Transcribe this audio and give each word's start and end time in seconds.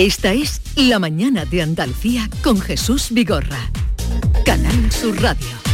Esta 0.00 0.32
es 0.32 0.62
La 0.76 0.98
mañana 0.98 1.44
de 1.44 1.60
Andalucía 1.60 2.28
con 2.42 2.58
Jesús 2.58 3.08
Vigorra. 3.10 3.70
Canal 4.46 4.90
Sur 4.90 5.20
Radio. 5.20 5.69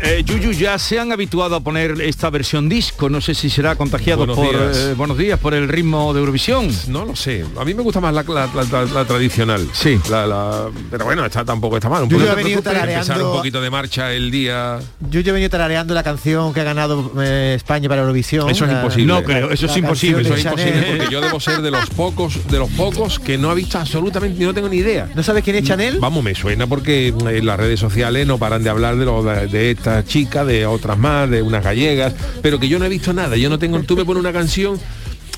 Eh, 0.00 0.22
Yuyu, 0.24 0.52
ya 0.52 0.78
se 0.78 0.98
han 1.00 1.10
habituado 1.12 1.56
a 1.56 1.60
poner 1.60 2.00
esta 2.00 2.30
versión 2.30 2.68
disco. 2.68 3.08
No 3.10 3.20
sé 3.20 3.34
si 3.34 3.50
será 3.50 3.74
contagiado 3.74 4.18
Buenos 4.26 4.36
por 4.36 4.50
días. 4.50 4.76
eh, 4.76 4.94
buenos 4.96 5.18
días 5.18 5.38
por 5.40 5.54
el 5.54 5.68
ritmo 5.68 6.14
de 6.14 6.20
Eurovisión. 6.20 6.68
No 6.86 7.04
lo 7.04 7.16
sé. 7.16 7.44
A 7.58 7.64
mí 7.64 7.74
me 7.74 7.82
gusta 7.82 8.00
más 8.00 8.14
la, 8.14 8.22
la- 8.22 8.48
la- 8.54 8.64
la- 8.64 8.84
la 8.84 9.04
tradicional. 9.04 9.66
Sí. 9.72 9.98
La, 10.08 10.26
la- 10.26 10.66
pero 10.90 11.04
bueno, 11.04 11.24
esta 11.24 11.44
tampoco 11.44 11.76
está 11.76 11.88
mal. 11.88 12.04
Un 12.04 12.10
ya 12.10 12.32
he 12.32 12.34
venido 12.36 12.58
empezar 12.64 13.20
un 13.22 13.32
poquito 13.32 13.60
de 13.60 13.70
marcha 13.70 14.12
el 14.12 14.30
día. 14.30 14.78
Yo 15.10 15.20
ya 15.20 15.30
he 15.30 15.32
venido 15.32 15.50
tarareando 15.50 15.94
la 15.94 16.02
canción 16.04 16.54
que 16.54 16.60
ha 16.60 16.64
ganado 16.64 17.12
eh, 17.20 17.54
España 17.56 17.88
para 17.88 18.02
Eurovisión. 18.02 18.48
Eso 18.48 18.64
es 18.66 18.70
la- 18.70 18.78
imposible. 18.78 19.06
No 19.12 19.22
creo, 19.24 19.50
eso 19.50 19.66
es 19.66 19.76
imposible, 19.76 20.22
Eso 20.22 20.34
es 20.34 20.44
imposible 20.44 20.94
porque 20.96 21.12
yo 21.12 21.20
debo 21.20 21.40
ser 21.40 21.60
de 21.60 21.70
los 21.72 21.90
pocos, 21.96 22.46
de 22.48 22.58
los 22.58 22.70
pocos 22.70 23.18
que 23.18 23.36
no 23.36 23.50
ha 23.50 23.54
visto 23.54 23.78
absolutamente, 23.78 24.44
no 24.44 24.54
tengo 24.54 24.68
ni 24.68 24.76
idea. 24.76 25.08
¿No 25.14 25.22
sabes 25.24 25.42
quién 25.42 25.56
es 25.56 25.64
Chanel? 25.64 25.98
Vamos, 25.98 26.22
me 26.22 26.34
suena 26.36 26.66
porque 26.68 27.08
en 27.08 27.46
las 27.46 27.58
redes 27.58 27.80
sociales 27.80 28.26
no 28.26 28.38
paran 28.38 28.62
de 28.62 28.70
hablar 28.70 28.96
de, 28.96 29.04
lo, 29.04 29.22
de, 29.24 29.48
de 29.48 29.70
esta 29.72 29.87
chica, 30.06 30.44
de 30.44 30.66
otras 30.66 30.98
más, 30.98 31.28
de 31.30 31.42
unas 31.42 31.62
gallegas, 31.62 32.14
pero 32.42 32.58
que 32.58 32.68
yo 32.68 32.78
no 32.78 32.84
he 32.84 32.88
visto 32.88 33.12
nada. 33.12 33.36
Yo 33.36 33.48
no 33.48 33.58
tengo, 33.58 33.80
tú 33.82 33.96
me 33.96 34.04
pones 34.04 34.20
una 34.20 34.32
canción 34.32 34.78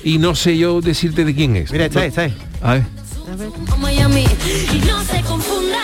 y 0.03 0.17
no 0.17 0.35
sé 0.35 0.57
yo 0.57 0.81
decirte 0.81 1.25
de 1.25 1.35
quién 1.35 1.55
es. 1.55 1.71
Mira, 1.71 1.85
está, 1.85 2.05
está. 2.05 2.29
A 2.61 2.73
ver. 2.73 2.83
Miami. 3.79 4.25
Y 4.73 4.79
no 4.85 5.03
se 5.03 5.21
confundan, 5.21 5.79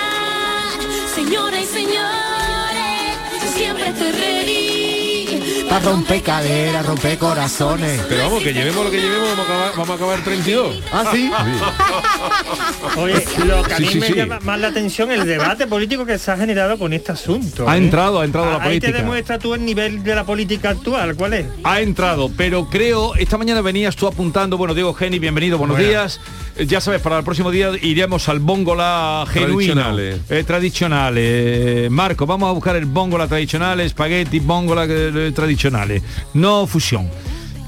señoras 1.16 1.62
y 1.64 1.66
señores, 1.66 3.16
siempre 3.56 3.88
estoy 3.88 4.12
ready. 5.68 5.70
Pa' 5.70 5.80
romper 5.80 6.22
caderas, 6.22 6.86
romper 6.86 7.18
corazones. 7.18 8.02
Pero 8.08 8.24
vamos, 8.24 8.44
que 8.44 8.54
llevemos 8.54 8.86
lo 8.86 8.92
que 8.92 9.02
llevemos, 9.02 9.30
vamos 9.30 9.40
a 9.40 9.44
acabar, 9.44 9.72
vamos 9.76 9.90
a 9.90 9.94
acabar 9.94 10.24
32. 10.24 10.82
Ah, 10.92 11.06
sí. 11.14 11.32
Oye, 12.98 13.24
lo 13.46 13.64
que 13.64 13.74
a 13.74 13.80
mí 13.80 13.88
sí, 13.88 14.00
me 14.00 14.08
sí. 14.08 14.14
llama 14.14 14.40
más 14.42 14.60
la 14.60 14.68
atención 14.70 15.12
el 15.12 15.26
debate 15.26 15.68
político 15.68 16.06
que 16.06 16.18
se 16.18 16.32
ha 16.32 16.38
generado 16.38 16.78
con 16.78 16.94
este 16.94 17.12
asunto. 17.12 17.68
Ha 17.70 17.76
¿eh? 17.76 17.80
entrado, 17.80 18.22
ha 18.22 18.26
entrado 18.26 18.48
la 18.48 18.56
Ahí 18.58 18.80
te 18.80 18.88
política. 18.88 18.98
demuestra 18.98 19.40
tú 19.40 19.54
el 19.54 19.64
nivel 19.66 20.04
de 20.04 20.16
la 20.16 20.24
política 20.26 20.70
actual, 20.70 21.16
¿cuál 21.16 21.34
es? 21.34 21.46
Ha 21.64 21.82
entrado, 21.82 22.32
pero 22.36 22.68
creo, 22.70 23.16
esta 23.16 23.38
mañana 23.38 23.62
venías 23.62 23.96
tú 23.96 24.08
apuntando, 24.08 24.58
bueno, 24.58 24.74
Diego 24.74 24.94
Geni, 24.94 25.20
bienvenido, 25.20 25.58
buenos 25.58 25.78
días. 25.78 26.20
Eh, 26.56 26.66
Ya 26.66 26.82
sabes, 26.82 27.02
para 27.02 27.20
el 27.20 27.24
próximo 27.24 27.52
día 27.52 27.72
iremos 27.82 28.30
al 28.30 28.40
bongola 28.40 29.26
genuino. 29.32 29.74
Tradicionales. 29.74 30.20
Eh, 30.30 30.44
tradicionales. 30.44 31.24
Eh, 31.24 31.88
Marco, 31.92 32.26
vamos 32.26 32.50
a 32.50 32.54
buscar 32.54 32.76
el 32.76 32.86
bongola 32.86 33.28
tradicional, 33.28 33.80
espagueti, 33.80 34.40
bongola 34.40 34.86
eh, 34.90 35.32
tradicionales, 35.62 36.04
no 36.34 36.68
fusión. 36.68 37.10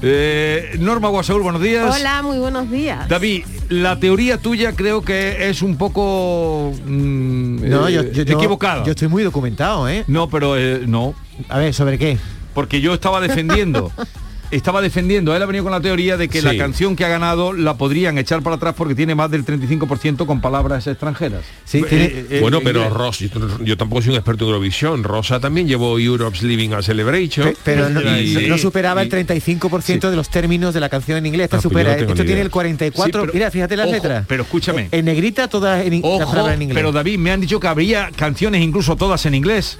Eh, 0.02 0.76
Norma 0.78 1.08
Guasaúl, 1.08 1.42
buenos 1.42 1.60
días. 1.60 1.94
Hola, 1.94 2.22
muy 2.22 2.38
buenos 2.38 2.70
días. 2.70 3.06
David, 3.08 3.44
la 3.68 3.98
teoría 4.00 4.38
tuya 4.38 4.72
creo 4.74 5.02
que 5.02 5.50
es 5.50 5.60
un 5.60 5.76
poco 5.76 6.72
mm, 6.86 7.68
No, 7.68 7.88
eh, 7.88 7.92
yo, 7.92 8.02
yo- 8.04 8.22
yo- 8.22 8.36
equivocada. 8.38 8.84
Yo 8.84 8.92
estoy 8.92 9.08
muy 9.08 9.22
documentado, 9.22 9.88
¿eh? 9.88 10.04
No, 10.06 10.30
pero 10.30 10.56
eh, 10.56 10.84
no, 10.86 11.14
A 11.50 11.58
ver, 11.58 11.74
¿sobre 11.74 11.98
qué? 11.98 12.16
porque 12.54 12.80
yo 12.80 12.94
estaba 12.94 13.20
defendiendo. 13.20 13.92
Estaba 14.50 14.82
defendiendo, 14.82 15.34
él 15.36 15.42
ha 15.42 15.46
venido 15.46 15.62
con 15.64 15.72
la 15.72 15.80
teoría 15.80 16.16
de 16.16 16.28
que 16.28 16.40
Sí. 16.40 16.44
la 16.46 16.56
canción 16.56 16.96
que 16.96 17.04
ha 17.04 17.08
ganado 17.08 17.52
la 17.52 17.74
podrían 17.74 18.18
echar 18.18 18.42
para 18.42 18.56
atrás 18.56 18.74
porque 18.76 18.94
tiene 18.96 19.14
más 19.14 19.30
del 19.30 19.44
35% 19.44 20.26
con 20.26 20.40
palabras 20.40 20.86
extranjeras. 20.86 21.42
Sí, 21.64 21.78
Eh, 21.78 21.84
tiene- 21.88 22.04
eh, 22.30 22.38
bueno, 22.40 22.58
eh, 22.58 22.62
pero. 22.64 22.90
Ross, 22.90 23.20
yo, 23.20 23.28
yo 23.62 23.76
tampoco 23.76 24.02
soy 24.02 24.10
un 24.10 24.16
experto 24.16 24.44
en 24.44 24.48
Eurovisión. 24.50 25.04
Rosa 25.04 25.38
también 25.38 25.68
llevó 25.68 25.98
Europe's 25.98 26.42
Living 26.42 26.70
a 26.72 26.82
Celebration. 26.82 27.48
Pe- 27.48 27.56
Pero 27.64 27.88
no, 27.90 28.00
Y- 28.18 28.46
no 28.48 28.58
superaba 28.58 29.02
y- 29.02 29.04
el 29.04 29.10
35% 29.10 30.10
de 30.10 30.16
los 30.16 30.28
términos 30.30 30.74
de 30.74 30.80
la 30.80 30.88
canción 30.88 31.18
en 31.18 31.26
inglés. 31.26 31.44
Esta 31.44 31.56
Ah, 31.58 31.60
pues 31.62 31.70
supera. 31.72 31.96
Esto 31.96 32.14
tiene 32.14 32.32
idea. 32.32 32.42
el 32.42 32.50
44. 32.50 33.04
Sí, 33.22 33.26
pero- 33.26 33.32
Mira, 33.34 33.50
fíjate 33.50 33.76
las 33.76 33.86
ojo, 33.86 33.94
letras. 33.94 34.24
pero 34.26 34.42
escúchame. 34.42 34.88
En 34.90 35.04
negrita 35.04 35.46
todas 35.48 35.84
en, 35.86 36.00
Ojo, 36.02 36.18
palabras 36.28 36.54
en 36.56 36.62
inglés. 36.62 36.74
pero 36.76 36.90
David, 36.92 37.18
me 37.18 37.30
han 37.30 37.40
dicho 37.40 37.60
que 37.60 37.68
habría 37.68 38.10
canciones 38.16 38.62
incluso 38.62 38.96
todas 38.96 39.24
en 39.26 39.34
inglés. 39.34 39.78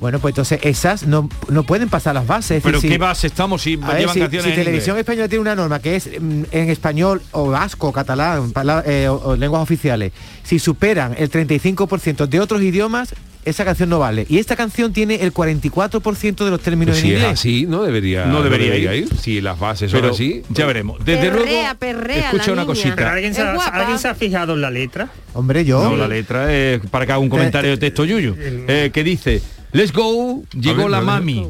Bueno, 0.00 0.18
pues 0.18 0.32
entonces 0.32 0.58
esas 0.62 1.06
no, 1.06 1.28
no 1.48 1.62
pueden 1.64 1.88
pasar 1.88 2.14
las 2.14 2.26
bases. 2.26 2.58
es 2.58 2.62
Pero 2.62 2.78
decir, 2.78 2.90
¿qué 2.92 2.98
base 2.98 3.26
estamos 3.28 3.62
si 3.62 3.74
a 3.74 3.86
ver, 3.88 3.98
llevan 4.00 4.14
si, 4.14 4.20
canciones 4.20 4.44
si 4.44 4.50
en 4.50 4.56
televisión 4.56 4.94
inglés? 4.96 5.00
española 5.04 5.28
tiene 5.28 5.40
una 5.42 5.54
norma 5.54 5.78
que 5.80 5.96
es 5.96 6.10
mm, 6.20 6.42
en 6.50 6.70
español 6.70 7.22
o 7.32 7.48
vasco, 7.50 7.92
catalán, 7.92 8.52
pala- 8.52 8.82
eh, 8.86 9.08
o, 9.08 9.14
o 9.14 9.36
lenguas 9.36 9.62
oficiales, 9.62 10.12
si 10.42 10.58
superan 10.58 11.14
el 11.18 11.30
35% 11.30 12.26
de 12.26 12.40
otros 12.40 12.62
idiomas, 12.62 13.14
esa 13.44 13.64
canción 13.64 13.88
no 13.88 14.00
vale. 14.00 14.26
Y 14.28 14.38
esta 14.38 14.56
canción 14.56 14.92
tiene 14.92 15.14
el 15.22 15.32
44% 15.32 16.44
de 16.44 16.50
los 16.50 16.60
términos 16.60 16.94
Pues 16.96 17.04
en 17.04 17.08
si 17.10 17.14
es 17.14 17.20
inglés. 17.20 17.32
así, 17.38 17.66
no 17.66 17.82
debería, 17.84 18.26
No 18.26 18.42
debería 18.42 18.92
ir. 18.94 19.08
Si 19.16 19.40
las 19.40 19.56
bases 19.58 19.90
son 19.90 20.00
Pero 20.00 20.12
así. 20.14 20.42
ya 20.48 20.66
veremos. 20.66 20.98
Desde 21.04 21.30
Perrea, 21.30 21.74
luego, 21.74 21.78
perrea 21.78 22.24
escucha 22.32 22.46
la 22.48 22.52
una 22.52 22.62
niña. 22.64 22.74
Pero 22.74 22.88
cosita. 22.96 23.12
¿alguien 23.12 23.34
se, 23.34 23.40
Es 23.42 23.46
ha, 23.46 23.54
guapa. 23.54 23.76
¿alguien 23.76 23.98
se 24.00 24.08
ha 24.08 24.14
fijado 24.16 24.54
en 24.54 24.60
la 24.62 24.70
letra? 24.72 25.08
Hombre, 25.32 25.64
yo. 25.64 25.80
No, 25.82 25.96
la 25.96 26.08
letra 26.08 26.52
es 26.52 26.80
para 26.90 27.06
que 27.06 27.12
haga 27.12 27.18
un 27.20 27.28
comentario 27.28 27.70
de 27.70 27.76
texto 27.76 28.04
Yuyu. 28.04 28.34
Eh, 28.36 28.90
que 28.92 29.04
dice, 29.04 29.40
let's 29.76 29.92
go, 29.92 30.42
llegó 30.52 30.82
ver, 30.82 30.90
la 30.90 31.00
mami, 31.00 31.48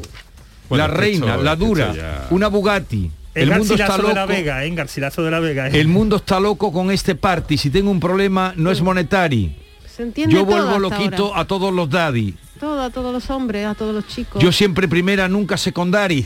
Bueno, 0.69 0.87
la 0.87 0.93
reina, 0.93 1.27
esto- 1.31 1.43
la 1.43 1.55
dura, 1.55 1.93
ya- 1.95 2.27
una 2.29 2.47
Bugatti. 2.47 3.11
El, 3.33 3.51
El 3.51 3.59
mundo 3.59 3.73
está 3.75 3.85
Garcilaso 3.87 4.07
de 4.07 4.13
la 4.15 4.21
loco. 4.21 4.33
Vega, 4.33 4.65
¿eh? 4.65 4.69
Garcilaso 4.75 5.23
de 5.23 5.31
la 5.31 5.39
Vega. 5.39 5.67
¿eh? 5.67 5.79
El 5.79 5.87
mundo 5.87 6.15
está 6.15 6.39
loco 6.39 6.71
con 6.73 6.89
este 6.89 7.13
party. 7.13 7.57
Si 7.57 7.69
tengo 7.69 7.91
un 7.91 7.99
problema, 7.99 8.53
no 8.55 8.71
es 8.71 8.81
monetario. 8.81 9.51
Se 9.85 10.01
entiende 10.03 10.33
Yo 10.33 10.43
vuelvo 10.43 10.79
loquito 10.79 11.27
ahora. 11.27 11.41
a 11.41 11.45
todos 11.45 11.71
los 11.73 11.87
daddy. 11.89 12.33
Todo, 12.59 12.81
a 12.81 12.89
todos 12.89 13.13
los 13.13 13.29
hombres, 13.29 13.65
a 13.65 13.75
todos 13.75 13.93
los 13.93 14.07
chicos. 14.07 14.41
Yo 14.41 14.51
siempre 14.51 14.87
primera, 14.87 15.27
nunca 15.27 15.57
secondary. 15.57 16.25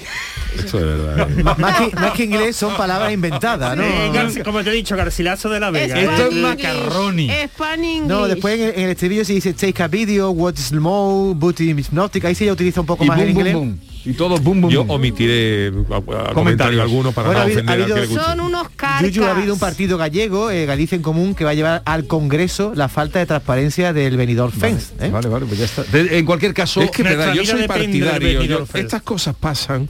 Eso 0.58 0.80
es 0.80 0.86
verdad. 0.86 1.30
¿eh? 1.30 1.44
Más, 1.44 1.78
que, 1.80 1.96
más 1.96 2.12
que 2.14 2.24
inglés 2.24 2.56
son 2.56 2.75
palabras 2.75 3.12
inventadas, 3.14 3.75
¿no? 3.78 3.84
Eh, 3.84 4.42
como 4.44 4.64
te 4.64 4.69
he 4.69 4.74
dicho, 4.74 4.96
Garcilaso 4.96 5.50
de 5.50 5.59
la 5.59 5.72
Vega. 5.72 6.00
¿eh? 6.00 6.06
Esto 6.06 6.28
es 6.28 6.36
macarroni. 6.36 7.30
Spanish. 7.53 8.02
No, 8.03 8.28
después 8.28 8.56
en 8.59 8.68
el, 8.69 8.74
en 8.75 8.81
el 8.86 8.90
estribillo 8.92 9.25
se 9.25 9.34
dice 9.34 9.53
take 9.53 9.84
a 9.84 9.88
video, 9.88 10.31
what's 10.31 10.62
small, 10.62 11.34
booty 11.36 11.72
hypnotic, 11.72 12.25
ahí 12.25 12.36
sí 12.36 12.46
ya 12.46 12.53
utiliza 12.53 12.81
un 12.81 12.88
poco 12.88 13.03
Y 13.03 13.08
más 13.08 13.19
el 13.19 13.34
boom, 13.34 13.34
boom, 13.34 13.48
inglés. 13.48 13.56
boom. 13.56 13.91
Y 14.03 14.13
todo 14.13 14.38
boom, 14.38 14.62
boom, 14.62 14.72
Yo 14.73 14.84
boom. 14.84 14.95
omitiré 14.95 15.72
a- 15.91 16.29
a 16.31 16.34
comentario 16.34 16.81
alguno 16.81 17.12
para 17.12 17.28
Bueno, 17.28 17.39
no 17.39 17.41
ha 17.41 17.45
habido- 17.45 17.59
ofender 17.59 17.69
ha 17.69 17.84
al 17.84 17.88
que 17.88 17.94
le 17.94 18.00
habido- 18.01 18.16
guste. 18.16 18.31
Son 18.31 18.39
unos 18.39 18.69
carcas. 18.75 19.01
Yuyu, 19.12 19.23
ha 19.25 19.31
habido 19.31 19.53
un 19.53 19.59
partido 19.59 19.97
gallego, 19.97 20.50
eh, 20.50 20.66
Galicia 20.66 20.95
en 20.95 21.01
Común, 21.03 21.35
que 21.35 21.44
va 21.44 21.51
a 21.51 21.53
llevar 21.53 21.81
al 21.85 22.07
Congreso 22.07 22.73
la 22.75 22.89
falta 22.89 23.19
de 23.19 23.28
transparencia 23.28 23.94
del 23.94 24.17
Benidorm 24.17 24.51
Fence. 24.51 24.94
¿eh? 25.00 25.09
Vale, 25.12 25.28
vale, 25.29 25.45
pues 25.45 25.59
ya 25.59 25.66
está. 25.66 25.84
De- 25.84 26.17
en 26.17 26.25
cualquier 26.25 26.53
caso, 26.53 26.81
Es 26.81 26.89
que 26.91 27.03
Nuestra 27.03 27.25
verdad, 27.28 27.34
yo 27.35 27.45
soy 27.45 27.67
partidario. 27.67 28.44
yo- 28.44 28.66
estas 28.73 29.01
cosas 29.03 29.35
pasan, 29.39 29.88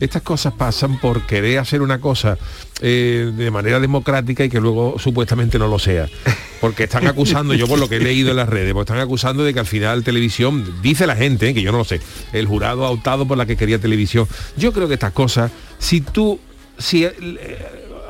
estas 0.00 0.22
cosas 0.22 0.52
pasan 0.52 0.98
por 0.98 1.26
querer 1.26 1.58
hacer 1.58 1.82
una 1.82 2.00
cosa 2.00 2.38
eh, 2.80 3.32
de 3.34 3.50
manera 3.50 3.80
democrática 3.80 4.44
y 4.44 4.48
que 4.48 4.60
luego 4.60 4.98
supuestamente 4.98 5.58
no 5.58 5.68
lo 5.68 5.78
sea. 5.78 6.08
Porque 6.60 6.84
están 6.84 7.06
acusando, 7.06 7.54
yo 7.54 7.66
por 7.66 7.78
lo 7.78 7.88
que 7.88 7.96
he 7.96 8.00
leído 8.00 8.30
en 8.30 8.36
las 8.36 8.48
redes, 8.48 8.72
pues 8.72 8.84
están 8.84 8.98
acusando 8.98 9.44
de 9.44 9.54
que 9.54 9.60
al 9.60 9.66
final 9.66 10.02
televisión, 10.02 10.80
dice 10.82 11.06
la 11.06 11.16
gente, 11.16 11.48
eh, 11.48 11.54
que 11.54 11.62
yo 11.62 11.72
no 11.72 11.78
lo 11.78 11.84
sé, 11.84 12.00
el 12.32 12.46
jurado 12.46 12.84
ha 12.84 12.90
optado 12.90 13.26
por 13.26 13.38
la 13.38 13.46
que 13.46 13.56
quería 13.56 13.78
televisión. 13.78 14.26
Yo 14.56 14.72
creo 14.72 14.88
que 14.88 14.94
estas 14.94 15.12
cosas, 15.12 15.52
si 15.78 16.00
tú, 16.00 16.40
si 16.78 17.04
eh, 17.04 17.12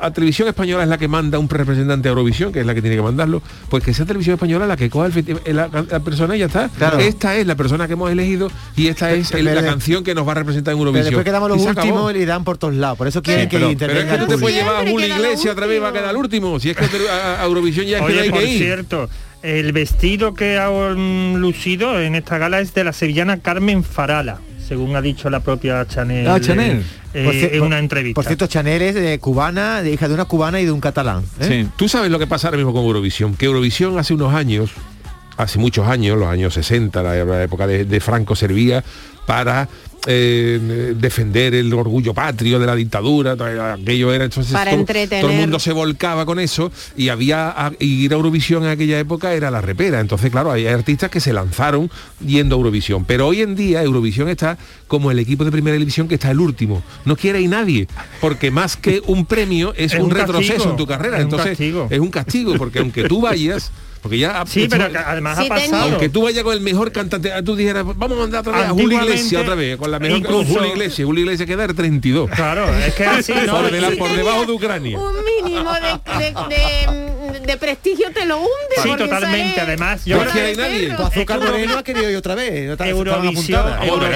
a 0.01 0.11
televisión 0.11 0.47
española 0.47 0.83
es 0.83 0.89
la 0.89 0.97
que 0.97 1.07
manda 1.07 1.37
un 1.39 1.49
representante 1.49 2.07
a 2.07 2.11
Eurovisión, 2.11 2.51
que 2.51 2.59
es 2.61 2.65
la 2.65 2.73
que 2.73 2.81
tiene 2.81 2.95
que 2.95 3.01
mandarlo, 3.01 3.41
pues 3.69 3.83
que 3.83 3.93
sea 3.93 4.05
televisión 4.05 4.35
española 4.35 4.65
la 4.67 4.77
que 4.77 4.89
coja 4.89 5.07
el 5.07 5.13
festi- 5.13 5.39
la, 5.51 5.67
la 5.89 5.99
persona 5.99 6.35
y 6.35 6.39
ya 6.39 6.45
está. 6.47 6.69
Claro. 6.69 6.99
Esta 6.99 7.35
es 7.35 7.45
la 7.47 7.55
persona 7.55 7.87
que 7.87 7.93
hemos 7.93 8.11
elegido 8.11 8.49
y 8.75 8.87
esta 8.87 9.11
es 9.11 9.31
el- 9.31 9.45
la 9.45 9.53
pero- 9.55 9.67
canción 9.67 10.03
que 10.03 10.15
nos 10.15 10.27
va 10.27 10.31
a 10.31 10.35
representar 10.35 10.73
en 10.73 10.77
Pero 10.79 10.87
Eurovisión. 10.89 11.05
después 11.05 11.25
quedamos 11.25 11.49
los 11.49 11.61
últimos 11.61 12.11
y 12.13 12.17
le 12.19 12.25
dan 12.25 12.43
por 12.43 12.57
todos 12.57 12.75
lados. 12.75 12.97
Por 12.97 13.07
eso 13.07 13.21
quieren 13.21 13.47
pero- 13.49 13.69
que 13.69 13.75
Pero 13.77 13.91
intervenga 13.93 14.01
es 14.01 14.17
que 14.17 14.23
el 14.23 14.27
tú 14.27 14.35
te 14.35 14.41
puedes 14.41 14.57
llevar 14.57 14.75
a 14.75 14.83
lo 14.83 14.89
Iglesias 14.99 15.53
otra 15.53 15.65
vez 15.65 15.81
va 15.81 15.89
a 15.89 15.93
quedar 15.93 16.15
último. 16.17 16.59
Si 16.59 16.69
es 16.69 16.77
que 16.77 16.85
a, 17.09 17.41
a 17.41 17.45
Eurovisión 17.45 17.85
ya 17.85 17.99
es 17.99 18.05
que 18.05 18.19
hay 18.19 18.29
por 18.29 18.39
que 18.39 18.45
ir. 18.51 18.57
cierto, 18.63 19.09
el 19.41 19.71
vestido 19.71 20.33
que 20.33 20.57
ha 20.57 20.69
lucido 20.69 21.99
en 21.99 22.15
esta 22.15 22.37
gala 22.37 22.59
es 22.59 22.73
de 22.73 22.83
la 22.83 22.93
sevillana 22.93 23.37
Carmen 23.39 23.83
Farala, 23.83 24.39
según 24.69 24.95
ha 24.95 25.01
dicho 25.01 25.29
la 25.31 25.39
propia 25.41 25.85
Chanel, 25.87 26.27
Ah, 26.27 26.39
Chanel. 26.39 26.83
eh, 27.13 27.25
Por 27.25 27.33
cier- 27.33 27.53
en 27.55 27.61
una 27.63 27.79
entrevista. 27.79 28.13
Por 28.15 28.23
cierto, 28.25 28.45
Chanel 28.45 28.81
es 28.83 28.93
de 28.95 29.17
cubana, 29.19 29.81
de 29.81 29.91
hija 29.91 30.07
de 30.07 30.13
una 30.13 30.25
cubana 30.25 30.61
y 30.61 30.65
de 30.65 30.71
un 30.71 30.79
catalán. 30.79 31.23
¿eh? 31.41 31.63
Sí. 31.65 31.69
Tú 31.75 31.89
sabes 31.89 32.11
lo 32.11 32.19
que 32.19 32.27
pasa 32.27 32.47
ahora 32.47 32.57
mismo 32.57 32.71
con 32.71 32.83
Eurovisión, 32.85 33.35
que 33.35 33.47
Eurovisión 33.47 33.97
hace 33.97 34.13
unos 34.13 34.31
años, 34.33 34.69
hace 35.37 35.57
muchos 35.57 35.87
años, 35.87 36.17
los 36.19 36.27
años 36.29 36.53
60, 36.53 37.01
la, 37.01 37.25
la 37.25 37.43
época 37.43 37.65
de, 37.65 37.83
de 37.85 37.99
Franco 37.99 38.35
servía 38.35 38.83
para 39.25 39.67
eh, 40.07 40.93
defender 40.97 41.53
el 41.55 41.73
orgullo 41.73 42.13
patrio 42.13 42.57
de 42.59 42.65
la 42.65 42.75
dictadura, 42.75 43.35
todo 43.35 43.47
aquello 43.73 44.13
era 44.13 44.25
entonces 44.25 44.53
Para 44.53 44.71
todo, 44.71 44.79
entretener. 44.79 45.21
todo 45.21 45.31
el 45.31 45.37
mundo 45.39 45.59
se 45.59 45.71
volcaba 45.73 46.25
con 46.25 46.39
eso 46.39 46.71
y 46.95 47.09
había 47.09 47.49
a- 47.49 47.71
ir 47.79 48.11
a 48.11 48.15
Eurovisión 48.15 48.63
en 48.63 48.69
aquella 48.69 48.97
época 48.99 49.33
era 49.33 49.51
la 49.51 49.61
repera. 49.61 49.99
Entonces, 49.99 50.31
claro, 50.31 50.51
hay 50.51 50.67
artistas 50.67 51.09
que 51.09 51.19
se 51.19 51.33
lanzaron 51.33 51.91
yendo 52.25 52.55
a 52.55 52.57
Eurovisión. 52.57 53.05
Pero 53.05 53.27
hoy 53.27 53.41
en 53.41 53.55
día 53.55 53.83
Eurovisión 53.83 54.29
está 54.29 54.57
como 54.87 55.11
el 55.11 55.19
equipo 55.19 55.43
de 55.45 55.51
primera 55.51 55.77
división 55.77 56.07
que 56.07 56.15
está 56.15 56.31
el 56.31 56.39
último. 56.39 56.81
No 57.05 57.15
quiere 57.15 57.41
ir 57.41 57.49
nadie, 57.49 57.87
porque 58.21 58.51
más 58.51 58.77
que 58.77 59.01
un 59.05 59.25
premio 59.25 59.73
es, 59.75 59.93
Es 59.93 59.99
un, 59.99 60.05
un 60.05 60.11
retroceso 60.11 60.53
castigo, 60.53 60.71
en 60.71 60.77
tu 60.77 60.87
carrera. 60.87 61.17
un 61.17 61.23
Entonces, 61.23 61.59
es 61.59 61.99
un 61.99 62.09
castigo, 62.09 62.55
porque 62.57 62.79
aunque 62.79 63.03
tú 63.03 63.21
vayas, 63.21 63.71
porque 64.01 64.17
ya 64.17 64.43
Sí, 64.47 64.67
pero 64.69 64.89
que 64.91 64.97
además 64.97 65.37
Sí, 65.39 65.45
ha 65.45 65.49
pasado. 65.49 65.83
aunque 65.83 66.09
tú 66.09 66.23
vayas 66.23 66.43
con 66.43 66.53
el 66.53 66.61
mejor 66.61 66.91
cantante, 66.91 67.31
tú 67.43 67.55
dijeras, 67.55 67.83
vamos 67.85 68.17
a 68.17 68.21
mandar 68.21 68.41
otra 68.41 68.53
vez 68.57 68.65
a 68.65 68.69
Julio 68.69 69.01
Iglesias 69.03 69.41
otra 69.41 69.55
vez, 69.55 69.77
con 69.77 69.91
la 69.91 69.99
mejor 69.99 70.21
con 70.23 70.35
incluso- 70.35 70.53
Julio 70.59 70.71
Iglesias, 70.73 71.05
Julio 71.05 71.23
Iglesias 71.23 71.47
queda 71.47 71.65
el 71.65 71.75
32. 71.75 72.29
Claro, 72.29 72.73
es 72.75 72.93
que 72.95 73.05
así, 73.05 73.33
¿no? 73.45 73.53
por, 73.61 73.71
de 73.71 73.81
la- 73.81 73.91
por 73.91 74.11
debajo 74.13 74.45
de 74.45 74.51
Ucrania. 74.53 74.97
Un 74.97 75.13
mínimo 75.43 75.71
de, 75.73 76.23
de- 76.25 76.55
de- 76.55 77.39
de 77.45 77.57
prestigio 77.57 78.07
te 78.13 78.25
lo 78.25 78.37
hunde. 78.37 78.49
Sí, 78.83 78.89
totalmente. 78.97 79.59
Además, 79.61 80.05
yo 80.05 80.19
creo 80.19 80.45
hay 80.45 80.55
nadie. 80.55 80.91
Azúcar 80.91 81.39
Moreno 81.39 81.77
ha 81.77 81.83
querido 81.83 82.09
ir 82.09 82.15
otra 82.17 82.35
vez. 82.35 82.77
no 82.77 82.85
Eurovisión, 82.85 83.63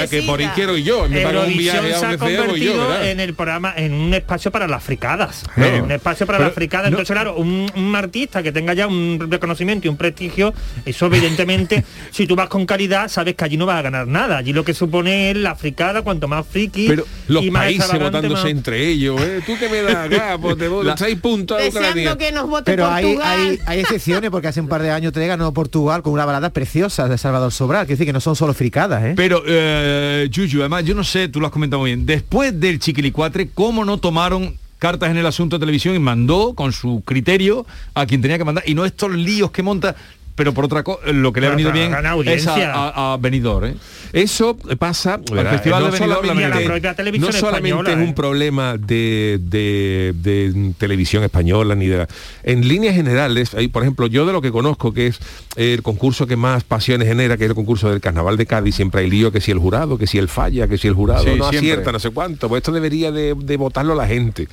que 0.10 0.22
por 0.24 0.40
ahí 0.40 0.50
quiero 0.56 0.78
y 0.78 0.84
yo. 0.84 1.08
Me 1.10 1.22
pago 1.22 1.42
un 1.42 1.58
viaje 1.58 1.94
a 1.94 2.00
se 2.00 2.06
ha 2.06 2.10
donde 2.12 2.18
sea, 2.18 2.18
voy 2.18 2.34
yo, 2.34 2.40
convertido 2.74 2.88
¿verdad? 2.88 3.10
en 3.10 3.20
el 3.20 3.34
programa 3.34 3.74
en 3.76 3.94
un 3.94 4.14
espacio 4.14 4.52
para 4.52 4.68
las 4.68 4.84
fricadas 4.84 5.44
Claro. 5.56 5.84
un 5.84 5.92
espacio 5.92 6.26
para 6.26 6.38
Pero 6.40 6.48
las 6.50 6.56
fricadas 6.56 6.92
no- 6.92 6.98
entonces 6.98 7.14
claro 7.14 7.36
un, 7.36 7.72
un 7.76 7.96
artista 7.96 8.44
que 8.44 8.52
tenga 8.52 8.74
ya 8.74 8.88
un 8.88 9.28
reconocimiento 9.30 9.73
y 9.82 9.88
un 9.90 9.98
prestigio 9.98 10.54
eso 10.86 11.06
evidentemente 11.08 11.84
si 12.12 12.28
tú 12.28 12.36
vas 12.36 12.48
con 12.50 12.66
calidad 12.66 13.08
sabes 13.10 13.36
que 13.36 13.46
allí 13.46 13.58
no 13.58 13.66
vas 13.66 13.78
a 13.80 13.82
ganar 13.82 14.08
nada 14.08 14.38
allí 14.38 14.54
lo 14.54 14.64
que 14.64 14.74
supone 14.74 15.32
es 15.32 15.38
la 15.38 15.56
fricada 15.56 16.02
cuanto 16.02 16.28
más 16.28 16.46
friki 16.46 16.88
Pero 16.88 17.06
los 17.28 17.44
y 17.44 17.52
más 17.52 17.64
países 17.64 18.00
votándose 18.00 18.44
más- 18.44 18.46
entre 18.52 18.88
ellos, 18.88 19.20
¿eh? 19.22 19.42
Tú 19.46 19.58
que 19.58 19.70
me 19.70 19.82
das 19.82 19.96
acá, 20.08 20.38
pues 20.42 20.58
te 20.58 20.68
voy 20.68 20.86
La- 20.86 20.98
seis 20.98 21.18
puntos 21.20 21.58
a 21.60 21.64
Deseando 21.64 21.90
Ucrania. 21.90 22.18
que 22.18 22.32
nos 22.32 22.50
vote 22.50 22.64
Pero 22.72 22.88
hay, 22.90 23.18
hay 23.66 23.80
excepciones 23.80 24.30
porque 24.30 24.48
hace 24.48 24.60
un 24.62 24.68
par 24.68 24.82
de 24.82 24.92
años 24.92 25.14
te 25.14 25.26
ganó 25.26 25.54
Portugal 25.54 26.02
con 26.04 26.14
una 26.14 26.26
balada 26.26 26.50
preciosa 26.52 27.08
de 27.08 27.18
Salvador 27.18 27.52
Sobral, 27.52 27.86
que 27.88 27.94
decir 27.94 28.06
que 28.06 28.14
no 28.14 28.20
son 28.22 28.36
solo 28.36 28.54
fricadas, 28.54 29.04
¿eh? 29.04 29.14
Pero, 29.16 29.44
eh, 29.48 30.28
Yuyu, 30.32 30.60
además, 30.62 30.84
yo 30.86 30.94
no 30.96 31.04
sé, 31.04 31.28
tú 31.30 31.40
lo 31.40 31.48
has 31.48 31.52
comentado 31.54 31.80
muy 31.82 31.92
bien, 31.92 32.06
después 32.06 32.60
del 32.60 32.80
Chiquilicuatre, 32.80 33.50
¿cómo 33.54 33.86
no 33.86 33.98
tomaron 33.98 34.56
cartas 34.84 35.10
en 35.12 35.16
el 35.16 35.26
asunto 35.26 35.56
de 35.56 35.62
televisión 35.62 35.96
y 35.96 36.00
mandó 36.00 36.56
con 36.56 36.74
su 36.74 37.04
criterio 37.06 37.66
a 37.94 38.06
quien 38.06 38.22
tenía 38.22 38.38
que 38.38 38.44
mandar? 38.44 38.66
Y 38.68 38.76
no 38.76 38.84
estos 38.84 39.12
líos 39.14 39.50
que 39.50 39.64
monta, 39.64 39.96
pero 40.36 40.54
por 40.54 40.66
otra 40.66 40.84
cosa, 40.84 41.12
lo 41.12 41.32
que 41.32 41.42
le 41.42 41.48
ha 41.48 41.50
venido 41.52 41.72
bien 41.72 41.94
es 42.26 42.48
a, 42.48 42.74
a, 42.74 43.14
a 43.14 43.18
Benidorm, 43.18 43.66
¿eh? 43.68 43.76
Eso 44.14 44.56
pasa 44.78 45.18
¿verdad? 45.32 45.52
Festival 45.54 45.84
no 45.84 45.92
de 45.92 46.00
Benidorm, 46.00 46.22
solamente, 46.28 46.60
la 46.60 46.66
propia 46.66 46.94
televisión 46.96 47.32
no 47.32 47.38
solamente 47.38 47.70
española, 47.70 47.92
es 47.92 47.98
¿eh? 47.98 48.04
un 48.10 48.14
problema 48.16 48.78
de, 48.78 49.40
de- 49.42 50.14
de 50.16 50.74
televisión 50.78 51.24
española 51.24 51.76
ni 51.76 51.88
de 51.88 51.98
la- 51.98 52.08
en 52.44 52.68
líneas 52.68 52.96
generales 52.96 53.54
hay, 53.56 53.68
por 53.70 53.82
ejemplo 53.84 54.08
yo 54.08 54.26
de 54.26 54.34
lo 54.34 54.42
que 54.42 54.52
conozco 54.52 54.94
que 54.94 55.08
es 55.08 55.20
el 55.56 55.82
concurso 55.82 56.28
que 56.28 56.36
más 56.36 56.64
pasiones 56.64 57.08
genera 57.08 57.38
que 57.38 57.46
es 57.46 57.50
el 57.50 57.56
concurso 57.56 57.90
del 57.90 58.02
carnaval 58.02 58.38
de 58.38 58.46
Cádiz 58.46 58.76
siempre 58.76 59.02
hay 59.02 59.10
lío 59.10 59.32
que 59.32 59.42
si 59.42 59.50
el 59.52 59.58
jurado 59.60 59.98
que 59.98 60.06
si 60.08 60.18
el 60.20 60.30
falla 60.30 60.68
que 60.68 60.78
si 60.78 60.88
el 60.88 60.94
jurado 60.94 61.24
Sí, 61.24 61.30
no 61.30 61.50
siempre. 61.50 61.58
acierta 61.58 61.92
no 61.92 62.00
sé 62.00 62.12
cuánto 62.12 62.50
pues 62.50 62.60
esto 62.62 62.72
debería 62.72 63.12
de, 63.12 63.34
de 63.36 63.58
votarlo 63.58 63.96
la 63.96 64.08
gente 64.08 64.48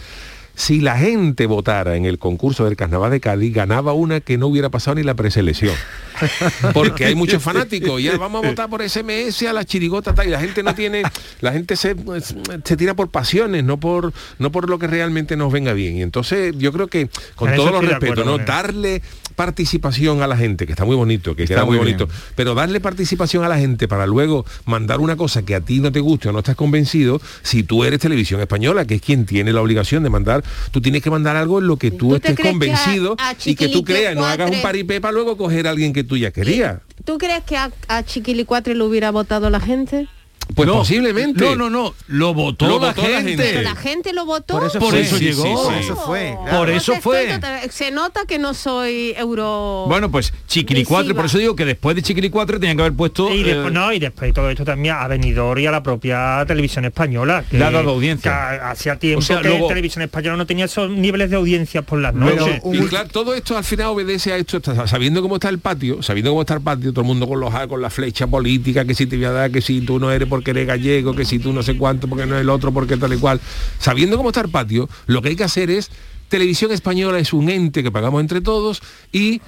si 0.61 0.83
la 0.83 0.99
gente 0.99 1.47
votara 1.47 1.97
en 1.97 2.05
el 2.05 2.19
concurso 2.19 2.67
del 2.67 2.77
Carnaval 2.77 3.11
de 3.11 3.21
Cádiz, 3.21 3.55
ganaba 3.55 3.95
una 3.95 4.21
que 4.21 4.37
no 4.37 4.47
hubiera 4.47 4.69
pasado 4.69 4.97
ni 4.97 5.03
la 5.03 5.15
preselección. 5.15 5.75
Porque 6.75 7.05
hay 7.07 7.15
muchos 7.15 7.43
fanáticos, 7.43 8.03
ya 8.03 8.17
vamos 8.17 8.45
a 8.45 8.49
votar 8.49 8.69
por 8.71 8.83
SMS 8.89 9.43
a 9.45 9.53
la 9.53 9.65
chirigota 9.65 10.15
tal, 10.15 10.29
y 10.29 10.31
la 10.31 10.41
gente 10.41 10.63
no 10.63 10.75
tiene, 10.75 11.03
la 11.41 11.53
gente 11.53 11.77
se, 11.77 11.95
se 12.65 12.77
tira 12.77 12.95
por 12.95 13.09
pasiones, 13.11 13.65
no 13.65 13.79
por, 13.79 14.13
no 14.39 14.53
por 14.53 14.69
lo 14.69 14.79
que 14.79 14.87
realmente 14.87 15.37
nos 15.37 15.53
venga 15.53 15.73
bien. 15.73 15.97
Y 15.97 16.03
entonces 16.03 16.55
yo 16.59 16.73
creo 16.73 16.89
que, 16.89 17.09
con 17.35 17.55
todos 17.55 17.73
los 17.73 17.85
respetos, 17.85 18.25
¿no? 18.27 18.39
darle 18.39 19.03
participación 19.37 20.23
a 20.23 20.27
la 20.27 20.37
gente, 20.37 20.67
que 20.67 20.73
está 20.73 20.85
muy 20.85 20.97
bonito, 20.97 21.35
que 21.35 21.45
Está 21.45 21.55
queda 21.57 21.65
muy, 21.65 21.77
muy 21.79 21.87
bonito, 21.87 22.07
bien. 22.07 22.19
pero 22.37 22.55
darle 22.55 22.79
participación 22.81 23.43
a 23.43 23.49
la 23.49 23.57
gente 23.59 23.89
para 23.89 24.07
luego 24.07 24.45
mandar 24.67 25.01
una 25.01 25.17
cosa 25.17 25.43
que 25.43 25.55
a 25.55 25.61
ti 25.61 25.81
no 25.81 25.91
te 25.91 26.01
guste 26.01 26.29
o 26.29 26.33
no 26.33 26.41
estás 26.41 26.57
convencido, 26.57 27.21
si 27.43 27.63
tú 27.63 27.85
eres 27.85 28.01
televisión 28.01 28.41
española, 28.41 28.85
que 28.85 28.97
es 28.97 29.01
quien 29.03 29.25
tiene 29.25 29.53
la 29.53 29.63
obligación 29.63 30.03
de 30.03 30.11
mandar, 30.11 30.45
tú 30.73 30.81
tienes 30.83 31.03
que 31.03 31.11
mandar 31.11 31.37
algo 31.37 31.59
en 31.59 31.69
lo 31.69 31.77
que 31.79 31.91
tú, 31.91 32.11
¿Tú 32.11 32.21
te 32.21 32.33
estés 32.33 32.37
crees 32.37 32.43
que 32.43 32.49
a- 32.49 32.53
convencido 32.53 33.17
a 33.19 33.35
y 33.45 33.55
que 33.55 33.69
tú 33.69 33.83
creas, 33.83 34.15
no 34.15 34.27
hagas 34.27 34.51
un 34.51 34.61
paripé 34.61 35.01
para 35.01 35.13
luego 35.13 35.37
coger 35.39 35.67
a 35.67 35.71
alguien 35.71 35.93
que 35.95 36.05
tú 36.11 36.17
ya. 36.57 36.81
¿Tú 37.05 37.19
crees 37.19 37.45
que 37.45 37.57
a, 37.57 37.71
a 37.89 38.03
Chiquilicuatre 38.03 38.75
lo 38.75 38.87
hubiera 38.87 39.11
votado 39.11 39.49
la 39.51 39.61
gente? 39.61 40.09
Pues 40.55 40.67
No, 40.67 40.75
posiblemente. 40.79 41.45
No, 41.45 41.57
no, 41.57 41.71
no, 41.71 41.95
lo 42.09 42.35
votó, 42.35 42.67
Lo 42.67 42.79
la, 42.81 42.89
votó 42.89 43.03
la 43.09 43.21
gente. 43.23 43.43
gente. 43.45 43.63
La 43.63 43.75
gente 43.77 44.13
lo 44.13 44.27
votó. 44.27 44.55
Por 44.59 44.67
eso 44.67 44.79
Por 44.79 44.91
fue. 44.91 45.01
eso 45.01 45.17
Sí, 45.17 45.25
llegó. 45.27 45.43
sí, 45.43 45.49
sí. 45.49 45.55
Por 45.65 45.75
eso 45.75 45.97
fue. 45.97 46.37
claro. 46.43 46.59
Por 46.59 46.71
eso 46.71 46.97
fue. 47.01 47.27
total- 47.27 47.71
Se 47.71 47.91
nota 47.91 48.21
que 48.27 48.39
no 48.39 48.55
soy 48.55 49.15
euro. 49.17 49.85
Bueno, 49.89 50.11
pues 50.11 50.33
Chiquilicuatre, 50.47 51.15
por 51.15 51.27
eso 51.27 51.39
digo 51.39 51.55
que 51.57 51.65
después 51.65 51.97
de 51.97 52.03
Chiquilicuatre 52.03 52.59
tenían 52.59 52.77
que 52.77 52.83
haber 52.83 52.95
puesto... 52.97 53.33
y 53.33 53.43
después 53.43 53.69
eh, 53.69 53.71
no 53.71 53.93
y 53.93 53.99
después 53.99 54.29
de 54.29 54.33
todo 54.33 54.51
esto 54.51 54.65
también 54.65 54.95
a 54.97 55.07
Benidorm 55.09 55.61
y 55.61 55.67
a 55.67 55.71
la 55.71 55.83
propia 55.83 56.45
televisión 56.47 56.85
española 56.85 57.45
que, 57.49 57.59
Le 57.59 57.65
ha 57.65 57.71
dado 57.71 57.91
audiencia. 57.91 58.71
hacía 58.71 58.97
tiempo 58.97 59.21
O 59.21 59.23
sea, 59.23 59.41
que 59.41 59.49
luego- 59.49 59.69
televisión 59.69 60.03
española 60.03 60.37
no 60.37 60.47
tenía 60.47 60.65
esos 60.67 60.91
niveles 60.91 61.31
de 61.31 61.37
audiencia 61.37 61.83
por 61.83 61.99
las 62.01 62.15
noches 62.15 62.61
un 62.63 62.75
Y 62.75 62.79
ulti- 62.79 62.89
claro, 62.89 63.09
todo 63.09 63.35
esto 63.35 63.57
al 63.57 63.65
final 63.65 63.87
obedece 63.89 64.33
a 64.33 64.37
esto, 64.37 64.57
está- 64.59 64.87
sabiendo 64.87 65.23
cómo 65.23 65.37
está 65.37 65.49
el 65.49 65.59
patio, 65.59 66.03
sabiendo 66.03 66.31
cómo 66.31 66.43
está 66.43 66.55
el 66.55 66.61
patio, 66.61 66.93
todo 66.93 67.03
el 67.03 67.07
mundo 67.07 67.29
con 67.29 67.39
los 67.41 67.51
con 67.69 67.83
la 67.83 67.91
flecha 67.91 68.27
política, 68.27 68.85
que 68.85 68.95
si 68.95 69.07
te 69.07 69.17
voy 69.17 69.25
a 69.27 69.33
dar, 69.33 69.51
que 69.51 69.61
si 69.61 69.81
tú 69.83 69.99
no 69.99 70.11
eres 70.11 70.29
porque 70.41 70.53
eres 70.53 70.67
gallego, 70.67 71.15
que 71.15 71.27
si 71.27 71.39
tú 71.39 71.53
no 71.53 71.63
sé 71.63 71.77
cuánto, 71.77 72.09
porque 72.09 72.25
no 72.25 72.35
es 72.35 72.41
el 72.41 72.49
otro, 72.49 72.73
porque 72.73 72.97
tal 72.97 73.13
y 73.13 73.19
cual. 73.19 73.39
Sabiendo 73.79 74.17
cómo 74.17 74.31
está 74.31 74.41
el 74.41 74.49
patio, 74.49 74.89
lo 75.07 75.21
que 75.21 75.29
hay 75.29 75.37
que 75.37 75.45
hacer 75.45 75.71
es, 75.71 75.91
televisión 76.31 76.73
española 76.73 77.19
es 77.19 77.35
un 77.35 77.51
ente 77.51 77.83
que 77.83 77.93
pagamos 77.93 78.23
entre 78.23 78.41
todos 78.41 78.81
y 79.13 79.43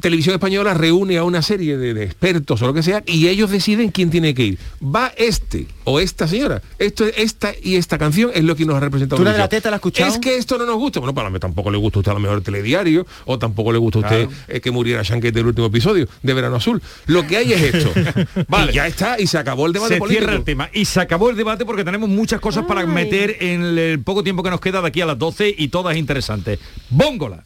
Televisión 0.00 0.34
Española 0.34 0.74
reúne 0.74 1.18
a 1.18 1.24
una 1.24 1.42
serie 1.42 1.76
de, 1.76 1.92
de 1.92 2.04
expertos 2.04 2.62
o 2.62 2.66
lo 2.66 2.74
que 2.74 2.82
sea 2.82 3.02
y 3.06 3.28
ellos 3.28 3.50
deciden 3.50 3.90
quién 3.90 4.10
tiene 4.10 4.34
que 4.34 4.44
ir. 4.44 4.58
Va 4.82 5.12
este 5.16 5.66
o 5.84 6.00
esta 6.00 6.26
señora. 6.26 6.62
Esto, 6.78 7.04
esta 7.04 7.52
y 7.62 7.76
esta 7.76 7.98
canción 7.98 8.30
es 8.34 8.42
lo 8.42 8.56
que 8.56 8.64
nos 8.64 8.76
ha 8.76 8.80
representado. 8.80 9.18
¿Tú 9.18 9.24
la 9.24 9.32
de 9.32 9.38
la 9.38 9.48
teta 9.48 9.70
la 9.70 9.76
has 9.76 9.80
escuchado? 9.80 10.12
Es 10.12 10.18
que 10.18 10.36
esto 10.36 10.58
no 10.58 10.66
nos 10.66 10.76
gusta. 10.76 11.00
Bueno, 11.00 11.14
para 11.14 11.30
mí 11.30 11.38
tampoco 11.38 11.70
le 11.70 11.78
gusta 11.78 11.98
a 11.98 12.00
usted 12.00 12.10
a 12.10 12.14
lo 12.14 12.20
mejor 12.20 12.38
el 12.38 12.44
telediario 12.44 13.06
o 13.26 13.38
tampoco 13.38 13.72
le 13.72 13.78
gusta 13.78 13.98
a 13.98 14.02
usted 14.02 14.28
eh, 14.48 14.60
que 14.60 14.70
muriera 14.70 15.02
Shanket 15.02 15.34
del 15.34 15.46
último 15.46 15.66
episodio 15.66 16.08
de 16.22 16.34
Verano 16.34 16.56
Azul. 16.56 16.82
Lo 17.06 17.26
que 17.26 17.36
hay 17.36 17.52
es 17.52 17.74
esto. 17.74 17.92
Vale. 18.48 18.72
Y 18.72 18.74
ya 18.76 18.86
está 18.86 19.20
y 19.20 19.26
se 19.26 19.38
acabó 19.38 19.66
el 19.66 19.72
debate 19.72 19.94
se 19.94 19.98
político. 20.00 20.22
cierra 20.22 20.36
el 20.36 20.44
tema 20.44 20.70
y 20.72 20.86
se 20.86 21.00
acabó 21.00 21.30
el 21.30 21.36
debate 21.36 21.64
porque 21.64 21.84
tenemos 21.84 22.08
muchas 22.08 22.40
cosas 22.40 22.64
para 22.64 22.84
meter 22.86 23.36
en 23.40 23.62
el 23.78 24.00
poco 24.00 24.22
tiempo 24.22 24.42
que 24.42 24.50
nos 24.50 24.60
queda 24.60 24.80
de 24.80 24.88
aquí 24.88 25.00
a 25.02 25.06
las 25.06 25.18
12 25.18 25.54
y 25.56 25.68
todas 25.68 25.96
interesantes. 25.96 26.58
Bóngola. 26.90 27.44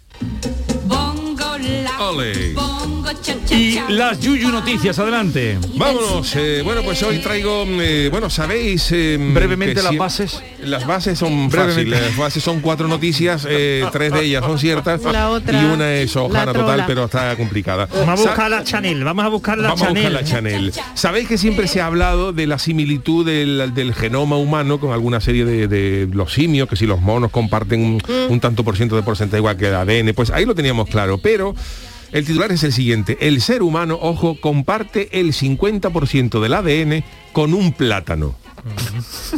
Allee. 1.99 2.55
Y 3.51 3.79
las 3.89 4.21
Yuyu 4.21 4.51
noticias, 4.51 4.99
adelante. 4.99 5.59
Vámonos, 5.77 6.35
eh, 6.37 6.63
bueno, 6.65 6.83
pues 6.83 7.03
hoy 7.03 7.19
traigo, 7.19 7.65
eh, 7.69 8.09
bueno, 8.11 8.31
sabéis... 8.31 8.91
eh, 8.93 9.19
Brevemente 9.33 9.83
las 9.83 9.97
bases. 9.97 10.43
Las 10.63 10.87
bases 10.87 11.19
son 11.19 11.49
Brevemente. 11.49 11.83
fáciles, 11.97 12.01
las 12.09 12.17
bases 12.17 12.43
son 12.45 12.61
cuatro 12.61 12.89
noticias, 12.89 13.47
eh, 13.49 13.85
tres 13.93 14.13
de 14.13 14.25
ellas 14.25 14.45
son 14.45 14.59
ciertas 14.59 15.03
La 15.05 15.31
otra, 15.31 15.61
y 15.61 15.65
una 15.65 15.93
es 15.95 16.15
hojana 16.17 16.53
total, 16.53 16.85
pero 16.87 17.05
está 17.05 17.37
complicada. 17.37 17.87
vamos 17.87 18.09
a 18.09 18.15
buscar 18.29 18.51
la 18.51 18.65
Chanel 18.65 19.03
vamos 19.05 19.25
a 19.25 19.29
buscar 19.29 19.59
la 19.59 19.69
Vamos 19.69 19.83
a 19.83 19.91
buscar 19.91 20.13
la 20.13 20.25
Chanel. 20.25 20.73
Sabéis 20.95 21.29
que 21.29 21.39
siempre 21.39 21.67
se 21.69 21.81
ha 21.81 21.87
hablado 21.87 22.33
de 22.33 22.47
la 22.47 22.59
similitud 22.59 23.25
del, 23.27 23.73
del 23.75 23.95
genoma 23.95 24.37
humano 24.37 24.79
con 24.81 24.93
alguna 24.93 25.21
serie 25.21 25.45
de, 25.45 25.69
de 25.69 26.09
los 26.13 26.33
simios, 26.33 26.69
que 26.69 26.77
si 26.77 26.87
los 26.87 27.01
monos 27.01 27.31
comparten 27.31 27.81
un, 27.85 28.01
Mm. 28.01 28.33
un 28.33 28.41
tanto 28.41 28.65
por 28.65 28.77
ciento 28.77 28.97
de 28.97 29.03
porcentaje 29.03 29.39
igual 29.39 29.57
que 29.57 29.69
el 29.69 29.75
ADN, 29.75 30.15
pues 30.15 30.31
ahí 30.31 30.45
lo 30.45 30.55
teníamos 30.55 30.89
claro, 30.89 31.19
pero 31.19 31.55
el 32.13 32.27
titular 32.27 32.51
es 32.53 32.65
el 32.65 32.73
siguiente, 32.73 33.19
el 33.21 33.41
ser 33.41 33.63
humano, 33.63 33.99
ojo, 34.01 34.41
comparte 34.41 35.21
el 35.21 35.33
50% 35.33 36.41
del 36.41 36.55
ADN 36.55 37.05
con 37.33 37.55
un 37.55 37.73
plátano. 37.73 38.35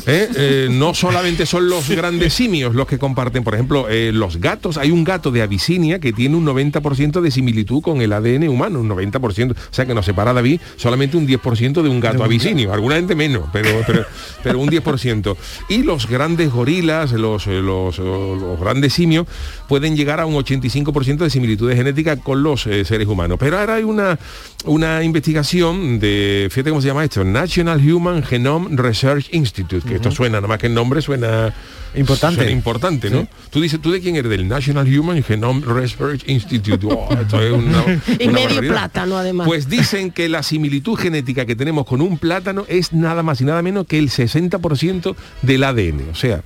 ¿Eh? 0.07 0.29
Eh, 0.35 0.69
no 0.71 0.95
solamente 0.95 1.47
son 1.47 1.69
los 1.69 1.89
grandes 1.89 2.35
simios 2.35 2.75
los 2.75 2.87
que 2.87 2.99
comparten, 2.99 3.45
por 3.45 3.55
ejemplo, 3.55 3.89
eh, 3.89 4.11
los 4.13 4.39
gatos, 4.39 4.77
hay 4.77 4.91
un 4.91 5.05
gato 5.05 5.31
de 5.31 5.43
Abisinia 5.43 5.99
que 5.99 6.13
tiene 6.13 6.37
un 6.37 6.47
90% 6.47 7.21
de 7.21 7.31
similitud 7.31 7.83
con 7.83 8.01
el 8.01 8.13
ADN 8.13 8.49
humano, 8.49 8.81
un 8.81 8.89
90%, 8.89 9.53
o 9.53 9.55
sea 9.71 9.87
que 9.87 9.95
nos 9.95 10.07
separa 10.07 10.33
David 10.33 10.61
solamente 10.77 11.17
un 11.17 11.27
10% 11.27 11.83
de 11.83 11.89
un 11.89 12.01
gato 12.01 12.25
abisinio, 12.25 12.73
alguna 12.73 12.97
gente 12.97 13.15
menos, 13.15 13.49
pero, 13.53 13.69
pero, 13.87 14.05
pero 14.43 14.59
un 14.59 14.69
10%. 14.69 15.37
Y 15.69 15.83
los 15.83 16.09
grandes 16.09 16.51
gorilas, 16.51 17.13
los, 17.13 17.47
los, 17.47 17.99
los 17.99 18.61
grandes 18.61 18.93
simios, 18.93 19.27
pueden 19.69 19.97
llegar 19.97 20.21
a 20.21 20.27
un 20.27 20.35
85% 20.35 21.19
de 21.19 21.31
similitudes 21.31 21.77
genéticas 21.77 22.19
con 22.21 22.43
los 22.43 22.63
seres 22.63 23.07
humanos. 23.07 23.39
Pero 23.39 23.59
ahora 23.59 23.75
hay 23.75 23.85
una, 23.85 24.19
una 24.65 25.03
investigación 25.03 25.99
de, 25.99 26.49
fíjate 26.51 26.71
cómo 26.71 26.81
se 26.81 26.89
llama 26.89 27.05
esto, 27.05 27.25
National 27.25 27.81
Human 27.81 28.23
Genome 28.23 28.77
Research 28.77 29.12
Institute 29.19 29.53
Institute, 29.53 29.89
que 29.89 29.97
esto 29.97 30.11
suena, 30.11 30.39
nada 30.39 30.49
más 30.49 30.59
que 30.59 30.67
el 30.67 30.75
nombre 30.75 31.03
suena 31.03 31.53
Importante. 31.95 32.37
suena 32.37 32.51
importante, 32.51 33.11
¿no? 33.11 33.29
Tú 33.51 33.61
dices, 33.61 33.81
¿tú 33.81 33.91
de 33.91 34.01
quién 34.01 34.17
eres? 34.17 34.31
Del 34.31 34.49
National 34.49 34.87
Human 34.99 35.23
Genome 35.23 35.63
Research 35.67 36.23
Institute. 36.27 36.87
Oh, 36.91 37.09
esto 37.13 37.41
es 37.43 37.53
una, 37.53 37.85
Y 38.19 38.25
una 38.25 38.33
medio 38.33 38.49
barbaridad. 38.49 38.73
plátano, 38.75 39.19
además. 39.19 39.47
Pues 39.47 39.69
dicen 39.69 40.11
que 40.11 40.29
la 40.29 40.43
similitud 40.43 40.97
genética 40.97 41.45
que 41.47 41.55
tenemos 41.57 41.87
con 41.87 42.01
un 42.01 42.19
plátano 42.19 42.65
es 42.69 42.93
nada 42.93 43.23
más 43.23 43.41
y 43.41 43.45
nada 43.45 43.63
menos 43.63 43.87
que 43.87 43.99
el 43.99 44.09
60% 44.11 45.15
del 45.43 45.65
ADN. 45.65 46.09
O 46.11 46.15
sea, 46.15 46.43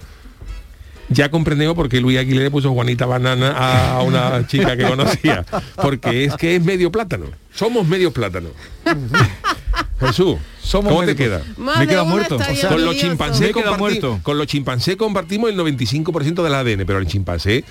ya 1.09 1.31
comprendemos 1.31 1.75
por 1.77 1.89
qué 1.89 2.01
Luis 2.01 2.19
Aguilera 2.19 2.45
le 2.45 2.51
puso 2.51 2.73
Juanita 2.73 3.07
Banana 3.07 3.53
a 3.97 4.03
una 4.03 4.47
chica 4.47 4.77
que 4.77 4.85
conocía. 4.85 5.45
Porque 5.77 6.25
es 6.25 6.35
que 6.37 6.57
es 6.57 6.65
medio 6.65 6.91
plátano. 6.91 7.27
Somos 7.55 7.87
medio 7.87 8.13
plátano. 8.13 8.49
Jesús, 10.01 10.37
Somos 10.67 10.93
¿cómo 10.93 11.05
te 11.07 11.15
queda? 11.15 11.43
Más 11.57 11.79
Me 11.79 11.87
queda 11.87 12.03
muerto. 12.05 12.35
estaría 12.35 12.55
O 12.55 12.61
sea, 12.61 12.71
con 12.71 12.85
los 12.85 12.97
chimpancés 12.97 13.53
muerto. 13.79 14.19
con 14.23 14.37
los 14.37 14.47
chimpancés 14.49 14.97
compartimos 14.97 15.49
el 15.51 15.57
95% 15.59 16.43
del 16.43 16.55
ADN 16.55 16.85
pero 16.87 16.99
el 16.99 17.07
chimpancé 17.07 17.65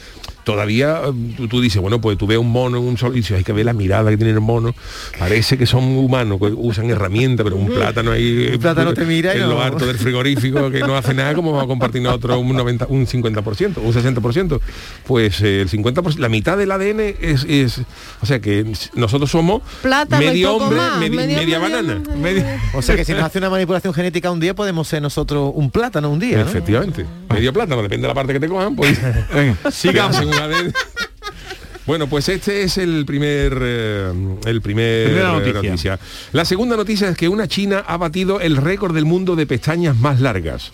todavía 0.44 1.02
eh, 1.06 1.12
tú, 1.36 1.48
tú 1.48 1.60
dices 1.62 1.82
bueno 1.82 2.00
pues 2.00 2.18
tú 2.18 2.28
ves 2.28 2.38
un 2.38 2.52
mono 2.52 2.80
un 2.80 2.98
sol 2.98 3.14
y 3.14 3.18
dices 3.18 3.38
hay 3.38 3.44
que 3.44 3.52
ver 3.52 3.66
la 3.66 3.74
mirada 3.74 4.12
que 4.12 4.18
tiene 4.18 4.32
el 4.32 4.42
mono 4.42 4.74
parece 5.18 5.58
que 5.58 5.66
son 5.66 5.84
humanos 5.98 6.40
que 6.40 6.46
usan 6.48 6.90
herramientas 6.90 7.44
pero 7.44 7.56
un 7.56 7.68
plátano 7.68 8.12
ahí 8.12 8.52
Un 8.54 8.60
plátano 8.60 8.94
te 8.94 9.06
mira 9.06 9.34
y 9.36 9.40
en 9.42 9.50
lo 9.50 9.56
no. 9.56 9.62
harto 9.62 9.86
del 9.88 9.98
frigorífico 9.98 10.70
que 10.70 10.80
no 10.82 10.96
hace 10.96 11.14
nada 11.14 11.34
como 11.34 11.52
va 11.54 11.64
a 11.64 11.68
compartir 11.68 12.02
nosotros 12.02 12.38
un 12.38 12.56
90 12.56 12.86
un 12.90 13.08
50% 13.08 13.78
un 13.78 13.94
60% 13.94 14.60
pues 15.08 15.42
eh, 15.42 15.62
el 15.62 15.70
50% 15.70 16.18
la 16.20 16.30
mitad 16.30 16.58
del 16.58 16.72
ADN 16.72 17.00
es, 17.20 17.44
es 17.46 17.82
o 18.22 18.26
sea 18.26 18.40
que 18.40 18.66
nosotros 18.94 19.32
somos 19.32 19.64
Plátano 19.82 20.24
medio 20.26 20.56
hombre 20.56 20.78
más, 20.78 21.00
medi- 21.02 21.10
medio- 21.16 21.38
media 21.38 21.60
medio- 21.60 21.60
banana 21.60 22.02
Medio- 22.22 22.46
O 22.76 22.82
sea 22.86 22.96
que 22.96 23.06
si 23.06 23.14
nos 23.14 23.24
hace 23.24 23.40
una 23.40 23.50
manipulación 23.50 23.94
genética 23.94 24.32
un 24.32 24.40
día 24.40 24.54
podemos 24.54 24.88
ser 24.88 25.02
nosotros 25.02 25.52
un 25.54 25.72
plátano 25.72 26.10
un 26.10 26.20
día. 26.20 26.40
¿no? 26.40 26.44
Efectivamente. 26.50 27.06
Medio 27.30 27.52
plátano, 27.54 27.82
depende 27.82 28.04
de 28.04 28.08
la 28.08 28.14
parte 28.14 28.34
que 28.34 28.40
te 28.40 28.48
cojan, 28.48 28.76
pues. 28.76 29.00
Venga, 29.34 29.72
sigamos. 29.72 30.26
Bueno, 31.86 32.08
pues 32.08 32.30
este 32.30 32.64
es 32.64 32.80
el 32.80 33.06
primer 33.06 33.60
eh, 33.62 34.12
el 34.46 34.62
primer 34.62 35.06
Primera 35.06 35.38
eh, 35.38 35.54
noticia. 35.54 36.00
La 36.32 36.44
segunda 36.44 36.76
noticia 36.76 37.10
es 37.10 37.18
que 37.18 37.30
una 37.30 37.48
china 37.48 37.84
ha 37.86 37.98
batido 37.98 38.40
el 38.42 38.58
récord 38.58 38.96
del 38.96 39.06
mundo 39.06 39.36
de 39.36 39.46
pestañas 39.46 39.96
más 39.96 40.20
largas. 40.20 40.72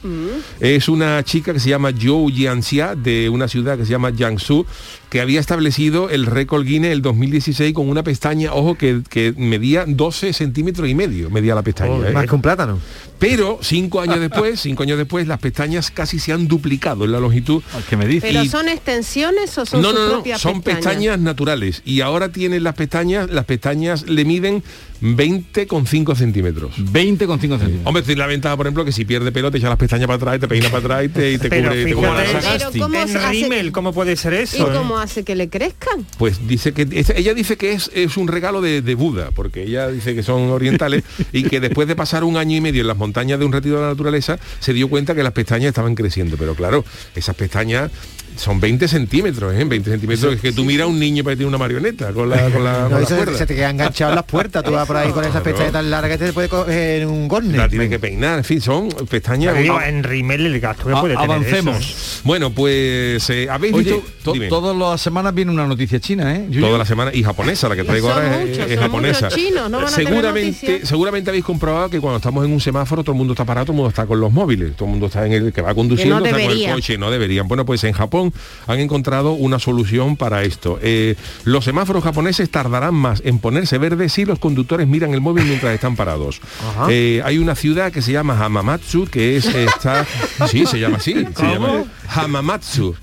Es 0.62 0.88
una 0.88 1.22
chica 1.24 1.51
que 1.51 1.60
se 1.60 1.70
llama 1.70 1.91
Zhou 1.91 2.30
Jianxia 2.30 2.96
de 2.96 3.27
una 3.27 3.50
ciudad 3.50 3.77
que 3.77 3.84
se 3.84 3.91
llama 3.91 4.13
Jiangsu 4.13 4.65
que 5.12 5.20
había 5.20 5.41
establecido 5.41 6.10
el 6.10 6.25
récord 6.25 6.65
Guinness 6.65 6.94
el 6.94 7.01
2016 7.01 7.74
con 7.74 7.89
una 7.89 8.01
pestaña, 8.01 8.53
ojo, 8.53 8.75
que, 8.75 9.01
que 9.10 9.34
medía 9.36 9.84
12 9.86 10.32
centímetros 10.32 10.88
y 10.88 10.96
medio, 10.96 11.30
medía 11.30 11.53
la 11.53 11.63
pestaña. 11.63 11.91
Oh, 11.91 12.06
¿eh? 12.06 12.12
Más 12.13 12.27
que 12.27 12.34
un 12.36 12.41
plátano. 12.41 12.80
Pero 13.20 13.60
cinco 13.62 14.00
años 14.00 14.20
después, 14.22 14.62
cinco 14.62 14.84
años 14.84 14.98
después, 14.98 15.27
las 15.27 15.39
pestañas 15.39 15.91
casi 15.91 16.18
se 16.18 16.32
han 16.32 16.48
duplicado 16.48 17.03
en 17.03 17.12
la 17.12 17.20
longitud. 17.20 17.62
¿Qué 17.89 17.98
me 17.98 18.08
dice? 18.08 18.25
¿Pero 18.25 18.41
y- 18.41 18.48
son 18.48 18.70
extensiones 18.70 19.58
o 19.58 19.65
son 19.65 19.82
No, 19.82 19.89
sus 19.91 20.00
no, 20.00 20.06
no, 20.06 20.12
propias 20.13 20.39
son 20.39 20.62
pestañas? 20.62 21.20
naturales. 21.20 21.82
Y 21.84 22.00
ahora 22.00 22.32
tienen 22.32 22.63
las 22.63 22.75
pestañas, 22.75 23.30
las 23.30 23.44
pestañas 23.44 24.08
le 24.10 24.24
miden 24.24 24.63
20,5 25.01 26.15
centímetros. 26.15 26.74
20 26.77 27.25
con 27.27 27.39
5 27.39 27.58
centímetros. 27.58 27.88
Hombre, 27.88 28.03
tiene 28.03 28.20
la 28.20 28.27
ventaja, 28.27 28.55
por 28.58 28.65
ejemplo, 28.67 28.86
que 28.86 28.91
si 28.91 29.05
pierde 29.05 29.31
pelo 29.31 29.51
te 29.51 29.58
echa 29.58 29.70
las 29.70 29.77
pestañas 29.77 30.08
para 30.08 30.17
atrás, 30.17 30.36
y 30.38 30.39
te 30.39 30.48
peina 30.48 30.67
para 30.70 30.79
atrás 30.79 31.05
y 31.05 31.10
te, 31.10 31.31
y 31.34 31.38
te 31.38 31.50
Pero 31.50 31.70
cubre, 31.70 31.84
te 31.86 31.93
cubre 31.93 32.10
fíjate, 32.10 32.34
la 32.34 32.39
Pero. 32.41 32.79
¿cómo 32.79 32.96
en 33.01 33.31
rímel, 33.31 33.72
¿cómo 33.72 33.93
puede 33.93 34.15
ser 34.15 34.34
¿Y 34.34 34.38
eso? 34.38 34.72
eh? 34.72 34.75
cómo 34.75 35.00
hace 35.00 35.24
que 35.24 35.36
le 35.36 35.50
crezcan? 35.50 36.05
Pues 36.17 36.48
dice 36.48 36.74
que 36.74 36.88
es- 36.91 37.10
ella 37.10 37.34
dice 37.34 37.58
que 37.58 37.74
es, 37.74 37.89
es 37.93 38.17
un 38.17 38.27
regalo 38.27 38.62
de, 38.62 38.81
de 38.81 38.96
Buda, 38.96 39.31
porque 39.34 39.63
ella 39.63 39.88
dice 39.88 40.15
que 40.15 40.24
son 40.24 40.50
orientales 40.50 41.03
y 41.34 41.43
que 41.43 41.60
después 41.60 41.88
de 41.88 41.96
pasar 41.96 42.24
un 42.24 42.38
año 42.38 42.58
y 42.58 42.62
medio 42.62 42.81
en 42.81 42.88
las 42.88 42.98
montañas 42.98 43.39
de 43.39 43.46
un 43.46 43.51
retiro 43.53 43.75
de 43.77 43.81
la 43.84 43.88
naturaleza, 43.89 44.38
se 44.60 44.74
dio 44.74 44.88
cuenta 44.88 45.15
que 45.15 45.24
las 45.24 45.34
pestañas 45.34 45.70
estaban 45.70 45.96
creciendo. 45.96 46.38
Pero 46.38 46.55
claro, 46.55 46.86
esas 47.15 47.36
pestañas 47.36 47.91
son 48.38 48.60
20 48.60 48.88
centímetros, 48.88 49.54
¿eh? 49.54 49.64
20 49.64 49.90
centímetros. 49.92 50.34
Es 50.36 50.42
que 50.42 50.52
tú 50.52 50.64
miras 50.66 50.86
a 50.86 50.88
un 50.88 51.00
niño 51.00 51.24
para 51.24 51.34
que 51.34 51.38
tiene 51.38 51.50
una 51.50 51.58
marioneta 51.58 52.12
con 52.14 52.30
la, 52.30 52.50
con 52.52 52.64
la, 52.64 52.74
No, 52.84 52.90
con 52.90 52.98
la 53.00 53.06
eso 53.06 53.16
cuerda. 53.16 53.38
se 53.38 53.46
te 53.46 53.56
queda 53.56 53.70
enganchado 53.70 54.12
en 54.12 54.16
las 54.16 54.26
puertas. 54.26 54.64
Tú 54.64 54.72
vas 54.72 54.88
por 54.88 54.98
ahí 54.98 55.12
con 55.12 55.24
esas 55.24 55.42
pestañas 55.42 55.72
tan 55.74 55.90
largas 55.90 56.18
que 56.18 56.26
te 56.26 56.34
puede 56.34 56.50
coger 56.50 57.06
un 57.08 57.22
La 57.24 57.28
gorne. 57.28 57.70
tiene 57.70 57.90
que 57.90 58.00
peinar, 58.00 58.40
en 58.40 58.44
fin, 58.44 58.62
son 58.62 58.90
pestañas. 59.10 59.58
Digo, 59.58 59.80
en 59.82 60.04
rímel 60.04 60.46
el 60.46 60.60
gasto 60.60 60.86
que 60.86 60.94
A- 60.94 61.02
puede 61.02 61.16
tener 61.16 61.30
avancemos. 61.32 61.78
eso. 61.78 62.22
Bueno, 62.24 62.52
pues 62.52 63.30
eh, 63.30 63.48
habéis 63.50 63.74
Oye, 63.74 63.94
visto 63.94 64.04
to- 64.24 64.34
Dime. 64.34 64.48
todas 64.48 64.76
las 64.76 65.02
semanas 65.02 65.34
viene 65.34 65.52
una 65.52 65.68
noticia 65.68 66.00
china, 66.00 66.36
¿eh? 66.36 66.46
Yuyu? 66.50 66.66
toda 66.66 66.78
la 66.78 66.86
semana 66.86 67.12
y 67.14 67.24
japonesa 67.24 67.68
la 67.70 67.76
que 67.76 67.84
traigo 67.84 68.08
Son 68.10 68.18
ahora 68.24 68.42
es- 68.42 68.50
muchos, 68.50 68.66
es, 68.66 68.74
son 68.76 68.84
japonesa 68.84 69.26
muchos 69.26 69.40
chinos, 69.40 69.70
no 69.70 69.78
van 69.78 69.88
a 69.88 69.90
tener 69.92 70.08
seguramente 70.08 70.86
seguramente 70.86 71.30
habéis 71.30 71.46
comprobado 71.46 71.90
que 71.90 72.00
cuando 72.00 72.18
estamos 72.18 72.46
en 72.46 72.52
un 72.54 72.60
semáforo 72.62 73.04
todo 73.04 73.14
el 73.14 73.18
mundo 73.18 73.34
está 73.34 73.46
parado 73.46 73.66
todo 73.66 73.74
el 73.74 73.78
mundo 73.78 73.90
está 73.90 74.06
con 74.06 74.20
los 74.20 74.32
móviles 74.32 74.76
todo 74.76 74.86
el 74.86 74.92
mundo 74.92 75.08
está 75.08 75.26
en 75.26 75.34
el 75.34 75.54
que 75.54 75.62
va 75.62 75.74
conduciendo 75.74 76.16
Que 76.24 76.32
no 76.32 76.38
está 76.38 76.48
con 76.50 76.58
el 76.58 76.72
coche 76.74 76.98
no 76.98 77.12
deberían 77.12 77.48
bueno 77.48 77.66
pues 77.66 77.84
en 77.84 77.94
Japón 77.94 78.21
han 78.68 78.80
encontrado 78.80 79.32
una 79.34 79.60
solución 79.60 80.18
para 80.18 80.44
esto. 80.44 80.80
Eh, 80.82 81.16
los 81.46 81.66
semáforos 81.66 82.04
japoneses 82.04 82.50
tardarán 82.50 82.96
más 82.96 83.22
en 83.25 83.40
ponerse 83.40 83.78
verdes 83.78 84.13
si 84.13 84.25
los 84.25 84.40
conductores 84.40 84.88
miran 84.88 85.13
el 85.13 85.22
móvil 85.22 85.46
mientras 85.46 85.74
están 85.74 85.96
parados. 85.96 86.42
Eh, 86.90 87.22
hay 87.24 87.38
una 87.38 87.56
ciudad 87.56 87.92
que 87.92 88.01
se 88.01 88.12
llama 88.12 88.38
Hamamatsu 88.38 89.06
que 89.06 89.38
es 89.38 89.46
está 89.46 90.06
sí 90.48 90.66
se 90.66 90.80
llama 90.80 90.98
así 90.98 91.13
se 91.36 91.44
llama 91.44 91.84
Hamamatsu 92.08 92.96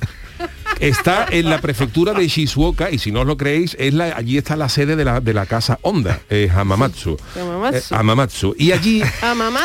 está 0.80 1.26
en 1.30 1.50
la 1.50 1.60
prefectura 1.60 2.12
de 2.12 2.26
Shizuoka 2.28 2.90
y 2.90 2.98
si 2.98 3.10
no 3.12 3.20
os 3.22 3.26
lo 3.26 3.36
creéis, 3.36 3.76
es 3.78 3.94
la, 3.94 4.06
allí 4.16 4.38
está 4.38 4.56
la 4.56 4.68
sede 4.68 4.96
de 4.96 5.04
la, 5.04 5.20
de 5.20 5.34
la 5.34 5.46
casa 5.46 5.78
Honda, 5.82 6.20
eh, 6.30 6.48
Hamamatsu. 6.54 7.16
Hamamatsu. 7.36 7.94
Eh, 7.94 7.96
Hamamatsu. 7.98 8.54
Y 8.58 8.72
allí 8.72 9.02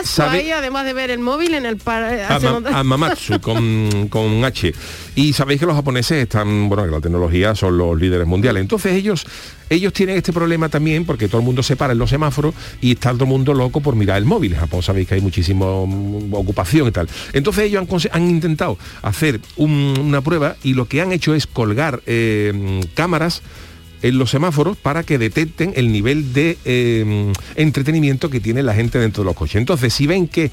¿Sabe? 0.03 0.39
ahí, 0.39 0.51
además 0.51 0.85
de 0.85 0.93
ver 0.93 1.11
el 1.11 1.19
móvil 1.19 1.53
en 1.53 1.65
el 1.65 1.77
Ama- 1.85 2.39
nota- 2.39 2.69
Hamamatsu 2.79 3.39
con, 3.41 4.07
con 4.09 4.43
H. 4.43 4.73
Y 5.15 5.33
sabéis 5.33 5.59
que 5.59 5.65
los 5.65 5.75
japoneses 5.75 6.23
están, 6.23 6.69
bueno, 6.69 6.85
que 6.85 6.91
la 6.91 6.99
tecnología 7.01 7.55
son 7.55 7.77
los 7.77 7.99
líderes 7.99 8.25
mundiales. 8.27 8.61
Entonces 8.61 8.93
ellos, 8.93 9.25
ellos 9.69 9.93
tienen 9.93 10.17
este 10.17 10.33
problema 10.33 10.69
también 10.69 11.05
porque 11.05 11.27
todo 11.27 11.39
el 11.39 11.45
mundo 11.45 11.63
se 11.63 11.75
para 11.75 11.93
en 11.93 11.99
los 11.99 12.09
semáforos 12.09 12.53
y 12.81 12.91
está 12.91 13.11
todo 13.11 13.23
el 13.25 13.29
mundo 13.29 13.53
loco 13.53 13.81
por 13.81 13.95
mirar 13.95 14.17
el 14.17 14.25
móvil. 14.25 14.53
En 14.53 14.59
Japón 14.59 14.83
sabéis 14.83 15.07
que 15.07 15.15
hay 15.15 15.21
muchísima 15.21 15.65
mm, 15.85 16.33
ocupación 16.33 16.87
y 16.87 16.91
tal. 16.91 17.07
Entonces 17.33 17.65
ellos 17.65 17.85
han, 18.11 18.29
intentado 18.29 18.77
hacer 19.01 19.39
un- 19.57 19.97
una 19.99 20.21
prueba 20.21 20.55
y 20.63 20.73
lo 20.73 20.85
que 20.87 21.01
han 21.01 21.11
hecho 21.11 21.33
es 21.35 21.47
colgar 21.47 22.01
eh, 22.05 22.81
cámaras 22.93 23.41
en 24.01 24.17
los 24.17 24.31
semáforos 24.31 24.75
para 24.75 25.03
que 25.03 25.17
detecten 25.17 25.71
el 25.77 25.89
nivel 25.91 26.33
de 26.33 26.57
eh, 26.65 27.31
entretenimiento 27.55 28.29
que 28.29 28.41
tiene 28.41 28.61
la 28.61 28.73
gente 28.73 28.99
dentro 28.99 29.23
de 29.23 29.27
los 29.27 29.35
coches. 29.35 29.55
Entonces, 29.55 29.93
si 29.93 30.07
ven 30.07 30.27
que 30.27 30.51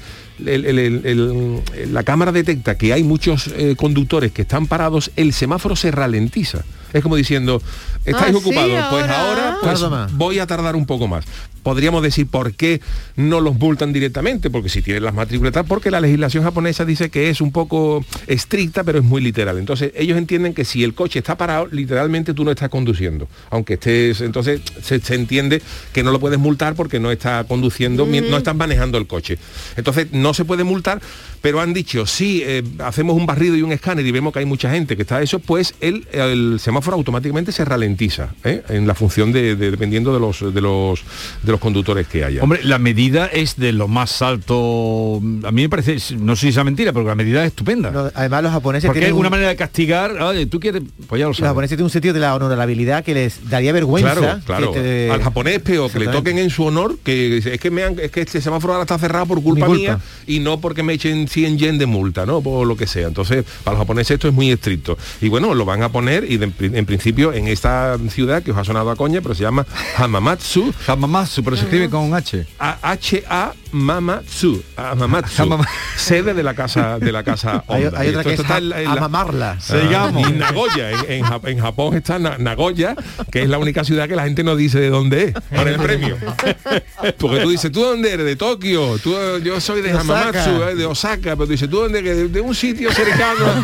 la 1.89 2.03
cámara 2.03 2.31
detecta 2.31 2.77
que 2.77 2.93
hay 2.93 3.03
muchos 3.03 3.47
eh, 3.55 3.75
conductores 3.77 4.31
que 4.31 4.43
están 4.43 4.67
parados, 4.67 5.11
el 5.15 5.33
semáforo 5.33 5.75
se 5.75 5.91
ralentiza. 5.91 6.63
Es 6.93 7.01
como 7.03 7.15
diciendo, 7.15 7.61
estáis 8.05 8.33
Ah, 8.35 8.37
ocupados, 8.37 8.69
sí, 8.71 8.85
pues 8.89 9.09
ahora. 9.09 9.57
pues, 9.61 10.13
voy 10.17 10.39
a 10.39 10.47
tardar 10.47 10.75
un 10.75 10.85
poco 10.85 11.07
más. 11.07 11.25
Podríamos 11.63 12.01
decir 12.01 12.25
por 12.25 12.53
qué 12.53 12.81
no 13.15 13.39
los 13.39 13.53
multan 13.59 13.93
directamente, 13.93 14.49
porque 14.49 14.67
si 14.67 14.81
tienen 14.81 15.03
las 15.03 15.13
matrículas, 15.13 15.53
porque 15.67 15.91
la 15.91 16.01
legislación 16.01 16.43
japonesa 16.43 16.85
dice 16.85 17.11
que 17.11 17.29
es 17.29 17.39
un 17.39 17.51
poco 17.51 18.03
estricta, 18.25 18.83
pero 18.83 18.97
es 18.97 19.05
muy 19.05 19.21
literal. 19.21 19.59
Entonces, 19.59 19.91
ellos 19.95 20.17
entienden 20.17 20.55
que 20.55 20.65
si 20.65 20.83
el 20.83 20.95
coche 20.95 21.19
está 21.19 21.37
parado, 21.37 21.67
literalmente 21.71 22.33
tú 22.33 22.43
no 22.43 22.49
estás 22.51 22.69
conduciendo. 22.69 23.27
Aunque 23.51 23.73
estés, 23.75 24.21
entonces 24.21 24.61
se, 24.81 24.99
se 25.01 25.13
entiende 25.13 25.61
que 25.93 26.01
no 26.03 26.11
lo 26.11 26.19
puedes 26.19 26.39
multar 26.39 26.73
porque 26.73 26.99
no 26.99 27.11
está 27.11 27.43
conduciendo, 27.43 28.07
no 28.07 28.37
estás 28.37 28.55
manejando 28.55 28.97
el 28.97 29.05
coche. 29.05 29.37
Entonces, 29.77 30.07
no 30.13 30.33
se 30.33 30.45
puede 30.45 30.63
multar, 30.63 30.99
pero 31.41 31.59
han 31.59 31.73
dicho, 31.73 32.05
si 32.05 32.41
eh, 32.45 32.63
hacemos 32.79 33.15
un 33.15 33.25
barrido 33.25 33.55
y 33.55 33.61
un 33.63 33.71
escáner 33.71 34.05
y 34.05 34.11
vemos 34.11 34.31
que 34.33 34.39
hay 34.39 34.45
mucha 34.45 34.69
gente 34.71 34.95
que 34.95 35.01
está 35.01 35.21
eso, 35.21 35.39
pues 35.39 35.73
el, 35.81 36.07
el 36.11 36.59
semáforo 36.59 36.95
automáticamente 36.97 37.51
se 37.51 37.65
ralentiza 37.65 38.29
¿eh? 38.43 38.61
en 38.69 38.85
la 38.87 38.93
función 38.95 39.31
de, 39.31 39.55
de- 39.55 39.71
dependiendo 39.71 40.13
de 40.13 40.19
los 40.19 40.53
de 40.53 40.61
los 40.61 41.01
de 41.43 41.51
los 41.51 41.59
conductores 41.59 42.07
que 42.07 42.23
haya. 42.23 42.43
Hombre, 42.43 42.61
la 42.63 42.77
medida 42.79 43.25
es 43.27 43.55
de 43.57 43.71
lo 43.71 43.87
más 43.87 44.21
alto. 44.21 45.17
A 45.43 45.51
mí 45.51 45.63
me 45.63 45.69
parece, 45.69 45.97
no 46.17 46.35
sé 46.35 46.47
si 46.47 46.53
sea 46.53 46.63
mentira, 46.63 46.93
pero 46.93 47.05
la 47.07 47.15
medida 47.15 47.41
es 47.43 47.47
estupenda. 47.47 47.91
No, 47.91 48.11
además 48.13 48.43
los 48.43 48.51
japoneses 48.51 48.87
Porque 48.87 48.99
es 48.99 49.05
tienen 49.05 49.17
una 49.19 49.27
un- 49.27 49.31
manera 49.31 49.49
de 49.49 49.55
castigar. 49.55 50.11
Oye, 50.21 50.45
tú 50.45 50.59
quieres, 50.59 50.83
pues 51.07 51.19
ya 51.19 51.25
lo 51.25 51.29
los 51.31 51.39
japoneses 51.39 51.71
tienen 51.77 51.85
un 51.85 51.89
sentido 51.89 52.13
de 52.13 52.19
la 52.19 52.35
honorabilidad 52.35 53.03
que 53.03 53.13
les 53.13 53.49
daría 53.49 53.71
vergüenza. 53.73 54.13
Claro, 54.15 54.39
claro. 54.45 54.71
que 54.73 54.79
te- 54.81 55.11
Al 55.11 55.21
japonés 55.23 55.55
es 55.55 55.61
peor 55.61 55.91
que 55.91 55.99
le 55.99 56.07
toquen 56.07 56.37
en 56.37 56.49
su 56.49 56.63
honor, 56.65 56.97
que 57.03 57.37
es 57.37 57.59
que 57.59 57.71
me 57.71 57.83
han- 57.83 57.99
es 57.99 58.11
que 58.11 58.21
este 58.21 58.41
semáforo 58.41 58.73
ahora 58.73 58.83
está 58.83 58.97
cerrado 58.99 59.25
por 59.25 59.41
culpa, 59.41 59.65
culpa. 59.65 59.79
mía 59.81 59.99
y 60.27 60.39
no 60.39 60.59
porque 60.59 60.83
me 60.83 60.93
echen 60.93 61.27
100 61.31 61.57
yen 61.57 61.77
de 61.77 61.85
multa, 61.85 62.25
¿no? 62.25 62.41
Por 62.41 62.67
lo 62.67 62.75
que 62.75 62.87
sea. 62.87 63.07
Entonces, 63.07 63.45
para 63.63 63.75
los 63.75 63.83
japoneses 63.83 64.11
esto 64.15 64.27
es 64.27 64.33
muy 64.33 64.51
estricto. 64.51 64.97
Y 65.21 65.29
bueno, 65.29 65.53
lo 65.53 65.65
van 65.65 65.81
a 65.83 65.89
poner 65.89 66.29
y 66.29 66.37
de- 66.37 66.51
en 66.59 66.85
principio 66.85 67.33
en 67.33 67.47
esta 67.47 67.97
ciudad 68.09 68.43
que 68.43 68.51
os 68.51 68.57
ha 68.57 68.63
sonado 68.63 68.89
a 68.91 68.95
coña, 68.95 69.21
pero 69.21 69.33
se 69.35 69.43
llama 69.43 69.65
Hamamatsu, 69.97 70.73
Hamamatsu, 70.87 71.43
pero 71.43 71.55
se 71.55 71.63
escribe 71.63 71.89
con 71.89 72.01
un 72.01 72.13
H. 72.13 72.45
A- 72.59 72.77
H-A 72.91 73.53
Mamatsu, 73.71 74.61
Hamamatsu, 74.75 75.43
Hamama- 75.43 75.67
sede 75.97 76.33
de 76.33 76.43
la 76.43 76.53
casa 76.53 76.99
de 76.99 77.11
la 77.13 77.23
casa 77.23 77.63
Hay, 77.69 77.85
Honda. 77.85 77.99
hay 77.99 78.09
otra 78.09 78.23
que 78.23 78.33
es 78.33 78.39
en 78.49 78.69
la- 78.69 78.91
amamarla. 78.91 79.59
Sigamos. 79.61 80.29
y 80.29 80.33
Nagoya, 80.33 80.91
en, 80.91 81.11
en 81.11 81.23
Ja- 81.23 81.39
en 81.45 81.59
Japón 81.59 81.95
está 81.95 82.19
Na- 82.19 82.37
Nagoya, 82.37 82.95
que 83.31 83.43
es 83.43 83.49
la 83.49 83.57
única 83.59 83.83
ciudad 83.85 84.09
que 84.09 84.15
la 84.17 84.23
gente 84.25 84.43
no 84.43 84.55
dice 84.57 84.79
de 84.79 84.89
dónde 84.89 85.23
es 85.27 85.33
para 85.49 85.69
el 85.69 85.77
premio. 85.77 86.17
Porque 87.17 87.39
tú 87.41 87.49
dices, 87.49 87.71
¿tú 87.71 87.81
dónde 87.81 88.11
eres? 88.13 88.25
De 88.25 88.35
Tokio. 88.35 88.97
Tú, 88.99 89.15
yo 89.43 89.59
soy 89.61 89.81
de. 89.81 89.91
Hamamatsu, 89.91 90.63
eh, 90.63 90.75
de 90.75 90.85
Osaka. 90.85 91.20
Pero 91.21 91.45
tú 91.45 91.51
dices, 91.51 91.69
¿tú 91.69 91.77
dónde? 91.77 92.01
De, 92.01 92.27
de 92.27 92.41
un 92.41 92.53
sitio 92.55 92.91
cercano. 92.91 93.45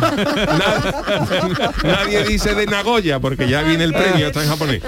Na- 0.58 1.72
nadie 1.82 2.24
dice 2.24 2.54
de 2.54 2.66
Nagoya, 2.66 3.20
porque 3.20 3.48
ya 3.48 3.62
viene 3.62 3.84
el 3.84 3.92
premio, 3.92 4.26
está 4.28 4.42
en 4.42 4.48
japonés. 4.48 4.82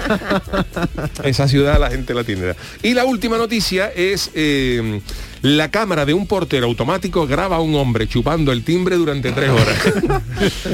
Esa 1.23 1.47
ciudad 1.47 1.79
la 1.79 1.89
gente 1.89 2.13
la 2.13 2.23
tiene. 2.23 2.53
Y 2.83 2.93
la 2.93 3.05
última 3.05 3.37
noticia 3.37 3.91
es... 3.95 4.31
eh, 4.33 5.01
la 5.43 5.71
cámara 5.71 6.05
de 6.05 6.13
un 6.13 6.27
portero 6.27 6.67
automático 6.67 7.25
graba 7.25 7.55
a 7.55 7.61
un 7.61 7.73
hombre 7.73 8.07
chupando 8.07 8.51
el 8.51 8.63
timbre 8.63 8.95
durante 8.95 9.31
tres 9.31 9.49
horas. 9.49 9.75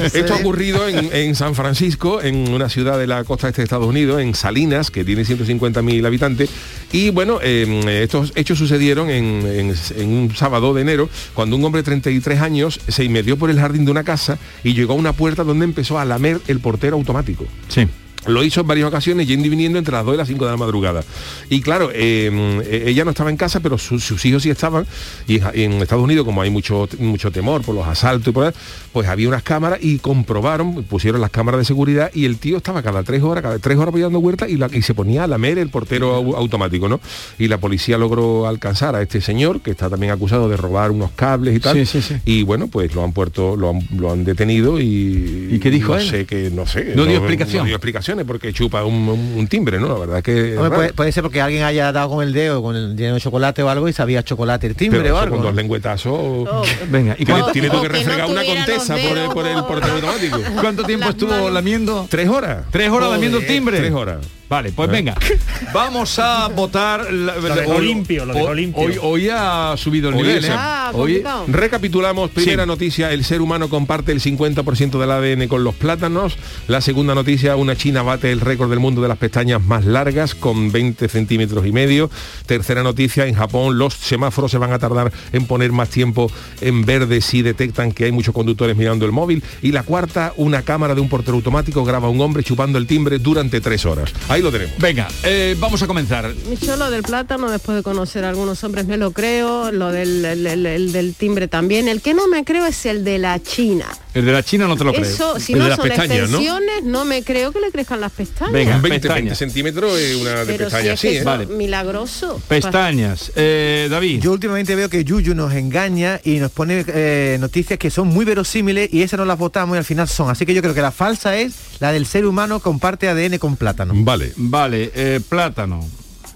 Esto 0.14 0.34
ha 0.34 0.36
ocurrido 0.36 0.86
en, 0.86 1.08
en 1.10 1.34
San 1.34 1.54
Francisco, 1.54 2.20
en 2.20 2.50
una 2.52 2.68
ciudad 2.68 2.98
de 2.98 3.06
la 3.06 3.24
costa 3.24 3.48
este 3.48 3.62
de 3.62 3.64
Estados 3.64 3.86
Unidos, 3.86 4.20
en 4.20 4.34
Salinas, 4.34 4.90
que 4.90 5.06
tiene 5.06 5.22
150.000 5.22 6.06
habitantes. 6.06 6.50
Y 6.92 7.10
bueno, 7.10 7.38
eh, 7.42 8.00
estos 8.02 8.32
hechos 8.34 8.58
sucedieron 8.58 9.10
en, 9.10 9.74
en- 9.96 10.08
un 10.08 10.34
sábado 10.34 10.72
de 10.72 10.82
enero, 10.82 11.10
cuando 11.34 11.56
un 11.56 11.64
hombre 11.64 11.80
de 11.80 11.84
33 11.84 12.40
años 12.40 12.80
se 12.88 13.08
metió 13.08 13.36
por 13.36 13.50
el 13.50 13.58
jardín 13.60 13.84
de 13.84 13.90
una 13.90 14.04
casa 14.04 14.38
y 14.64 14.72
llegó 14.74 14.94
a 14.94 14.96
una 14.96 15.12
puerta 15.12 15.44
donde 15.44 15.64
empezó 15.66 15.98
a 15.98 16.04
lamer 16.04 16.40
el 16.48 16.60
portero 16.60 16.96
automático. 16.96 17.44
Sí. 17.68 17.86
Lo 18.28 18.42
hizo 18.44 18.60
en 18.60 18.66
varias 18.66 18.86
ocasiones, 18.88 19.26
yendo 19.26 19.46
y 19.46 19.50
viniendo 19.50 19.78
entre 19.78 19.92
las 19.92 20.04
2 20.04 20.14
y 20.14 20.18
las 20.18 20.28
5 20.28 20.44
de 20.44 20.50
la 20.50 20.56
madrugada. 20.56 21.02
Y 21.50 21.60
claro, 21.60 21.90
eh, 21.92 22.30
eh, 22.64 22.84
ella 22.86 23.04
no 23.04 23.10
estaba 23.10 23.30
en 23.30 23.36
casa, 23.36 23.60
pero 23.60 23.78
su- 23.78 23.98
sus 24.00 24.24
hijos 24.24 24.42
sí 24.42 24.50
estaban. 24.50 24.86
Y 25.26 25.40
en- 25.54 25.80
Estados 25.82 26.04
Unidos, 26.04 26.24
como 26.24 26.42
hay 26.42 26.50
mucho, 26.50 26.88
mucho 26.98 27.30
temor 27.30 27.62
por 27.62 27.74
los 27.74 27.86
asaltos 27.86 28.28
y 28.28 28.32
por 28.32 28.52
pues 28.92 29.08
había 29.08 29.28
unas 29.28 29.42
cámaras 29.42 29.78
y 29.82 29.98
comprobaron, 29.98 30.82
pusieron 30.84 31.20
las 31.20 31.30
cámaras 31.30 31.60
de 31.60 31.64
seguridad 31.64 32.10
y 32.14 32.24
el 32.24 32.38
tío 32.38 32.56
estaba 32.58 32.82
cada 32.82 33.02
tres 33.02 33.22
horas, 33.22 33.42
cada 33.42 33.58
tres 33.58 33.76
horas 33.78 33.94
dando 33.98 34.20
vueltas 34.20 34.48
y, 34.50 34.56
la- 34.56 34.68
y 34.72 34.82
se 34.82 34.94
ponía 34.94 35.24
a 35.24 35.26
lamer 35.26 35.58
el 35.58 35.68
portero 35.70 36.20
au- 36.20 36.36
automático, 36.36 36.88
¿no? 36.88 37.00
Y 37.38 37.48
la 37.48 37.58
policía 37.58 37.98
logró 37.98 38.46
alcanzar 38.46 38.94
a 38.94 39.02
este 39.02 39.20
señor, 39.20 39.60
que 39.60 39.70
está 39.70 39.88
también 39.88 40.12
acusado 40.12 40.48
de 40.48 40.56
robar 40.56 40.90
unos 40.90 41.10
cables 41.12 41.56
y 41.56 41.60
tal. 41.60 41.76
Sí, 41.76 41.86
sí, 41.86 42.02
sí. 42.02 42.16
Y 42.24 42.42
bueno, 42.42 42.68
pues 42.68 42.94
lo 42.94 43.04
han 43.04 43.12
puesto, 43.12 43.56
lo 43.56 43.70
han, 43.70 43.80
lo 43.96 44.10
han 44.12 44.24
detenido 44.24 44.80
y. 44.80 45.48
¿Y 45.52 45.58
qué 45.60 45.70
dijo 45.70 45.94
no 45.94 46.00
él? 46.00 46.08
sé 46.08 46.24
que 46.26 46.50
no 46.50 46.66
sé. 46.66 46.92
No 46.94 47.04
dio 47.04 47.16
explicación. 47.18 47.62
No 47.62 47.66
dio 47.66 47.76
porque 48.24 48.52
chupa 48.52 48.84
un, 48.84 48.94
un- 49.08 49.34
un 49.36 49.46
timbre, 49.48 49.78
¿no? 49.80 49.88
La 49.88 49.94
verdad 49.98 50.18
es 50.18 50.24
que. 50.24 50.56
Hombre, 50.58 50.76
puede, 50.76 50.92
puede 50.92 51.12
ser 51.12 51.22
porque 51.22 51.40
alguien 51.40 51.62
haya 51.64 51.92
dado 51.92 52.08
con 52.10 52.22
el 52.26 52.32
dedo, 52.32 52.62
con 52.62 52.76
el 52.76 52.96
lleno 52.96 53.14
de 53.14 53.20
chocolate 53.20 53.62
o 53.62 53.68
algo 53.68 53.88
y 53.88 53.92
sabía 53.92 54.22
chocolate 54.22 54.66
el 54.66 54.74
timbre 54.76 55.00
Pero 55.02 55.16
o 55.16 55.18
algo. 55.18 55.36
con 55.36 55.44
dos 55.44 55.54
lengüetazos. 55.54 56.12
Oh, 56.12 56.62
Venga, 56.90 57.14
¿y 57.18 57.24
Tiene, 57.24 57.32
cuánto, 57.40 57.52
tiene 57.52 57.70
tú 57.70 57.82
que 57.82 57.88
no 57.88 57.94
refregar 57.94 58.28
una 58.30 58.44
contesa 58.44 58.96
por 58.96 59.18
el, 59.18 59.28
por 59.30 59.46
el 59.46 59.56
o- 59.58 59.66
portero 59.66 59.94
automático. 59.94 60.38
cuánto 60.60 60.84
tiempo 60.84 61.08
estuvo 61.08 61.50
lamiendo? 61.50 62.06
¿Tres 62.08 62.28
horas? 62.28 62.64
Tres 62.70 62.90
horas 62.90 63.10
lamiendo 63.10 63.38
el 63.38 63.46
timbre. 63.46 63.78
Tres 63.78 63.92
horas. 63.92 64.18
Vale, 64.48 64.72
pues 64.72 64.88
¿Eh? 64.88 64.92
venga. 64.92 65.14
Vamos 65.74 66.18
a 66.18 66.48
votar. 66.48 67.12
la- 67.12 67.34
dejó 67.34 67.72
hoy- 67.72 67.86
limpio, 67.86 68.24
lo 68.24 68.32
dejó 68.32 68.46
hoy- 68.48 68.56
limpio. 68.56 68.82
Hoy, 68.82 68.98
hoy 69.02 69.28
ha 69.30 69.74
subido 69.76 70.08
el 70.08 70.14
Hoy 70.14 70.22
nivel, 70.22 70.44
es- 70.44 70.50
¿eh? 70.50 70.54
Ah, 70.56 70.90
Hoy-. 70.94 71.22
Recapitulamos, 71.48 72.30
primera 72.30 72.64
noticia, 72.64 73.12
el 73.12 73.24
ser 73.24 73.42
humano 73.42 73.68
comparte 73.68 74.12
el 74.12 74.20
50% 74.20 74.98
del 74.98 75.10
ADN 75.10 75.48
con 75.48 75.64
los 75.64 75.74
plátanos. 75.74 76.36
La 76.66 76.80
segunda 76.80 77.14
noticia, 77.14 77.56
una 77.56 77.76
china 77.76 78.02
bate 78.02 78.32
el 78.32 78.40
récord 78.40 78.70
del 78.70 78.78
mundo 78.80 79.02
de 79.02 79.08
las 79.08 79.18
pestañas 79.18 79.62
más 79.62 79.84
largas 79.84 80.34
con 80.34 80.72
20 80.72 81.08
centímetros 81.08 81.66
y 81.66 81.72
medio. 81.72 82.10
Tercera 82.46 82.82
noticia, 82.82 83.26
en 83.26 83.34
Japón 83.34 83.78
los 83.78 83.94
semáforos 83.94 84.50
se 84.50 84.58
van 84.58 84.72
a 84.72 84.78
tardar 84.78 85.12
en 85.32 85.44
poner 85.46 85.72
más 85.72 85.90
tiempo 85.90 86.30
en 86.62 86.86
verde 86.86 87.20
si 87.20 87.42
detectan 87.42 87.92
que 87.92 88.04
hay 88.06 88.12
muchos 88.12 88.34
conductores 88.34 88.76
mirando 88.76 89.04
el 89.04 89.12
móvil. 89.12 89.42
Y 89.60 89.72
la 89.72 89.82
cuarta, 89.82 90.32
una 90.36 90.62
cámara 90.62 90.94
de 90.94 91.00
un 91.02 91.08
portero 91.10 91.36
automático 91.36 91.84
graba 91.84 92.08
a 92.08 92.10
un 92.10 92.20
hombre 92.22 92.42
chupando 92.42 92.78
el 92.78 92.86
timbre 92.86 93.18
durante 93.18 93.60
tres 93.60 93.84
horas. 93.84 94.12
Ahí 94.38 94.42
lo 94.42 94.52
tenemos. 94.52 94.74
Venga, 94.78 95.08
eh, 95.24 95.56
vamos 95.58 95.82
a 95.82 95.86
comenzar. 95.86 96.32
Yo 96.60 96.76
lo 96.76 96.90
del 96.90 97.02
plátano, 97.02 97.50
después 97.50 97.76
de 97.76 97.82
conocer 97.82 98.24
a 98.24 98.28
algunos 98.30 98.62
hombres, 98.64 98.86
me 98.86 98.96
lo 98.96 99.10
creo. 99.12 99.72
Lo 99.72 99.90
del, 99.92 100.24
el- 100.24 100.46
el- 100.46 100.66
el 100.66 100.92
del 100.92 101.14
timbre 101.14 101.48
también. 101.48 101.88
El 101.88 102.00
que 102.00 102.14
no 102.14 102.28
me 102.28 102.44
creo 102.44 102.66
es 102.66 102.86
el 102.86 103.04
de 103.04 103.18
la 103.18 103.40
China. 103.42 103.86
El 104.14 104.24
de 104.24 104.32
la 104.32 104.42
China 104.42 104.66
no 104.66 104.76
te 104.76 104.84
lo 104.84 104.92
creo. 104.92 105.04
Eso, 105.04 105.38
si 105.38 105.52
El 105.52 105.58
de 105.58 105.62
no 105.64 105.68
las 105.68 105.76
son 105.78 105.88
pestañas, 105.88 106.30
¿no? 106.30 106.38
extensiones, 106.38 106.82
¿no? 106.84 107.04
me 107.04 107.22
creo 107.22 107.52
que 107.52 107.60
le 107.60 107.70
crezcan 107.70 108.00
las 108.00 108.12
pestañas. 108.12 108.52
Venga. 108.52 108.72
Con 108.72 108.82
20, 108.82 109.00
pestañas. 109.00 109.24
20 109.24 109.34
centímetros 109.36 109.98
es 109.98 110.16
una 110.16 110.30
de 110.30 110.46
Pero 110.46 110.58
si 110.58 110.58
pestañas 110.64 110.86
es 111.04 111.10
así, 111.10 111.16
¿eh? 111.18 111.22
Vale. 111.24 111.46
milagroso. 111.46 112.40
Pestañas. 112.48 113.32
Eh, 113.36 113.88
David. 113.90 114.20
Yo 114.22 114.32
últimamente 114.32 114.74
veo 114.74 114.88
que 114.88 115.04
Yuyu 115.04 115.34
nos 115.34 115.52
engaña 115.54 116.20
y 116.24 116.36
nos 116.38 116.50
pone 116.50 116.84
eh, 116.88 117.36
noticias 117.40 117.78
que 117.78 117.90
son 117.90 118.08
muy 118.08 118.24
verosímiles 118.24 118.88
y 118.92 119.02
esas 119.02 119.18
no 119.18 119.24
las 119.24 119.38
votamos 119.38 119.76
y 119.76 119.78
al 119.78 119.84
final 119.84 120.08
son. 120.08 120.30
Así 120.30 120.44
que 120.46 120.54
yo 120.54 120.62
creo 120.62 120.74
que 120.74 120.82
la 120.82 120.92
falsa 120.92 121.36
es 121.36 121.52
la 121.80 121.92
del 121.92 122.06
ser 122.06 122.26
humano 122.26 122.60
comparte 122.60 123.08
ADN 123.08 123.38
con 123.38 123.56
plátano. 123.56 123.92
Vale. 123.96 124.27
Vale, 124.36 124.90
eh, 124.94 125.20
plátano. 125.28 125.86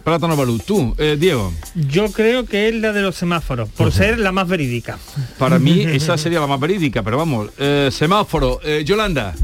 Plátano 0.05 0.37
Balú. 0.37 0.59
Tú, 0.59 0.95
eh, 0.99 1.17
Diego. 1.19 1.53
Yo 1.77 2.11
creo 2.11 2.45
que 2.45 2.69
es 2.69 2.75
la 2.75 2.93
de 2.93 3.03
los 3.03 3.15
semáforos, 3.15 3.69
por 3.69 3.93
ser 3.93 4.19
la 4.19 4.33
más 4.33 4.49
verídica. 4.49 4.99
Para 5.39 5.59
mí 5.61 5.81
esa 5.89 6.19
sería 6.19 6.41
la 6.41 6.47
más 6.49 6.59
verídica, 6.59 7.03
pero 7.05 7.17
vamos. 7.19 7.51
eh, 7.59 7.89
semáforo. 7.93 8.59
eh, 8.65 8.83
Yolanda. 8.85 9.35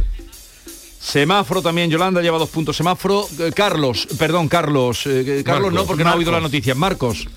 Semáforo 1.01 1.63
también, 1.63 1.89
Yolanda 1.91 2.21
lleva 2.21 2.39
dos 2.39 2.51
puntos. 2.51 2.77
Semáforo, 2.77 3.29
eh, 3.39 3.53
Carlos, 3.55 4.09
perdón, 4.19 4.49
Carlos. 4.49 5.07
eh, 5.07 5.43
Carlos 5.45 5.71
Marcos, 5.73 5.81
no, 5.83 5.87
porque 5.87 6.03
no 6.05 6.11
ha 6.11 6.15
oído 6.17 6.33
la 6.33 6.41
noticia. 6.41 6.75
Marcos. 6.75 7.29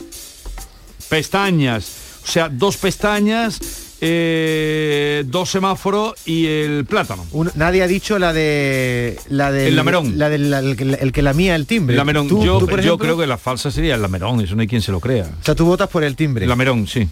Pestañas. 1.09 1.91
O 2.23 2.27
sea, 2.27 2.49
dos 2.49 2.77
pestañas, 2.77 3.59
eh, 4.03 5.23
dos 5.27 5.49
semáforos 5.49 6.13
y 6.25 6.47
el 6.47 6.85
plátano. 6.85 7.25
Un- 7.31 7.51
nadie 7.55 7.83
ha 7.83 7.87
dicho 7.87 8.17
la 8.19 8.33
de 8.33 9.17
la 9.29 9.51
del 9.51 9.67
El 9.69 9.75
lamerón. 9.75 10.17
la 10.17 10.29
del 10.29 10.49
la- 10.49 10.59
el, 10.59 10.75
que- 10.75 10.83
el 10.99 11.11
que 11.11 11.21
lamía 11.21 11.55
el 11.55 11.65
timbre. 11.67 11.93
El 11.93 11.97
lamerón. 11.97 12.27
Tú- 12.27 12.43
yo 12.43 12.57
tú, 12.59 12.67
por 12.67 12.81
yo 12.81 12.97
creo 12.97 13.17
que 13.17 13.27
la 13.27 13.37
falsa 13.37 13.71
sería 13.71 13.95
el 13.95 14.01
lamerón, 14.01 14.41
eso 14.41 14.55
no 14.55 14.61
hay 14.61 14.67
quien 14.67 14.81
se 14.81 14.91
lo 14.91 14.99
crea. 14.99 15.29
o 15.41 15.45
sea, 15.45 15.55
tú 15.55 15.65
votas 15.65 15.87
por 15.89 16.03
el 16.03 16.15
timbre. 16.15 16.45
El 16.45 16.49
lamerón, 16.49 16.87
sí. 16.87 17.07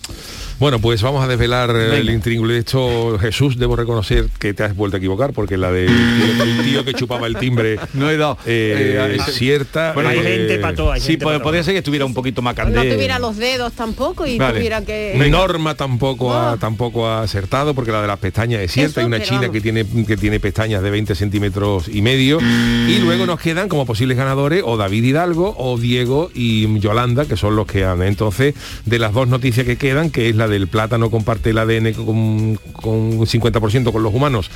Bueno, 0.59 0.79
pues 0.79 1.01
vamos 1.01 1.23
a 1.23 1.27
desvelar 1.27 1.69
eh, 1.73 1.99
el 1.99 2.09
intríngulo 2.09 2.51
de 2.53 2.59
esto. 2.59 3.17
Jesús, 3.19 3.57
debo 3.57 3.75
reconocer 3.77 4.27
que 4.39 4.53
te 4.53 4.63
has 4.63 4.75
vuelto 4.75 4.97
a 4.97 4.99
equivocar 4.99 5.31
porque 5.31 5.55
la 5.57 5.71
del 5.71 5.87
tío, 5.87 6.43
el 6.43 6.63
tío 6.65 6.85
que 6.85 6.93
chupaba 6.93 7.27
el 7.27 7.37
timbre 7.37 7.79
No 7.93 8.09
he 8.09 8.17
dado. 8.17 8.37
eh, 8.45 8.97
eh, 8.99 9.17
es 9.25 9.35
cierta. 9.35 9.93
Bueno, 9.93 10.09
hay 10.09 10.19
eh, 10.19 10.23
gente 10.23 10.57
pató, 10.59 10.91
hay 10.91 10.99
Sí, 10.99 11.11
gente 11.17 11.39
podría 11.39 11.63
ser 11.63 11.73
que 11.73 11.77
estuviera 11.77 12.03
un 12.05 12.13
poquito 12.13 12.41
más 12.41 12.57
No 12.57 12.63
candé. 12.63 12.91
tuviera 12.91 13.19
los 13.19 13.37
dedos 13.37 13.71
tampoco 13.73 14.25
y 14.27 14.37
Vale. 14.37 14.55
tuviera 14.57 14.81
que... 14.83 15.15
Norma 15.29 15.75
tampoco 15.75 16.33
ha. 16.33 16.57
Tampoco 16.79 17.07
ha 17.09 17.23
acertado 17.23 17.73
porque 17.73 17.91
la 17.91 18.01
de 18.01 18.07
las 18.07 18.19
pestañas 18.19 18.61
es 18.61 18.71
cierta. 18.71 18.91
Eso, 18.91 18.99
Hay 19.01 19.05
una 19.07 19.21
china 19.21 19.41
vamos. 19.41 19.51
que 19.53 19.59
tiene, 19.59 19.85
que 20.07 20.15
tiene 20.15 20.39
pestañas 20.39 20.81
de 20.81 20.89
20 20.89 21.13
centímetros 21.13 21.89
y 21.89 22.01
medio. 22.01 22.39
Y 22.39 22.99
luego 22.99 23.25
nos 23.25 23.37
quedan 23.41 23.67
como 23.67 23.85
posibles 23.85 24.15
ganadores 24.15 24.63
o 24.65 24.77
David 24.77 25.03
Hidalgo 25.03 25.55
o 25.57 25.77
Diego 25.77 26.31
y 26.33 26.79
Yolanda, 26.79 27.25
que 27.25 27.35
son 27.35 27.57
los 27.57 27.67
que 27.67 27.83
han. 27.83 28.01
Entonces, 28.01 28.55
de 28.85 28.97
las 28.97 29.11
dos 29.11 29.27
noticias 29.27 29.65
que 29.65 29.75
quedan, 29.75 30.09
que 30.09 30.29
es 30.29 30.37
la 30.37 30.47
del 30.47 30.69
plátano 30.69 31.11
comparte 31.11 31.49
el 31.49 31.57
ADN 31.57 31.91
con, 31.91 32.55
con 32.71 32.93
un 32.93 33.25
50% 33.27 33.91
con 33.91 34.01
los 34.01 34.13
humanos 34.13 34.49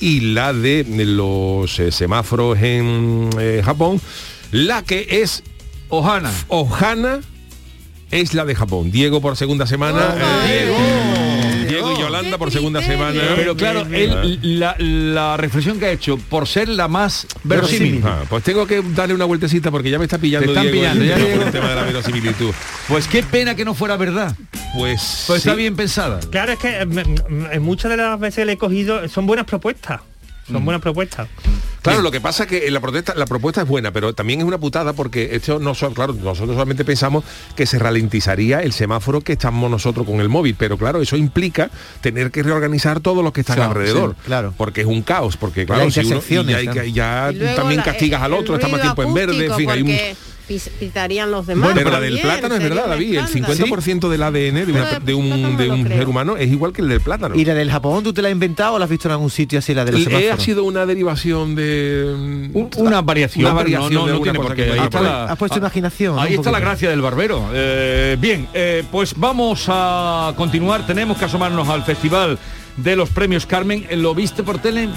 y 0.00 0.20
la 0.32 0.52
de 0.52 0.84
los 0.88 1.78
eh, 1.78 1.92
semáforos 1.92 2.58
en 2.58 3.30
eh, 3.38 3.62
Japón, 3.64 4.00
la 4.50 4.82
que 4.82 5.06
es 5.22 5.44
Ohana. 5.90 6.32
Ohana 6.48 7.20
es 8.10 8.34
la 8.34 8.44
de 8.44 8.56
Japón. 8.56 8.90
Diego 8.90 9.20
por 9.20 9.36
segunda 9.36 9.64
semana. 9.66 10.16
Oh, 10.16 10.48
eh, 10.48 10.64
Diego. 10.64 11.17
Por 12.38 12.50
segunda 12.50 12.82
semana. 12.82 13.20
Pero 13.36 13.56
claro, 13.56 13.86
él, 13.92 14.38
la, 14.60 14.76
la 14.78 15.36
reflexión 15.36 15.78
que 15.78 15.86
ha 15.86 15.90
hecho, 15.90 16.16
por 16.18 16.46
ser 16.46 16.68
la 16.68 16.88
más 16.88 17.26
verosímil, 17.44 18.02
Ah, 18.04 18.22
pues 18.28 18.42
tengo 18.44 18.66
que 18.66 18.82
darle 18.94 19.14
una 19.14 19.24
vueltecita 19.24 19.70
porque 19.70 19.90
ya 19.90 19.98
me 19.98 20.04
está 20.04 20.18
pillando 20.18 20.46
Te 20.46 20.52
están 20.52 20.64
Diego 20.64 20.78
pillando, 20.78 21.02
el 21.02 21.08
ya, 21.08 21.14
tema 21.16 21.26
Diego. 21.26 21.38
por 21.40 21.46
el 21.46 21.52
tema 21.52 21.68
de 21.70 21.74
la 21.76 21.82
verosimilitud. 21.82 22.50
pues 22.88 23.08
qué 23.08 23.22
pena 23.22 23.54
que 23.54 23.64
no 23.64 23.74
fuera 23.74 23.96
verdad. 23.96 24.34
Pues, 24.76 25.24
Pues 25.26 25.38
está 25.40 25.54
bien 25.54 25.76
pensada. 25.76 26.20
Claro, 26.30 26.52
es 26.52 26.58
que 26.58 26.68
eh, 26.68 26.82
m- 26.82 27.02
m- 27.02 27.48
en 27.52 27.62
muchas 27.62 27.90
de 27.90 27.96
las 27.96 28.18
veces 28.20 28.36
que 28.36 28.44
le 28.44 28.52
he 28.52 28.58
cogido 28.58 29.08
son 29.08 29.26
buenas 29.26 29.46
propuestas. 29.46 30.00
Son 30.50 30.64
buenas 30.64 30.80
propuestas. 30.80 31.28
Claro, 31.88 32.02
lo 32.02 32.10
que 32.10 32.20
pasa 32.20 32.44
es 32.44 32.48
que 32.48 32.70
la 32.70 32.80
protesta, 32.80 33.14
la 33.14 33.26
propuesta 33.26 33.62
es 33.62 33.68
buena, 33.68 33.90
pero 33.92 34.12
también 34.12 34.40
es 34.40 34.46
una 34.46 34.58
putada 34.58 34.92
porque 34.92 35.30
esto 35.32 35.58
no 35.58 35.74
son, 35.74 35.94
claro, 35.94 36.12
nosotros 36.14 36.54
solamente 36.54 36.84
pensamos 36.84 37.24
que 37.56 37.66
se 37.66 37.78
ralentizaría 37.78 38.60
el 38.62 38.72
semáforo 38.72 39.20
que 39.20 39.32
estamos 39.32 39.70
nosotros 39.70 40.06
con 40.06 40.20
el 40.20 40.28
móvil, 40.28 40.54
pero 40.58 40.76
claro, 40.78 41.00
eso 41.00 41.16
implica 41.16 41.70
tener 42.00 42.30
que 42.30 42.42
reorganizar 42.42 43.00
todos 43.00 43.22
los 43.24 43.32
que 43.32 43.40
están 43.40 43.56
Claro, 43.56 43.70
alrededor, 43.72 44.10
sí, 44.16 44.22
claro. 44.26 44.54
porque 44.56 44.82
es 44.82 44.86
un 44.86 45.02
caos, 45.02 45.36
porque 45.36 45.66
claro, 45.66 45.90
si 45.90 46.00
uno- 46.00 46.20
y 46.28 46.50
ya, 46.52 46.56
hay 46.58 46.66
que- 46.66 46.72
claro. 46.72 46.88
ya 46.88 47.30
Y 47.32 47.36
luego 47.36 47.56
también 47.56 47.78
la- 47.78 47.84
castigas 47.84 48.22
al 48.22 48.32
otro, 48.34 48.54
está 48.56 48.68
más 48.68 48.80
tiempo 48.80 49.02
en 49.02 49.14
verde, 49.14 49.46
en 49.46 49.54
fin, 49.54 49.70
hay 49.70 49.82
un 49.82 49.88
pitarían 50.80 51.30
los 51.30 51.46
demás. 51.46 51.64
Bueno, 51.74 51.76
pero 51.78 51.90
la 51.90 52.00
del 52.00 52.18
plátano 52.20 52.54
es 52.56 52.62
verdad, 52.62 52.86
David. 52.88 53.18
El 53.18 53.24
escándalo. 53.24 53.54
50% 53.54 54.08
del 54.08 54.22
ADN 54.22 54.66
de, 54.66 54.72
una- 54.72 54.98
de 55.00 55.14
un, 55.14 55.56
de 55.56 55.70
un 55.70 55.86
ser 55.86 56.08
humano 56.08 56.36
es 56.36 56.50
igual 56.50 56.72
que 56.72 56.82
el 56.82 56.88
del 56.88 57.00
plátano. 57.00 57.34
¿Y 57.34 57.44
la 57.44 57.54
del 57.54 57.70
Japón 57.70 58.02
tú 58.02 58.12
te 58.12 58.22
la 58.22 58.28
has 58.28 58.32
inventado 58.32 58.74
o 58.74 58.78
la 58.78 58.84
has 58.86 58.90
visto 58.90 59.08
en 59.08 59.12
algún 59.12 59.30
sitio 59.30 59.58
así, 59.58 59.74
la 59.74 59.84
de 59.84 59.92
los 59.92 60.00
Eh, 60.00 60.04
semáforos? 60.04 60.32
ha 60.32 60.44
sido 60.44 60.64
una 60.64 60.86
derivación 60.86 61.54
de 61.54 62.48
Un- 62.54 62.70
una 62.78 63.00
variación, 63.02 63.44
una 63.44 63.54
variación 63.54 63.92
no, 63.94 64.00
no, 64.00 64.06
de 64.06 64.12
no 64.14 64.20
tiene 64.22 64.38
por 64.38 64.54
que 64.54 64.64
qué. 64.64 64.72
Ahí 64.72 64.80
está 64.80 65.00
la- 65.00 65.24
Has 65.26 65.38
puesto 65.38 65.58
imaginación. 65.58 66.16
¿no? 66.16 66.22
Ahí 66.22 66.34
está 66.34 66.50
la 66.50 66.60
gracia 66.60 66.90
del 66.90 67.00
barbero. 67.02 67.44
Eh, 67.52 68.16
bien, 68.20 68.48
eh, 68.54 68.84
pues 68.90 69.14
vamos 69.16 69.64
a 69.68 70.32
continuar. 70.36 70.86
Tenemos 70.86 71.18
que 71.18 71.24
asomarnos 71.26 71.68
al 71.68 71.84
festival 71.84 72.38
de 72.76 72.96
los 72.96 73.10
premios 73.10 73.44
Carmen. 73.46 73.86
¿Lo 74.00 74.14
viste 74.14 74.42
por 74.42 74.58
tele? 74.58 74.88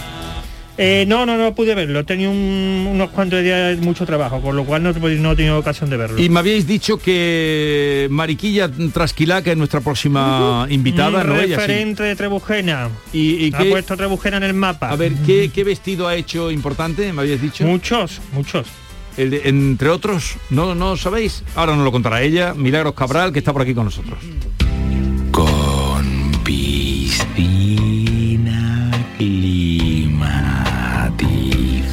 Eh, 0.83 1.05
no, 1.07 1.27
no, 1.27 1.37
no 1.37 1.53
pude 1.53 1.75
verlo. 1.75 1.99
He 1.99 2.03
tenido 2.05 2.31
un- 2.31 2.87
unos 2.91 3.11
cuantos 3.11 3.43
días 3.43 3.77
de 3.79 3.85
mucho 3.85 4.03
trabajo, 4.03 4.41
con 4.41 4.55
lo 4.55 4.65
cual 4.65 4.81
no, 4.81 4.89
he- 4.89 5.15
no 5.19 5.33
he 5.33 5.35
tenido 5.35 5.59
ocasión 5.59 5.91
de 5.91 5.97
verlo. 5.97 6.19
Y 6.19 6.27
me 6.27 6.39
habíais 6.39 6.65
dicho 6.65 6.97
que 6.97 8.07
Mariquilla 8.09 8.67
Trasquilá, 8.91 9.43
que 9.43 9.51
es 9.51 9.57
nuestra 9.57 9.81
próxima 9.81 10.65
invitada, 10.71 11.23
¿no? 11.23 11.35
Ella 11.35 11.43
sí. 11.57 11.61
referente 11.67 12.01
de 12.01 12.15
Trebujena. 12.15 12.89
¿Y, 13.13 13.45
y 13.45 13.51
Ha 13.53 13.59
qué- 13.59 13.69
puesto 13.69 13.95
Trebujena 13.95 14.37
en 14.37 14.43
el 14.43 14.55
mapa. 14.55 14.89
a 14.89 14.95
ver, 14.95 15.13
¿qué, 15.23 15.51
qué 15.53 15.63
vestido 15.63 16.07
ha 16.07 16.15
hecho 16.15 16.49
importante? 16.49 17.13
¿Me 17.13 17.21
habíais 17.21 17.41
dicho? 17.43 17.63
Muchos, 17.63 18.19
muchos. 18.33 18.65
El 19.17 19.29
de- 19.29 19.41
entre 19.49 19.89
otros, 19.89 20.37
¿no, 20.49 20.73
¿no 20.73 20.97
sabéis? 20.97 21.43
Ahora 21.55 21.75
nos 21.75 21.83
lo 21.83 21.91
contará 21.91 22.23
ella, 22.23 22.55
Milagros 22.55 22.95
Cabral, 22.95 23.31
que 23.31 23.37
está 23.37 23.53
por 23.53 23.61
aquí 23.61 23.75
con 23.75 23.85
nosotros. 23.85 24.17
Con 25.31 26.31
piscina 26.43 28.00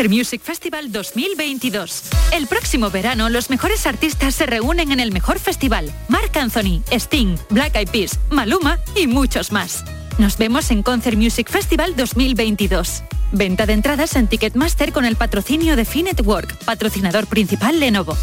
Concert 0.00 0.16
Music 0.16 0.40
Festival 0.40 0.92
2022. 0.92 2.04
El 2.32 2.46
próximo 2.46 2.88
verano 2.88 3.28
los 3.28 3.50
mejores 3.50 3.86
artistas 3.86 4.34
se 4.34 4.46
reúnen 4.46 4.92
en 4.92 4.98
el 4.98 5.12
mejor 5.12 5.38
festival. 5.38 5.92
Marc 6.08 6.34
Anthony, 6.38 6.82
Sting, 6.90 7.36
Black 7.50 7.76
Eyed 7.76 7.90
Peas, 7.90 8.18
Maluma 8.30 8.78
y 8.96 9.06
muchos 9.06 9.52
más. 9.52 9.84
Nos 10.16 10.38
vemos 10.38 10.70
en 10.70 10.82
Concert 10.82 11.18
Music 11.18 11.50
Festival 11.50 11.96
2022. 11.96 13.02
Venta 13.32 13.66
de 13.66 13.74
entradas 13.74 14.16
en 14.16 14.26
Ticketmaster 14.26 14.90
con 14.92 15.04
el 15.04 15.16
patrocinio 15.16 15.76
de 15.76 15.84
Finetwork, 15.84 16.64
patrocinador 16.64 17.26
principal 17.26 17.78
Lenovo. 17.78 18.16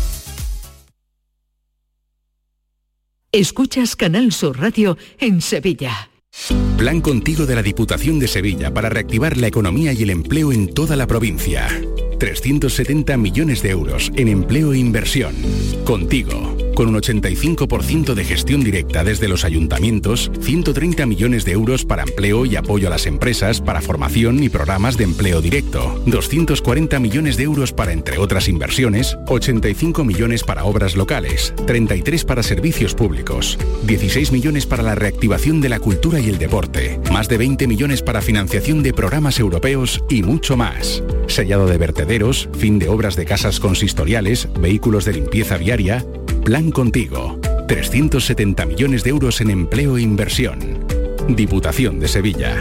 Escuchas 3.31 3.95
Canal 3.95 4.31
Sur 4.31 4.59
Radio 4.59 4.97
en 5.19 5.41
Sevilla. 5.41 6.09
Plan 6.77 7.01
contigo 7.01 7.45
de 7.45 7.55
la 7.55 7.63
Diputación 7.63 8.19
de 8.19 8.27
Sevilla 8.27 8.73
para 8.73 8.89
reactivar 8.89 9.35
la 9.37 9.47
economía 9.47 9.93
y 9.93 10.03
el 10.03 10.11
empleo 10.11 10.51
en 10.51 10.73
toda 10.73 10.95
la 10.95 11.07
provincia. 11.07 11.67
370 12.19 13.17
millones 13.17 13.61
de 13.63 13.71
euros 13.71 14.11
en 14.15 14.27
empleo 14.27 14.73
e 14.73 14.77
inversión. 14.77 15.35
Contigo. 15.83 16.66
Con 16.77 16.89
un 16.89 17.01
85% 17.01 18.13
de 18.13 18.23
gestión 18.23 18.63
directa 18.63 19.03
desde 19.03 19.27
los 19.27 19.45
ayuntamientos, 19.45 20.29
130 20.41 21.07
millones 21.07 21.43
de 21.43 21.53
euros 21.53 21.85
para 21.85 22.03
empleo 22.03 22.45
y 22.45 22.55
apoyo 22.55 22.85
a 22.85 22.91
las 22.91 23.07
empresas 23.07 23.61
para 23.61 23.81
formación 23.81 24.43
y 24.43 24.49
programas 24.49 24.95
de 24.95 25.05
empleo 25.05 25.41
directo, 25.41 25.99
240 26.05 26.99
millones 26.99 27.35
de 27.35 27.45
euros 27.45 27.73
para, 27.73 27.93
entre 27.93 28.19
otras 28.19 28.47
inversiones, 28.47 29.17
85 29.25 30.03
millones 30.03 30.43
para 30.43 30.65
obras 30.65 30.95
locales, 30.95 31.51
33 31.65 32.25
para 32.25 32.43
servicios 32.43 32.93
públicos, 32.93 33.57
16 33.87 34.31
millones 34.31 34.67
para 34.67 34.83
la 34.83 34.93
reactivación 34.93 35.61
de 35.61 35.69
la 35.69 35.79
cultura 35.79 36.19
y 36.19 36.29
el 36.29 36.37
deporte, 36.37 36.99
más 37.11 37.27
de 37.27 37.39
20 37.39 37.65
millones 37.65 38.03
para 38.03 38.21
financiación 38.21 38.83
de 38.83 38.93
programas 38.93 39.39
europeos 39.39 40.03
y 40.11 40.21
mucho 40.21 40.55
más. 40.55 41.01
Sellado 41.25 41.65
de 41.65 41.79
vertederos, 41.79 42.49
fin 42.55 42.77
de 42.77 42.87
obras 42.87 43.15
de 43.15 43.25
casas 43.25 43.59
consistoriales, 43.59 44.47
vehículos 44.61 45.05
de 45.05 45.13
limpieza 45.13 45.57
viaria, 45.57 46.05
Plan 46.47 46.71
Contigo. 46.71 47.41
370 47.67 48.65
millones 48.67 49.03
de 49.03 49.09
euros 49.09 49.41
en 49.41 49.49
empleo 49.49 49.97
e 49.97 50.01
inversión. 50.01 50.87
Diputación 51.27 51.99
de 51.99 52.07
Sevilla. 52.07 52.55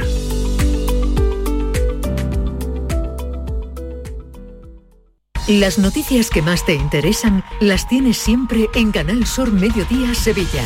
Las 5.46 5.78
noticias 5.78 6.30
que 6.30 6.42
más 6.42 6.66
te 6.66 6.74
interesan 6.74 7.44
las 7.60 7.88
tienes 7.88 8.16
siempre 8.16 8.68
en 8.74 8.90
Canal 8.90 9.24
Sur 9.24 9.52
Mediodía 9.52 10.16
Sevilla. 10.16 10.64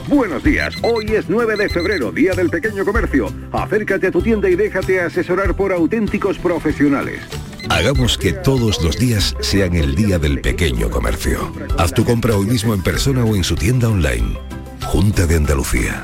Buenos 0.07 0.43
días. 0.43 0.75
Hoy 0.83 1.05
es 1.15 1.29
9 1.29 1.55
de 1.55 1.69
febrero, 1.69 2.11
Día 2.11 2.33
del 2.33 2.49
Pequeño 2.49 2.83
Comercio. 2.83 3.31
Acércate 3.53 4.07
a 4.07 4.11
tu 4.11 4.21
tienda 4.21 4.49
y 4.49 4.55
déjate 4.55 4.99
asesorar 4.99 5.55
por 5.55 5.71
auténticos 5.71 6.37
profesionales. 6.37 7.21
Hagamos 7.69 8.17
que 8.17 8.33
todos 8.33 8.83
los 8.83 8.97
días 8.99 9.37
sean 9.39 9.73
el 9.73 9.95
Día 9.95 10.19
del 10.19 10.41
Pequeño 10.41 10.89
Comercio. 10.89 11.53
Haz 11.77 11.93
tu 11.93 12.03
compra 12.03 12.35
hoy 12.35 12.45
mismo 12.45 12.73
en 12.73 12.83
persona 12.83 13.23
o 13.23 13.37
en 13.37 13.43
su 13.45 13.55
tienda 13.55 13.87
online. 13.87 14.37
Junta 14.83 15.25
de 15.25 15.37
Andalucía. 15.37 16.03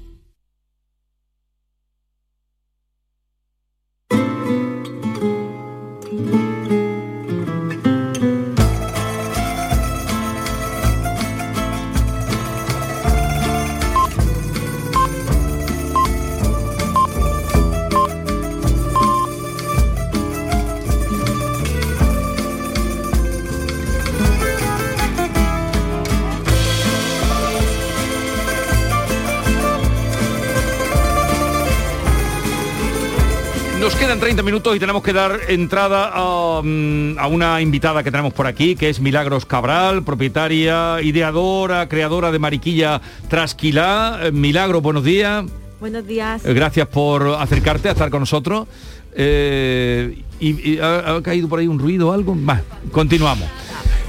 30 34.31 34.43
minutos 34.43 34.73
y 34.77 34.79
tenemos 34.79 35.03
que 35.03 35.11
dar 35.11 35.41
entrada 35.49 36.09
a, 36.13 36.61
mm, 36.63 37.19
a 37.19 37.27
una 37.27 37.59
invitada 37.59 38.01
que 38.01 38.11
tenemos 38.11 38.31
por 38.31 38.47
aquí, 38.47 38.77
que 38.77 38.87
es 38.87 39.01
Milagros 39.01 39.45
Cabral, 39.45 40.03
propietaria, 40.03 41.01
ideadora, 41.01 41.89
creadora 41.89 42.31
de 42.31 42.39
Mariquilla 42.39 43.01
Trasquilá. 43.27 44.21
Eh, 44.23 44.31
Milagros, 44.31 44.81
buenos 44.81 45.03
días. 45.03 45.43
Buenos 45.81 46.07
días. 46.07 46.45
Eh, 46.45 46.53
Gracias 46.53 46.87
por 46.87 47.27
acercarte 47.27 47.89
a 47.89 47.91
estar 47.91 48.09
con 48.09 48.21
nosotros. 48.21 48.69
Eh, 49.13 50.23
y, 50.39 50.75
y 50.75 50.79
ha, 50.79 51.15
ha 51.17 51.21
caído 51.21 51.49
por 51.49 51.59
ahí 51.59 51.67
un 51.67 51.77
ruido 51.77 52.07
o 52.07 52.11
algo. 52.13 52.33
Va, 52.47 52.61
continuamos. 52.93 53.49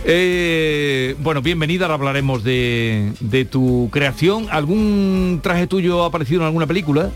Eh, 0.05 1.17
bueno, 1.19 1.43
bienvenida, 1.43 1.87
ahora 1.87 1.95
hablaremos 1.95 2.45
de, 2.45 3.11
de 3.19 3.45
tu 3.45 3.89
creación. 3.91 4.47
¿Algún 4.53 5.41
traje 5.43 5.67
tuyo 5.67 6.05
ha 6.05 6.07
aparecido 6.07 6.43
en 6.43 6.47
alguna 6.47 6.69
película? 6.69 7.11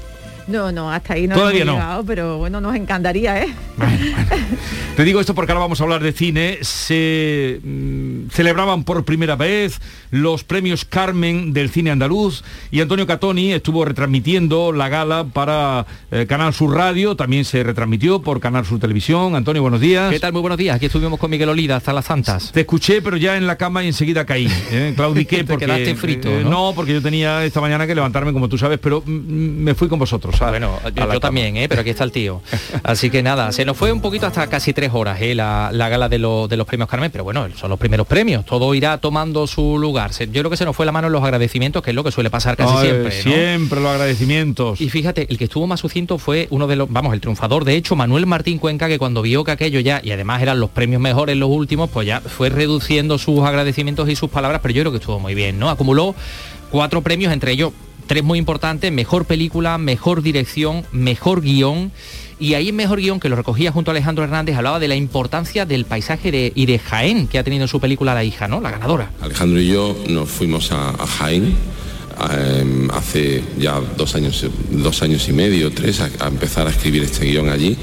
No, 0.46 0.70
no, 0.70 0.90
hasta 0.92 1.14
ahí 1.14 1.26
no 1.26 1.34
Todavía 1.34 1.62
hemos 1.62 1.74
no. 1.74 1.80
llegado, 1.80 2.04
pero 2.04 2.38
bueno, 2.38 2.60
nos 2.60 2.74
encantaría, 2.76 3.42
¿eh? 3.42 3.48
Te 4.96 5.04
digo 5.04 5.20
esto 5.20 5.34
porque 5.34 5.52
ahora 5.52 5.60
vamos 5.60 5.80
a 5.80 5.84
hablar 5.84 6.02
de 6.02 6.12
cine. 6.12 6.58
Se 6.62 7.60
mm, 7.62 8.30
celebraban 8.30 8.84
por 8.84 9.04
primera 9.04 9.36
vez 9.36 9.80
los 10.10 10.44
premios 10.44 10.84
Carmen 10.84 11.52
del 11.52 11.68
cine 11.68 11.90
andaluz 11.90 12.44
y 12.70 12.80
Antonio 12.80 13.06
Catoni 13.06 13.52
estuvo 13.52 13.84
retransmitiendo 13.84 14.72
la 14.72 14.88
gala 14.88 15.24
para 15.24 15.84
eh, 16.10 16.26
Canal 16.26 16.54
Sur 16.54 16.74
Radio, 16.74 17.16
también 17.16 17.44
se 17.44 17.62
retransmitió 17.62 18.22
por 18.22 18.40
Canal 18.40 18.64
Sur 18.64 18.78
Televisión. 18.78 19.34
Antonio, 19.34 19.62
buenos 19.62 19.80
días. 19.80 20.10
¿Qué 20.10 20.20
tal? 20.20 20.32
Muy 20.32 20.40
buenos 20.40 20.58
días. 20.58 20.76
Aquí 20.76 20.86
estuvimos 20.86 21.18
con 21.18 21.30
Miguel 21.30 21.48
Olida 21.48 21.76
hasta 21.76 21.92
las 21.92 22.06
Santas. 22.06 22.52
Te 22.52 22.60
escuché, 22.60 23.02
pero 23.02 23.16
ya 23.16 23.36
en 23.36 23.46
la 23.46 23.56
cama 23.56 23.82
y 23.82 23.88
enseguida 23.88 24.24
caí. 24.24 24.48
¿eh? 24.70 24.92
Claudiqué 24.96 25.38
Te 25.38 25.44
porque 25.44 25.66
quedaste 25.66 25.94
frito, 25.96 26.28
eh, 26.28 26.44
¿no? 26.44 26.72
porque 26.74 26.94
yo 26.94 27.02
tenía 27.02 27.44
esta 27.44 27.60
mañana 27.60 27.86
que 27.86 27.94
levantarme 27.94 28.32
como 28.32 28.48
tú 28.48 28.56
sabes, 28.56 28.78
pero 28.78 29.02
mm, 29.04 29.10
me 29.10 29.74
fui 29.74 29.88
con 29.88 29.98
vosotros. 29.98 30.35
Bueno, 30.38 30.78
yo, 30.94 31.20
también, 31.20 31.56
¿eh? 31.56 31.68
pero 31.68 31.80
aquí 31.80 31.90
está 31.90 32.04
el 32.04 32.12
tío. 32.12 32.40
Así 32.82 33.10
que 33.10 33.22
nada, 33.22 33.52
se 33.52 33.64
nos 33.64 33.76
fue 33.76 33.92
un 33.92 34.00
poquito 34.00 34.26
hasta 34.26 34.46
casi 34.48 34.72
tres 34.72 34.90
horas 34.92 35.20
¿eh? 35.20 35.34
la, 35.34 35.70
la 35.72 35.88
gala 35.88 36.08
de, 36.08 36.18
lo- 36.18 36.48
de 36.48 36.56
los 36.56 36.66
premios 36.66 36.88
Carmen, 36.88 37.10
pero 37.10 37.24
bueno, 37.24 37.46
son 37.56 37.70
los 37.70 37.78
primeros 37.78 38.06
premios, 38.06 38.44
todo 38.44 38.74
irá 38.74 38.98
tomando 38.98 39.46
su 39.46 39.78
lugar. 39.78 40.10
Yo 40.12 40.26
creo 40.42 40.50
que 40.50 40.56
se 40.56 40.64
nos 40.64 40.76
fue 40.76 40.86
la 40.86 40.92
mano 40.92 41.06
en 41.08 41.12
los 41.12 41.22
agradecimientos, 41.24 41.82
que 41.82 41.90
es 41.90 41.96
lo 41.96 42.04
que 42.04 42.10
suele 42.12 42.30
pasar 42.30 42.56
casi 42.56 42.74
Ay, 42.76 42.82
siempre. 42.88 43.16
¿no? 43.16 43.22
Siempre 43.22 43.80
los 43.80 43.90
agradecimientos. 43.90 44.80
Y 44.80 44.88
fíjate, 44.90 45.26
el 45.30 45.38
que 45.38 45.44
estuvo 45.44 45.66
más 45.66 45.80
sucinto 45.80 46.18
fue 46.18 46.46
uno 46.50 46.66
de 46.66 46.76
los, 46.76 46.90
vamos, 46.90 47.14
el 47.14 47.20
triunfador, 47.20 47.64
de 47.64 47.74
hecho, 47.76 47.96
Manuel 47.96 48.26
Martín 48.26 48.58
Cuenca, 48.58 48.88
que 48.88 48.98
cuando 48.98 49.22
vio 49.22 49.44
que 49.44 49.50
aquello 49.52 49.80
ya, 49.80 50.00
y 50.02 50.10
además 50.10 50.42
eran 50.42 50.60
los 50.60 50.70
premios 50.70 51.00
mejores 51.00 51.36
los 51.36 51.48
últimos, 51.50 51.90
pues 51.90 52.06
ya 52.06 52.20
fue 52.20 52.48
reduciendo 52.48 53.18
sus 53.18 53.40
agradecimientos 53.44 54.08
y 54.08 54.16
sus 54.16 54.30
palabras, 54.30 54.60
pero 54.62 54.74
yo 54.74 54.82
creo 54.82 54.92
que 54.92 54.98
estuvo 54.98 55.18
muy 55.18 55.34
bien, 55.34 55.58
¿no? 55.58 55.70
Acumuló 55.70 56.14
cuatro 56.70 57.00
premios, 57.02 57.32
entre 57.32 57.52
ellos 57.52 57.72
tres 58.06 58.22
muy 58.24 58.38
importantes, 58.38 58.90
mejor 58.92 59.24
película, 59.24 59.78
mejor 59.78 60.22
dirección, 60.22 60.84
mejor 60.92 61.40
guion. 61.42 61.92
Y 62.38 62.52
ahí 62.52 62.68
en 62.68 62.76
Mejor 62.76 63.00
Guión, 63.00 63.18
que 63.18 63.30
lo 63.30 63.36
recogía 63.36 63.72
junto 63.72 63.90
a 63.90 63.92
Alejandro 63.92 64.22
Hernández, 64.22 64.56
hablaba 64.56 64.78
de 64.78 64.88
la 64.88 64.94
importancia 64.94 65.64
del 65.64 65.86
paisaje 65.86 66.30
de- 66.30 66.52
y 66.54 66.66
de 66.66 66.78
Jaén 66.78 67.28
que 67.28 67.38
ha 67.38 67.42
tenido 67.44 67.62
en 67.64 67.68
su 67.68 67.80
película 67.80 68.12
La 68.12 68.24
hija, 68.24 68.46
¿no? 68.46 68.60
La 68.60 68.70
ganadora. 68.70 69.10
Alejandro 69.22 69.58
y 69.58 69.68
yo 69.68 69.96
nos 70.10 70.28
fuimos 70.28 70.70
a, 70.70 70.92
Jaén 71.06 71.54
eh, 72.30 72.88
hace 72.92 73.42
ya 73.58 73.80
dos 73.96 74.14
años, 74.14 74.44
dos 74.70 75.02
años 75.02 75.26
y 75.30 75.32
medio, 75.32 75.72
tres, 75.72 76.00
a, 76.00 76.10
a 76.20 76.28
empezar 76.28 76.66
a 76.66 76.70
escribir 76.70 77.04
este 77.04 77.24
guion 77.24 77.48
allí, 77.48 77.74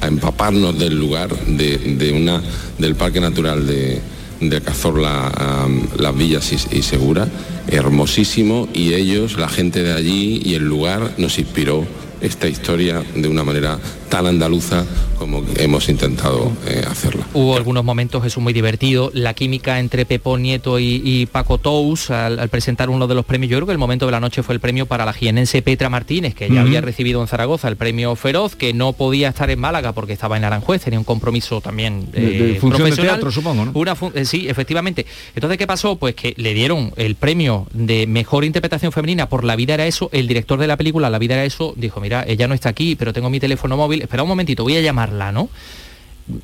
a 0.00 0.06
empaparnos 0.06 0.78
del 0.78 0.96
lugar, 0.96 1.30
de, 1.46 1.76
de 1.76 2.12
una, 2.12 2.40
del 2.78 2.94
Parque 2.94 3.20
Natural 3.20 3.66
de, 3.66 4.00
de 4.40 4.60
Cazorla, 4.60 5.28
am, 5.28 5.88
Las 5.98 6.16
Villas 6.16 6.52
y 6.70 6.82
Segura, 6.82 7.28
hermosísimo, 7.68 8.68
y 8.72 8.94
ellos, 8.94 9.36
la 9.38 9.48
gente 9.48 9.82
de 9.82 9.92
allí 9.92 10.40
y 10.44 10.54
el 10.54 10.64
lugar 10.64 11.12
nos 11.18 11.38
inspiró 11.38 11.84
esta 12.20 12.48
historia 12.48 13.02
de 13.14 13.28
una 13.28 13.44
manera 13.44 13.78
tan 14.16 14.26
andaluza 14.26 14.84
como 15.18 15.42
hemos 15.58 15.88
intentado 15.90 16.50
eh, 16.66 16.82
hacerla. 16.90 17.26
Hubo 17.34 17.56
algunos 17.56 17.84
momentos, 17.84 18.22
Jesús, 18.22 18.42
muy 18.42 18.52
divertido. 18.54 19.10
La 19.14 19.34
química 19.34 19.78
entre 19.78 20.06
Pepo 20.06 20.38
Nieto 20.38 20.78
y, 20.78 21.02
y 21.04 21.26
Paco 21.26 21.58
Tous 21.58 22.10
al, 22.10 22.38
al 22.38 22.48
presentar 22.48 22.88
uno 22.88 23.06
de 23.06 23.14
los 23.14 23.24
premios. 23.26 23.50
Yo 23.50 23.58
creo 23.58 23.66
que 23.66 23.72
el 23.72 23.78
momento 23.78 24.06
de 24.06 24.12
la 24.12 24.20
noche 24.20 24.42
fue 24.42 24.54
el 24.54 24.60
premio 24.60 24.86
para 24.86 25.04
la 25.04 25.12
jienense 25.12 25.60
Petra 25.62 25.88
Martínez, 25.90 26.34
que 26.34 26.48
ya 26.48 26.60
había 26.62 26.80
recibido 26.80 27.20
en 27.20 27.28
Zaragoza 27.28 27.68
el 27.68 27.76
premio 27.76 28.14
Feroz, 28.16 28.56
que 28.56 28.72
no 28.72 28.92
podía 28.94 29.28
estar 29.28 29.50
en 29.50 29.58
Málaga 29.58 29.92
porque 29.92 30.12
estaba 30.14 30.36
en 30.38 30.44
Aranjuez, 30.44 30.82
tenía 30.82 30.98
un 30.98 31.04
compromiso 31.04 31.60
también 31.60 32.10
De- 32.10 32.20
de 32.20 32.50
eh, 32.52 32.54
función 32.60 32.70
de 32.84 32.88
profesional. 32.88 33.14
teatro, 33.16 33.30
supongo, 33.30 33.64
¿no? 33.66 33.72
Una 33.74 33.94
fun- 33.94 34.12
eh, 34.14 34.24
sí, 34.24 34.48
efectivamente. 34.48 35.04
Entonces, 35.34 35.58
¿qué 35.58 35.66
pasó? 35.66 35.96
Pues 35.96 36.14
que 36.14 36.32
le 36.38 36.54
dieron 36.54 36.92
el 36.96 37.16
premio 37.16 37.66
de 37.72 38.06
mejor 38.06 38.44
interpretación 38.44 38.92
femenina 38.92 39.28
por 39.28 39.44
La 39.44 39.56
vida 39.56 39.74
era 39.74 39.86
eso. 39.86 40.08
El 40.12 40.26
director 40.26 40.58
de 40.58 40.66
la 40.66 40.76
película 40.76 41.10
La 41.10 41.18
vida 41.18 41.34
era 41.34 41.44
eso 41.44 41.74
dijo, 41.76 42.00
mira, 42.00 42.24
ella 42.26 42.48
no 42.48 42.54
está 42.54 42.68
aquí, 42.70 42.96
pero 42.96 43.12
tengo 43.12 43.28
mi 43.30 43.40
teléfono 43.40 43.76
móvil. 43.76 44.05
Espera 44.06 44.22
un 44.22 44.28
momentito, 44.28 44.62
voy 44.62 44.76
a 44.76 44.80
llamarla, 44.80 45.32
¿no? 45.32 45.48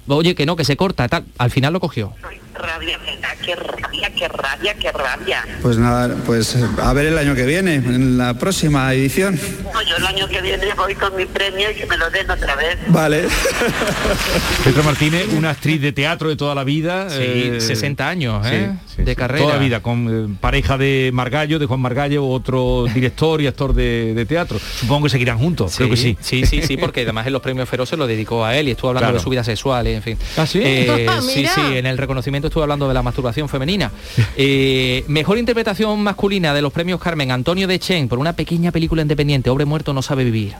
Oye, 0.09 0.35
que 0.35 0.47
no, 0.47 0.57
que 0.57 0.65
se 0.65 0.77
corta, 0.77 1.09
tal. 1.09 1.25
Al 1.39 1.51
final 1.51 1.73
lo 1.73 1.81
cogió. 1.81 2.13
rabia. 2.55 2.99
Qué 3.45 3.57
rabia, 3.57 4.09
qué 4.17 4.29
rabia, 4.29 4.75
qué 4.75 4.93
rabia. 4.93 5.45
Pues 5.63 5.77
nada, 5.77 6.15
pues 6.25 6.57
a 6.81 6.93
ver 6.93 7.07
el 7.07 7.19
año 7.19 7.35
que 7.35 7.45
viene, 7.45 7.75
en 7.75 8.17
la 8.19 8.35
próxima 8.35 8.93
edición. 8.95 9.37
No, 9.75 9.83
yo 9.83 9.97
el 9.97 10.07
año 10.07 10.29
que 10.29 10.41
viene 10.41 10.67
voy 10.77 10.95
con 10.95 11.17
mi 11.17 11.25
premio 11.27 11.73
y 11.73 11.75
que 11.75 11.87
me 11.87 11.97
lo 11.97 12.09
den 12.11 12.31
otra 12.31 12.55
vez. 12.55 12.79
Vale. 12.87 13.23
Petra 14.65 14.83
Martínez, 14.85 15.27
una 15.37 15.51
actriz 15.51 15.81
de 15.81 15.93
teatro 15.93 16.29
de 16.29 16.37
toda 16.37 16.55
la 16.55 16.63
vida. 16.65 17.11
Sí, 17.11 17.61
60 17.61 18.09
años, 18.09 18.47
¿eh? 18.47 18.71
de 18.97 19.17
carrera. 19.17 19.43
Toda 19.45 19.55
la 19.57 19.61
vida, 19.61 19.81
con 19.83 20.33
eh, 20.33 20.37
pareja 20.41 20.79
de 20.79 21.11
Margallo, 21.13 21.59
de 21.59 21.67
Juan 21.67 21.81
Margallo, 21.81 22.25
otro 22.29 22.85
director 22.95 23.41
y 23.41 23.47
actor 23.49 23.75
de, 23.75 24.15
de 24.15 24.25
teatro. 24.27 24.59
Supongo 24.59 25.05
que 25.05 25.11
seguirán 25.11 25.39
juntos, 25.39 25.75
creo 25.77 25.91
que 25.91 25.97
sí. 25.97 26.17
Sí, 26.21 26.47
sí, 26.47 26.63
sí, 26.63 26.77
porque 26.77 27.03
además 27.03 27.27
en 27.27 27.33
los 27.33 27.43
premios 27.43 27.69
Feroz 27.69 27.89
se 27.89 27.97
lo 27.97 28.07
dedicó 28.07 28.45
a 28.45 28.57
él 28.57 28.69
y 28.69 28.73
estuvo 28.73 28.91
hablando 28.91 29.03
Claro. 29.07 29.19
de 29.19 29.25
su 29.25 29.31
vida 29.31 29.43
sexual, 29.43 29.72
en 29.81 30.03
fin. 30.03 30.19
¿Ah, 30.37 30.47
sí? 30.47 30.61
Eh, 30.63 31.07
sí, 31.23 31.47
sí, 31.47 31.61
en 31.61 31.87
el 31.87 31.99
reconocimiento 31.99 32.49
estuvo 32.49 32.63
hablando 32.63 32.89
de 32.89 32.95
la 32.95 33.03
masturbación 33.03 33.49
femenina. 33.49 33.91
Eh, 34.37 35.05
mejor 35.09 35.39
interpretación 35.39 36.01
masculina 36.03 36.55
de 36.55 36.63
los 36.63 36.73
premios 36.73 37.01
Carmen, 37.01 37.31
Antonio 37.31 37.67
de 37.67 37.79
Chen, 37.79 38.09
por 38.09 38.19
una 38.19 38.35
pequeña 38.35 38.71
película 38.71 39.03
independiente, 39.03 39.51
Hombre 39.51 39.65
muerto 39.65 39.93
no 39.93 40.03
sabe 40.03 40.25
vivir. 40.25 40.55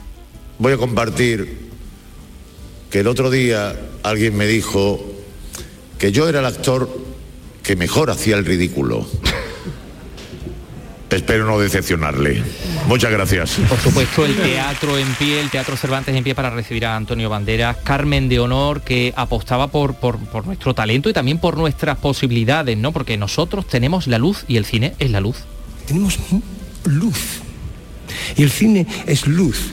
Voy 0.59 0.73
a 0.73 0.77
compartir 0.77 1.71
que 2.89 2.99
el 2.99 3.07
otro 3.07 3.31
día 3.31 3.75
alguien 4.03 4.35
me 4.35 4.45
dijo 4.45 5.03
que 5.97 6.11
yo 6.11 6.27
era 6.27 6.39
el 6.39 6.45
actor 6.45 6.89
que 7.63 7.75
mejor 7.75 8.11
hacía 8.11 8.35
el 8.35 8.45
ridículo. 8.45 9.07
Espero 11.15 11.45
no 11.45 11.59
decepcionarle. 11.59 12.43
Muchas 12.87 13.11
gracias. 13.11 13.57
Por 13.69 13.79
supuesto, 13.79 14.25
el 14.25 14.35
teatro 14.35 14.97
en 14.97 15.07
pie, 15.15 15.39
el 15.39 15.49
Teatro 15.49 15.77
Cervantes 15.77 16.15
en 16.15 16.23
pie 16.23 16.33
para 16.33 16.49
recibir 16.49 16.85
a 16.85 16.95
Antonio 16.95 17.29
Banderas, 17.29 17.77
Carmen 17.83 18.29
de 18.29 18.39
Honor, 18.39 18.81
que 18.81 19.13
apostaba 19.15 19.67
por, 19.67 19.95
por, 19.95 20.17
por 20.17 20.45
nuestro 20.45 20.73
talento 20.73 21.09
y 21.09 21.13
también 21.13 21.37
por 21.37 21.57
nuestras 21.57 21.97
posibilidades, 21.97 22.77
¿no? 22.77 22.91
Porque 22.91 23.15
nosotros 23.17 23.67
tenemos 23.67 24.07
la 24.07 24.17
luz 24.17 24.45
y 24.47 24.57
el 24.57 24.65
cine 24.65 24.95
es 24.99 25.11
la 25.11 25.19
luz. 25.19 25.37
Tenemos 25.85 26.17
luz. 26.85 27.41
Y 28.35 28.43
el 28.43 28.51
cine 28.51 28.87
es 29.05 29.27
luz. 29.27 29.71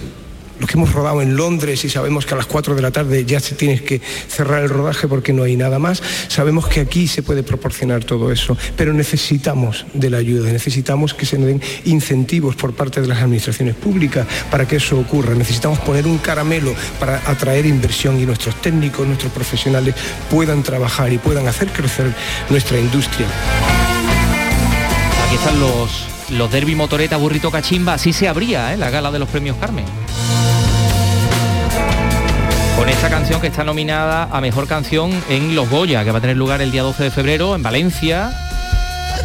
Los 0.60 0.68
que 0.68 0.76
hemos 0.76 0.92
rodado 0.92 1.22
en 1.22 1.36
Londres 1.36 1.84
y 1.84 1.88
sabemos 1.88 2.26
que 2.26 2.34
a 2.34 2.36
las 2.36 2.46
4 2.46 2.74
de 2.74 2.82
la 2.82 2.90
tarde 2.90 3.24
ya 3.24 3.40
se 3.40 3.54
tienes 3.54 3.80
que 3.80 4.00
cerrar 4.28 4.62
el 4.62 4.68
rodaje 4.68 5.08
porque 5.08 5.32
no 5.32 5.42
hay 5.42 5.56
nada 5.56 5.78
más, 5.78 6.02
sabemos 6.28 6.68
que 6.68 6.80
aquí 6.80 7.08
se 7.08 7.22
puede 7.22 7.42
proporcionar 7.42 8.04
todo 8.04 8.30
eso, 8.30 8.56
pero 8.76 8.92
necesitamos 8.92 9.86
de 9.94 10.10
la 10.10 10.18
ayuda, 10.18 10.52
necesitamos 10.52 11.14
que 11.14 11.24
se 11.24 11.38
den 11.38 11.62
incentivos 11.86 12.56
por 12.56 12.74
parte 12.74 13.00
de 13.00 13.08
las 13.08 13.22
administraciones 13.22 13.74
públicas 13.74 14.26
para 14.50 14.68
que 14.68 14.76
eso 14.76 14.98
ocurra, 14.98 15.34
necesitamos 15.34 15.78
poner 15.78 16.06
un 16.06 16.18
caramelo 16.18 16.74
para 16.98 17.22
atraer 17.30 17.64
inversión 17.64 18.20
y 18.20 18.26
nuestros 18.26 18.60
técnicos, 18.60 19.06
nuestros 19.06 19.32
profesionales 19.32 19.94
puedan 20.30 20.62
trabajar 20.62 21.12
y 21.12 21.18
puedan 21.18 21.48
hacer 21.48 21.68
crecer 21.68 22.14
nuestra 22.50 22.78
industria. 22.78 23.26
Aquí 25.26 25.36
están 25.36 25.58
los, 25.58 26.06
los 26.30 26.52
derby 26.52 26.74
motoreta 26.74 27.16
burrito 27.16 27.50
cachimba, 27.50 27.94
así 27.94 28.12
se 28.12 28.28
abría 28.28 28.74
¿eh? 28.74 28.76
la 28.76 28.90
gala 28.90 29.10
de 29.10 29.18
los 29.18 29.28
premios 29.28 29.56
Carmen. 29.56 29.86
Con 32.76 32.88
esta 32.88 33.10
canción 33.10 33.40
que 33.40 33.48
está 33.48 33.64
nominada 33.64 34.28
a 34.30 34.40
Mejor 34.40 34.66
Canción 34.66 35.10
en 35.28 35.54
Los 35.54 35.68
Goya, 35.68 36.04
que 36.04 36.12
va 36.12 36.18
a 36.18 36.20
tener 36.20 36.36
lugar 36.36 36.62
el 36.62 36.70
día 36.70 36.82
12 36.82 37.04
de 37.04 37.10
febrero 37.10 37.54
en 37.54 37.62
Valencia. 37.62 38.32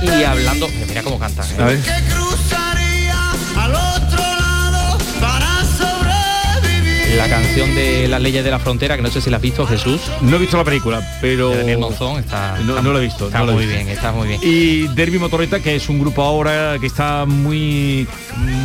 Y 0.01 0.23
hablando, 0.23 0.67
mira 0.87 1.03
cómo 1.03 1.17
cantan. 1.17 1.45
¿eh? 1.57 1.81
La 7.17 7.29
canción 7.29 7.73
de 7.73 8.07
las 8.09 8.21
leyes 8.21 8.43
de 8.43 8.51
la 8.51 8.59
frontera, 8.59 8.95
que 8.97 9.01
no 9.01 9.09
sé 9.09 9.21
si 9.21 9.29
la 9.29 9.37
has 9.37 9.41
visto, 9.41 9.65
Jesús. 9.65 10.01
No 10.21 10.35
he 10.35 10.39
visto 10.39 10.57
la 10.57 10.63
película, 10.65 11.17
pero... 11.21 11.55
Daniel 11.55 11.77
Monzón 11.79 12.19
está, 12.19 12.57
No, 12.59 12.71
está- 12.73 12.81
no 12.81 12.91
lo 12.91 12.99
he 12.99 13.05
visto. 13.05 13.27
Está 13.27 13.39
no 13.39 13.53
muy 13.53 13.65
visto. 13.65 13.73
bien, 13.73 13.87
está 13.89 14.11
muy 14.11 14.27
bien. 14.27 14.39
Y 14.43 14.87
Derby 14.93 15.17
Motoreta, 15.17 15.59
que 15.61 15.75
es 15.75 15.87
un 15.87 15.99
grupo 15.99 16.21
ahora 16.21 16.77
que 16.79 16.87
está 16.87 17.25
muy 17.25 18.05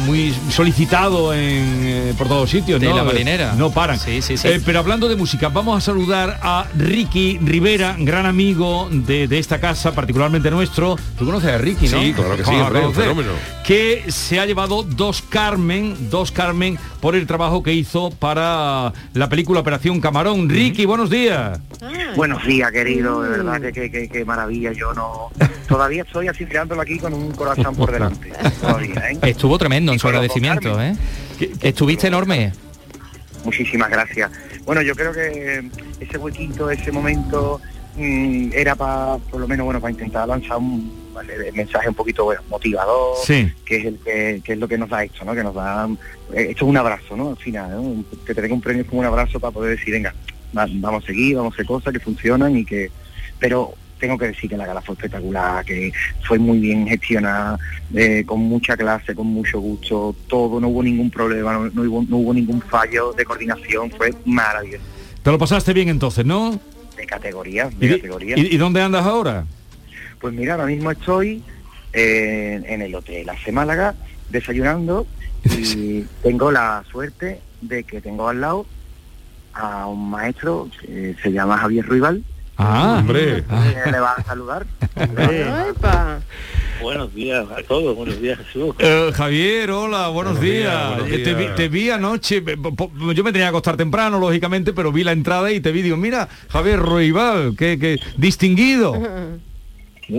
muy 0.06 0.34
solicitado 0.50 1.32
en, 1.32 1.40
eh, 1.40 2.14
por 2.18 2.26
todos 2.26 2.50
sitios. 2.50 2.80
De 2.80 2.88
¿no? 2.88 2.96
la 2.96 3.04
marinera. 3.04 3.52
No 3.54 3.70
paran. 3.70 3.98
Sí, 4.00 4.20
sí, 4.20 4.36
sí. 4.36 4.48
Eh, 4.48 4.60
pero 4.64 4.80
hablando 4.80 5.08
de 5.08 5.14
música, 5.14 5.48
vamos 5.48 5.78
a 5.78 5.80
saludar 5.80 6.40
a 6.42 6.66
Ricky 6.76 7.38
Rivera, 7.38 7.94
gran 7.98 8.26
amigo 8.26 8.88
de, 8.90 9.28
de 9.28 9.38
esta 9.38 9.60
casa, 9.60 9.92
particularmente 9.92 10.50
nuestro. 10.50 10.96
¿Tú 11.16 11.24
conoces 11.24 11.50
a 11.50 11.58
Ricky, 11.58 11.88
no? 11.88 12.00
Sí, 12.00 12.12
claro 12.12 12.36
que 12.36 12.44
sí, 12.44 12.50
hombre, 12.50 12.86
un 12.86 12.94
fenómeno. 12.94 13.30
Que 13.64 14.06
se 14.08 14.40
ha 14.40 14.46
llevado 14.46 14.82
dos 14.82 15.22
Carmen, 15.22 16.10
dos 16.10 16.32
Carmen, 16.32 16.76
por 17.00 17.14
el 17.16 17.26
trabajo 17.26 17.62
que 17.62 17.72
hizo 17.72 18.10
para 18.10 18.92
la 19.14 19.28
película 19.28 19.60
Operación 19.60 20.00
Camarón. 20.00 20.48
Ricky, 20.48 20.84
buenos 20.84 21.08
días. 21.10 21.58
Buenos 22.16 22.44
días, 22.46 22.70
querido, 22.72 23.22
de 23.22 23.30
verdad 23.30 23.60
que, 23.60 23.72
que, 23.72 23.90
que- 23.90 24.08
que 24.08 24.24
maravilla. 24.24 24.72
Yo 24.72 24.92
no. 24.94 25.30
Todavía 25.68 26.02
estoy 26.02 26.28
así 26.28 26.44
mirándolo 26.44 26.82
aquí 26.82 26.98
con 26.98 27.14
un 27.14 27.32
corazón 27.32 27.74
por 27.74 27.90
delante. 27.90 28.32
Todavía, 28.60 29.10
¿eh? 29.12 29.18
Estuvo 29.22 29.56
tremendo 29.58 29.92
en 29.92 29.98
su 29.98 30.08
agradecimiento, 30.08 30.80
¿eh? 30.80 30.94
Estuviste 31.62 32.08
enorme. 32.08 32.52
Muchísimas 33.44 33.88
gracias. 33.90 34.30
Bueno, 34.66 34.82
yo 34.82 34.94
creo 34.94 35.12
que 35.12 35.70
ese 36.00 36.18
huequito, 36.18 36.70
ese 36.70 36.92
momento 36.92 37.60
mm, 37.96 38.50
era 38.52 38.74
para, 38.74 39.16
por 39.16 39.40
lo 39.40 39.48
menos, 39.48 39.64
bueno, 39.64 39.80
para 39.80 39.90
intentar 39.92 40.28
lanzar 40.28 40.58
un 40.58 40.99
vale, 41.14 41.52
mensaje 41.52 41.88
un 41.88 41.94
poquito 41.94 42.24
bueno, 42.24 42.42
motivador, 42.48 43.16
Sí. 43.24 43.52
que 43.64 43.76
es 43.78 43.84
el 43.86 43.98
que, 43.98 44.40
que 44.44 44.52
es 44.52 44.58
lo 44.58 44.68
que 44.68 44.78
nos 44.78 44.88
da 44.88 45.02
esto, 45.04 45.24
¿no? 45.24 45.34
Que 45.34 45.42
nos 45.42 45.54
da 45.54 45.88
eh, 46.32 46.46
esto 46.50 46.64
es 46.64 46.68
un 46.70 46.76
abrazo, 46.76 47.16
¿no? 47.16 47.30
Al 47.30 47.36
final, 47.36 47.70
¿no? 47.70 48.04
que 48.26 48.34
te 48.34 48.42
den 48.42 48.52
un 48.52 48.60
premio 48.60 48.82
es 48.82 48.88
como 48.88 49.00
un 49.00 49.06
abrazo 49.06 49.38
para 49.40 49.50
poder 49.52 49.76
decir, 49.78 49.92
venga, 49.92 50.14
va- 50.56 50.66
vamos 50.70 51.04
a 51.04 51.06
seguir, 51.06 51.36
vamos 51.36 51.52
a 51.52 51.54
hacer 51.56 51.66
cosas 51.66 51.92
que 51.92 52.00
funcionan 52.00 52.56
y 52.56 52.64
que, 52.64 52.90
pero 53.38 53.74
tengo 53.98 54.16
que 54.16 54.28
decir 54.28 54.48
que 54.48 54.56
la 54.56 54.64
gala 54.66 54.80
fue 54.80 54.94
espectacular, 54.94 55.62
que 55.64 55.92
fue 56.26 56.38
muy 56.38 56.58
bien 56.58 56.86
gestionada, 56.88 57.58
eh, 57.94 58.24
con 58.24 58.40
mucha 58.40 58.74
clase, 58.76 59.14
con 59.14 59.26
mucho 59.26 59.60
gusto, 59.60 60.16
todo, 60.26 60.58
no 60.58 60.68
hubo 60.68 60.82
ningún 60.82 61.10
problema, 61.10 61.52
no, 61.52 61.68
no 61.68 61.82
hubo, 61.82 62.04
no 62.08 62.16
hubo 62.16 62.32
ningún 62.32 62.62
fallo 62.62 63.12
de 63.12 63.24
coordinación, 63.26 63.90
fue 63.90 64.14
maravilloso, 64.24 64.82
Te 65.22 65.30
lo 65.30 65.36
pasaste 65.38 65.74
bien 65.74 65.90
entonces, 65.90 66.24
¿no? 66.24 66.58
de 66.96 67.06
categoría, 67.06 67.68
¿Y, 67.78 67.86
de 67.88 67.96
categoría. 67.96 68.38
y- 68.38 68.54
y 68.54 68.56
dónde 68.56 68.80
andas 68.80 69.04
ahora? 69.04 69.44
Pues 70.20 70.34
mira, 70.34 70.54
ahora 70.54 70.66
mismo 70.66 70.90
estoy 70.90 71.42
eh, 71.92 72.60
en 72.66 72.82
el 72.82 72.94
hotel 72.94 73.28
Hace 73.28 73.52
Málaga 73.52 73.94
desayunando 74.28 75.06
y 75.44 76.02
tengo 76.22 76.50
la 76.52 76.84
suerte 76.90 77.40
de 77.62 77.84
que 77.84 78.00
tengo 78.00 78.28
al 78.28 78.40
lado 78.40 78.66
a 79.54 79.86
un 79.86 80.10
maestro 80.10 80.68
que 80.80 81.16
se 81.22 81.32
llama 81.32 81.58
Javier 81.58 81.86
Ruibal. 81.86 82.22
Ah, 82.62 82.96
hombre. 83.00 83.42
que 83.84 83.90
le 83.90 84.00
va 84.00 84.12
a 84.12 84.22
saludar. 84.22 84.66
Buenos 86.82 87.14
días 87.14 87.46
a 87.56 87.62
todos, 87.62 87.94
buenos 87.96 88.20
días 88.20 88.38
Jesús. 88.38 88.74
Eh, 88.78 89.10
Javier, 89.14 89.70
hola, 89.70 90.08
buenos, 90.08 90.34
Buenos 90.34 90.40
días, 90.40 90.62
días. 90.72 90.98
buenos 91.00 91.18
Eh, 91.18 91.22
Te, 91.24 91.34
vi, 91.34 91.42
días. 91.44 91.54
te 91.56 91.68
vi 91.68 91.90
anoche, 91.90 92.36
eh, 92.46 92.56
yo 93.14 93.24
me 93.24 93.32
tenía 93.32 93.46
que 93.46 93.50
acostar 93.50 93.76
temprano, 93.76 94.18
lógicamente, 94.18 94.72
pero 94.72 94.90
vi 94.92 95.04
la 95.04 95.12
entrada 95.12 95.50
y 95.52 95.60
te 95.60 95.72
vi, 95.72 95.82
digo, 95.82 95.96
mira, 95.98 96.28
Javier 96.48 96.78
Roibal, 96.80 97.54
que, 97.56 97.78
que 97.78 97.98
distinguido. 98.16 98.94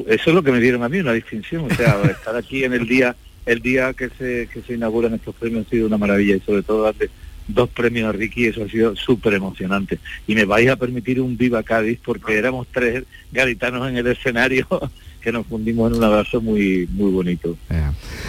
Eso 0.07 0.29
es 0.29 0.35
lo 0.35 0.43
que 0.43 0.51
me 0.51 0.59
dieron 0.59 0.83
a 0.83 0.89
mí, 0.89 0.99
una 0.99 1.13
distinción. 1.13 1.65
O 1.71 1.75
sea, 1.75 2.01
estar 2.11 2.35
aquí 2.35 2.63
en 2.63 2.73
el 2.73 2.87
día 2.87 3.15
el 3.45 3.59
día 3.59 3.93
que 3.93 4.09
se, 4.09 4.47
que 4.53 4.61
se 4.61 4.73
inauguran 4.73 5.13
estos 5.13 5.35
premios 5.35 5.65
ha 5.65 5.69
sido 5.69 5.87
una 5.87 5.97
maravilla 5.97 6.35
y 6.35 6.41
sobre 6.41 6.61
todo 6.61 6.83
darle 6.83 7.09
dos 7.47 7.69
premios 7.69 8.07
a 8.07 8.11
Ricky, 8.11 8.45
eso 8.45 8.63
ha 8.63 8.69
sido 8.69 8.95
súper 8.95 9.33
emocionante. 9.33 9.99
Y 10.27 10.35
me 10.35 10.45
vais 10.45 10.69
a 10.69 10.75
permitir 10.75 11.19
un 11.19 11.37
viva 11.37 11.63
Cádiz 11.63 11.99
porque 12.03 12.37
éramos 12.37 12.67
tres 12.71 13.03
gaditanos 13.31 13.89
en 13.89 13.97
el 13.97 14.07
escenario 14.07 14.67
que 15.21 15.31
nos 15.31 15.45
fundimos 15.45 15.91
en 15.91 15.97
un 15.97 16.03
abrazo 16.03 16.41
muy 16.41 16.87
muy 16.91 17.11
bonito. 17.11 17.55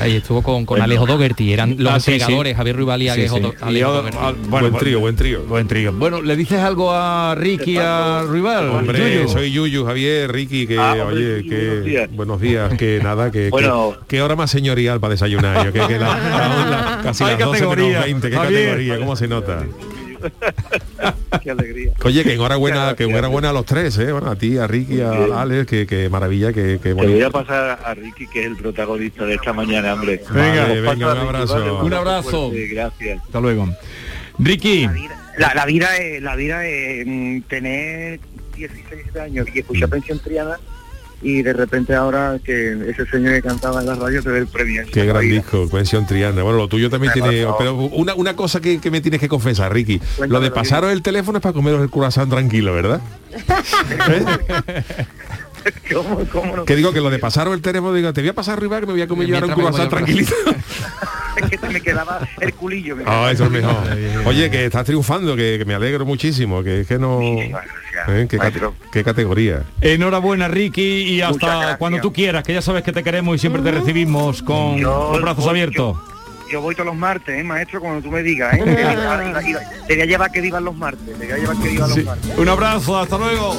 Ahí 0.00 0.16
estuvo 0.16 0.42
con, 0.42 0.64
con 0.66 0.74
Bueno. 0.78 0.85
Alejo 0.85 1.07
Dogerty, 1.07 1.52
eran 1.52 1.76
los 1.78 1.92
Ah, 1.92 2.00
sí, 2.00 2.12
entregadores, 2.12 2.52
sí. 2.52 2.57
Javier 2.57 2.76
Ruibal 2.76 3.00
y 3.02 3.05
Sí, 3.07 3.11
Alejo, 3.11 3.37
sí. 3.38 3.44
Alejo 3.61 3.92
Dogerty. 3.92 4.18
ah, 4.20 4.33
bueno, 4.48 4.68
Buen 4.70 4.81
trío, 4.83 5.00
buen 5.00 5.16
trío. 5.16 5.42
Buen 5.44 5.68
trío. 5.68 5.92
Bueno, 5.92 6.20
¿le 6.22 6.37
dices 6.37 6.59
algo 6.61 6.92
a 6.92 7.35
Ricky, 7.35 7.76
a 7.78 8.22
Ruibal? 8.26 8.68
Hombre, 8.68 9.14
Yuyu? 9.16 9.28
soy 9.28 9.50
Yuyu, 9.52 9.85
Javier, 9.85 10.31
Ricky, 10.31 10.66
que 10.66 10.78
Ah, 10.78 10.96
hombre, 11.00 11.37
oye, 11.37 11.48
que 11.48 11.57
buenos 11.66 11.85
días. 11.85 12.11
buenos 12.12 12.40
días, 12.40 12.74
que 12.74 13.00
nada, 13.02 13.31
que, 13.31 13.48
Bueno. 13.50 13.96
que, 14.09 14.16
que 14.16 14.22
hora 14.22 14.37
más 14.37 14.50
señorial 14.50 15.00
para 15.00 15.12
desayunar, 15.12 15.64
yo, 15.66 15.72
que, 15.72 15.81
que 15.87 15.98
la- 15.98 16.18
la- 16.18 16.70
la- 16.96 17.00
casi 17.02 17.24
Hay 17.24 17.31
las 17.33 17.38
12 17.40 17.61
menos 17.61 17.74
categoría, 17.76 18.00
20, 18.02 18.31
qué 18.31 18.37
Javier. 18.37 18.64
categoría, 18.70 18.98
cómo 18.98 19.16
se 19.16 19.28
nota. 19.28 19.64
Qué 21.43 21.51
alegría. 21.51 21.93
Oye, 22.05 22.23
que 22.25 22.35
enhorabuena, 22.35 22.95
que 22.97 23.05
enhorabuena 23.05 23.51
a 23.51 23.53
los 23.53 23.65
tres, 23.67 23.99
¿eh? 23.99 24.13
Bueno, 24.13 24.31
a 24.31 24.37
ti, 24.37 24.59
a 24.59 24.67
Ricky, 24.67 25.01
a 25.01 25.41
Alex, 25.43 25.67
que, 25.67 25.87
que 25.87 26.09
maravilla, 26.09 26.53
que, 26.53 26.79
que 26.83 26.95
Te 26.95 26.95
voy 26.95 27.23
a 27.23 27.31
pasar 27.31 27.81
a 27.85 27.95
Ricky, 27.95 28.27
que 28.27 28.41
es 28.41 28.47
el 28.47 28.57
protagonista 28.57 29.25
de 29.25 29.35
esta 29.35 29.53
mañana, 29.53 29.95
hombre. 29.95 30.23
Venga, 30.31 30.65
Os 30.65 30.69
venga, 30.69 30.91
un 30.91 30.91
Ricky, 30.91 31.03
abrazo. 31.05 31.55
¿vale? 31.55 31.71
Un 31.87 31.95
abrazo. 31.95 32.51
Fuerte, 32.51 32.67
gracias. 32.69 33.23
Hasta 33.25 33.41
luego. 33.41 33.69
Ricky. 34.39 34.89
La, 35.39 35.55
la 35.55 35.65
vida 35.67 35.97
es, 35.97 36.23
la 36.23 36.37
vida 36.37 36.67
es 36.67 37.07
mm, 37.07 37.41
tener 37.49 38.21
16 38.55 39.17
años 39.17 39.47
y 39.55 39.61
escuchar 39.61 39.89
pensión 39.89 40.19
triana 40.19 40.59
y 41.23 41.43
de 41.43 41.53
repente 41.53 41.95
ahora 41.95 42.39
que 42.45 42.73
ese 42.89 43.07
señor 43.07 43.35
que 43.35 43.43
cantaba 43.43 43.81
en 43.81 43.87
la 43.87 43.95
radio 43.95 44.23
te 44.23 44.31
dé 44.31 44.39
el 44.41 44.47
premio. 44.47 44.83
Qué 44.93 45.07
gran 45.07 45.23
disco, 45.23 45.69
Pensión 45.71 46.07
Triana. 46.07 46.43
Bueno, 46.43 46.59
lo 46.59 46.69
tuyo 46.69 46.91
también 46.91 47.13
tiene... 47.13 47.47
Pero 47.59 47.75
una, 47.77 48.15
una 48.15 48.35
cosa 48.35 48.61
que, 48.61 48.81
que 48.81 48.91
me 48.91 49.01
tienes 49.01 49.21
que 49.21 49.29
confesar, 49.29 49.73
Ricky. 49.73 50.01
Lo 50.29 50.41
de 50.41 50.51
pasaros 50.51 50.93
el 50.93 51.03
teléfono 51.03 51.39
es 51.39 51.43
para 51.43 51.53
comeros 51.53 51.81
el 51.83 51.91
corazón 51.91 52.29
tranquilo, 52.29 52.75
¿verdad? 52.75 53.01
¿Cómo, 55.93 56.25
cómo 56.33 56.57
no? 56.57 56.65
Que 56.65 56.75
digo 56.77 56.93
que 56.93 57.01
lo 57.01 57.11
de 57.11 57.19
pasaros 57.19 57.55
el 57.55 57.63
teléfono, 57.63 57.95
digo, 57.95 58.13
te 58.13 58.21
voy 58.21 58.31
a 58.31 58.35
pasar 58.35 58.59
arriba 58.59 58.81
que 58.81 58.87
me 58.87 58.93
voy 58.93 59.03
a 59.03 59.07
comer 59.07 59.27
llevar 59.29 59.45
un 59.45 59.53
a 59.53 59.89
tranquilito. 59.89 60.35
Es 61.37 61.51
que 61.61 61.68
me 61.68 61.81
quedaba 61.81 62.27
el 62.40 62.55
culillo. 62.55 62.97
me 62.97 63.05
quedaba 63.05 63.31
eso 63.31 63.45
es 63.45 63.53
el 63.53 63.62
mejor. 63.62 63.88
culillo. 63.88 64.23
Oye, 64.29 64.51
que 64.51 64.64
estás 64.66 64.85
triunfando, 64.85 65.35
que, 65.37 65.57
que 65.59 65.64
me 65.64 65.75
alegro 65.75 66.05
muchísimo, 66.05 66.62
que 66.62 66.81
es 66.81 66.87
que 66.87 66.99
no... 66.99 67.21
¿Eh? 67.23 68.27
¿Qué, 68.29 68.38
cate- 68.38 68.61
qué 68.90 69.05
categoría? 69.05 69.62
Enhorabuena, 69.81 70.49
Ricky, 70.49 71.03
y 71.03 71.21
hasta 71.21 71.77
cuando 71.79 72.01
tú 72.01 72.12
quieras, 72.12 72.42
que 72.42 72.53
ya 72.55 72.62
sabes 72.62 72.83
que 72.83 72.92
te 72.92 73.03
queremos 73.03 73.37
y 73.37 73.38
siempre 73.38 73.62
te 73.62 73.71
recibimos 73.71 74.42
con 74.42 74.79
Yo 74.79 75.11
los 75.12 75.23
brazos 75.23 75.47
abiertos. 75.47 75.97
Yo 76.51 76.61
voy 76.61 76.75
todos 76.75 76.87
los 76.88 76.97
martes, 76.97 77.38
¿eh, 77.38 77.42
maestro, 77.42 77.81
cuando 77.81 78.03
tú 78.03 78.11
me 78.11 78.23
digas, 78.23 78.53
¿eh? 78.55 78.59
Te 79.87 79.95
voy 79.95 80.03
a 80.03 80.07
llevar 80.07 80.31
que 80.33 80.40
vivan 80.42 80.64
los 80.64 80.75
martes, 80.77 81.07
te 81.18 81.25
voy 81.27 81.33
a 81.33 81.37
llevar 81.38 81.57
que 81.57 81.68
vivan 81.68 81.88
los 81.90 82.05
martes. 82.05 82.38
Un 82.38 82.49
abrazo, 82.49 82.99
hasta 82.99 83.16
luego. 83.18 83.57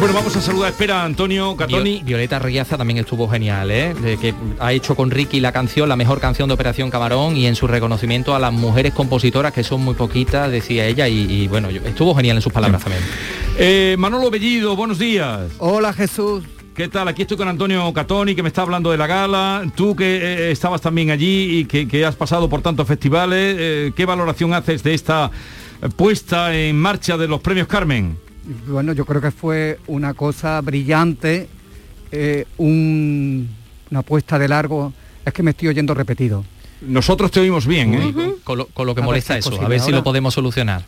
Bueno, 0.00 0.14
vamos 0.14 0.34
a 0.34 0.40
saludar, 0.40 0.70
espera, 0.70 1.04
Antonio 1.04 1.54
Catoni. 1.56 1.98
Vi- 1.98 2.02
Violeta 2.02 2.38
Riaza 2.38 2.78
también 2.78 2.98
estuvo 3.00 3.28
genial, 3.28 3.70
¿eh? 3.70 3.92
De 3.92 4.16
que 4.16 4.32
ha 4.58 4.72
hecho 4.72 4.94
con 4.96 5.10
Ricky 5.10 5.40
la 5.40 5.52
canción, 5.52 5.90
la 5.90 5.96
mejor 5.96 6.20
canción 6.20 6.48
de 6.48 6.54
Operación 6.54 6.88
Camarón 6.90 7.36
y 7.36 7.46
en 7.46 7.54
su 7.54 7.66
reconocimiento 7.66 8.34
a 8.34 8.38
las 8.38 8.50
mujeres 8.50 8.94
compositoras, 8.94 9.52
que 9.52 9.62
son 9.62 9.82
muy 9.82 9.92
poquitas, 9.94 10.50
decía 10.50 10.86
ella, 10.86 11.06
y, 11.06 11.30
y 11.30 11.48
bueno, 11.48 11.70
yo- 11.70 11.82
estuvo 11.84 12.14
genial 12.14 12.36
en 12.38 12.42
sus 12.42 12.52
palabras 12.52 12.82
también. 12.82 13.02
Eh, 13.62 13.96
Manolo 13.98 14.30
Bellido, 14.30 14.74
buenos 14.74 14.98
días. 14.98 15.50
Hola 15.58 15.92
Jesús. 15.92 16.44
¿Qué 16.74 16.88
tal? 16.88 17.08
Aquí 17.08 17.22
estoy 17.22 17.36
con 17.36 17.46
Antonio 17.46 17.92
Catoni, 17.92 18.34
que 18.34 18.42
me 18.42 18.48
está 18.48 18.62
hablando 18.62 18.90
de 18.90 18.96
la 18.96 19.06
gala. 19.06 19.64
Tú 19.74 19.94
que 19.94 20.16
eh, 20.16 20.50
estabas 20.50 20.80
también 20.80 21.10
allí 21.10 21.58
y 21.58 21.64
que, 21.66 21.86
que 21.86 22.06
has 22.06 22.16
pasado 22.16 22.48
por 22.48 22.62
tantos 22.62 22.88
festivales, 22.88 23.56
eh, 23.58 23.92
¿qué 23.94 24.06
valoración 24.06 24.54
haces 24.54 24.82
de 24.82 24.94
esta 24.94 25.30
eh, 25.82 25.88
puesta 25.94 26.56
en 26.56 26.78
marcha 26.80 27.18
de 27.18 27.28
los 27.28 27.40
premios 27.40 27.66
Carmen? 27.66 28.16
Bueno, 28.68 28.92
yo 28.92 29.04
creo 29.04 29.20
que 29.20 29.30
fue 29.30 29.78
una 29.86 30.14
cosa 30.14 30.60
brillante, 30.60 31.48
eh, 32.10 32.46
un- 32.58 33.48
una 33.90 34.00
apuesta 34.00 34.38
de 34.38 34.48
largo. 34.48 34.92
Es 35.24 35.32
que 35.32 35.42
me 35.42 35.50
estoy 35.50 35.68
oyendo 35.68 35.94
repetido. 35.94 36.44
Nosotros 36.80 37.30
te 37.30 37.40
oímos 37.40 37.66
bien, 37.66 37.94
¿eh? 37.94 38.34
con, 38.42 38.58
lo, 38.58 38.66
con 38.68 38.86
lo 38.86 38.94
que 38.94 39.02
A 39.02 39.04
molesta 39.04 39.34
si 39.34 39.40
es 39.40 39.46
eso, 39.46 39.60
a 39.62 39.68
ver 39.68 39.80
si 39.80 39.86
ahora. 39.86 39.98
lo 39.98 40.04
podemos 40.04 40.32
solucionar. 40.32 40.82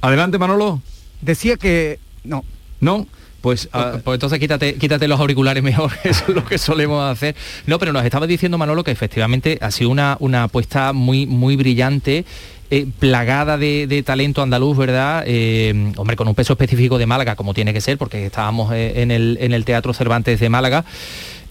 Adelante, 0.00 0.38
Manolo. 0.38 0.80
Decía 1.20 1.56
que 1.56 1.98
no. 2.24 2.44
No, 2.80 3.06
pues... 3.40 3.68
Pues, 3.70 4.02
pues 4.02 4.14
entonces 4.16 4.38
quítate, 4.38 4.74
quítate 4.76 5.06
los 5.08 5.20
auriculares 5.20 5.62
mejor, 5.62 5.92
eso 6.04 6.24
es 6.28 6.34
lo 6.34 6.44
que 6.46 6.56
solemos 6.58 7.02
hacer. 7.10 7.36
No, 7.66 7.78
pero 7.78 7.92
nos 7.92 8.04
estaba 8.04 8.26
diciendo 8.26 8.56
Manolo 8.58 8.84
que 8.84 8.90
efectivamente 8.90 9.58
ha 9.60 9.70
sido 9.70 9.90
una, 9.90 10.16
una 10.20 10.44
apuesta 10.44 10.92
muy, 10.94 11.26
muy 11.26 11.56
brillante. 11.56 12.24
Eh, 12.70 12.86
plagada 12.98 13.58
de, 13.58 13.86
de 13.86 14.02
talento 14.02 14.42
andaluz, 14.42 14.76
¿verdad? 14.76 15.24
Eh, 15.26 15.92
hombre, 15.96 16.16
con 16.16 16.28
un 16.28 16.34
peso 16.34 16.54
específico 16.54 16.98
de 16.98 17.06
Málaga, 17.06 17.36
como 17.36 17.54
tiene 17.54 17.72
que 17.72 17.80
ser, 17.80 17.98
porque 17.98 18.26
estábamos 18.26 18.72
eh, 18.72 19.02
en, 19.02 19.10
el, 19.10 19.38
en 19.40 19.52
el 19.52 19.64
Teatro 19.64 19.92
Cervantes 19.92 20.40
de 20.40 20.48
Málaga. 20.48 20.84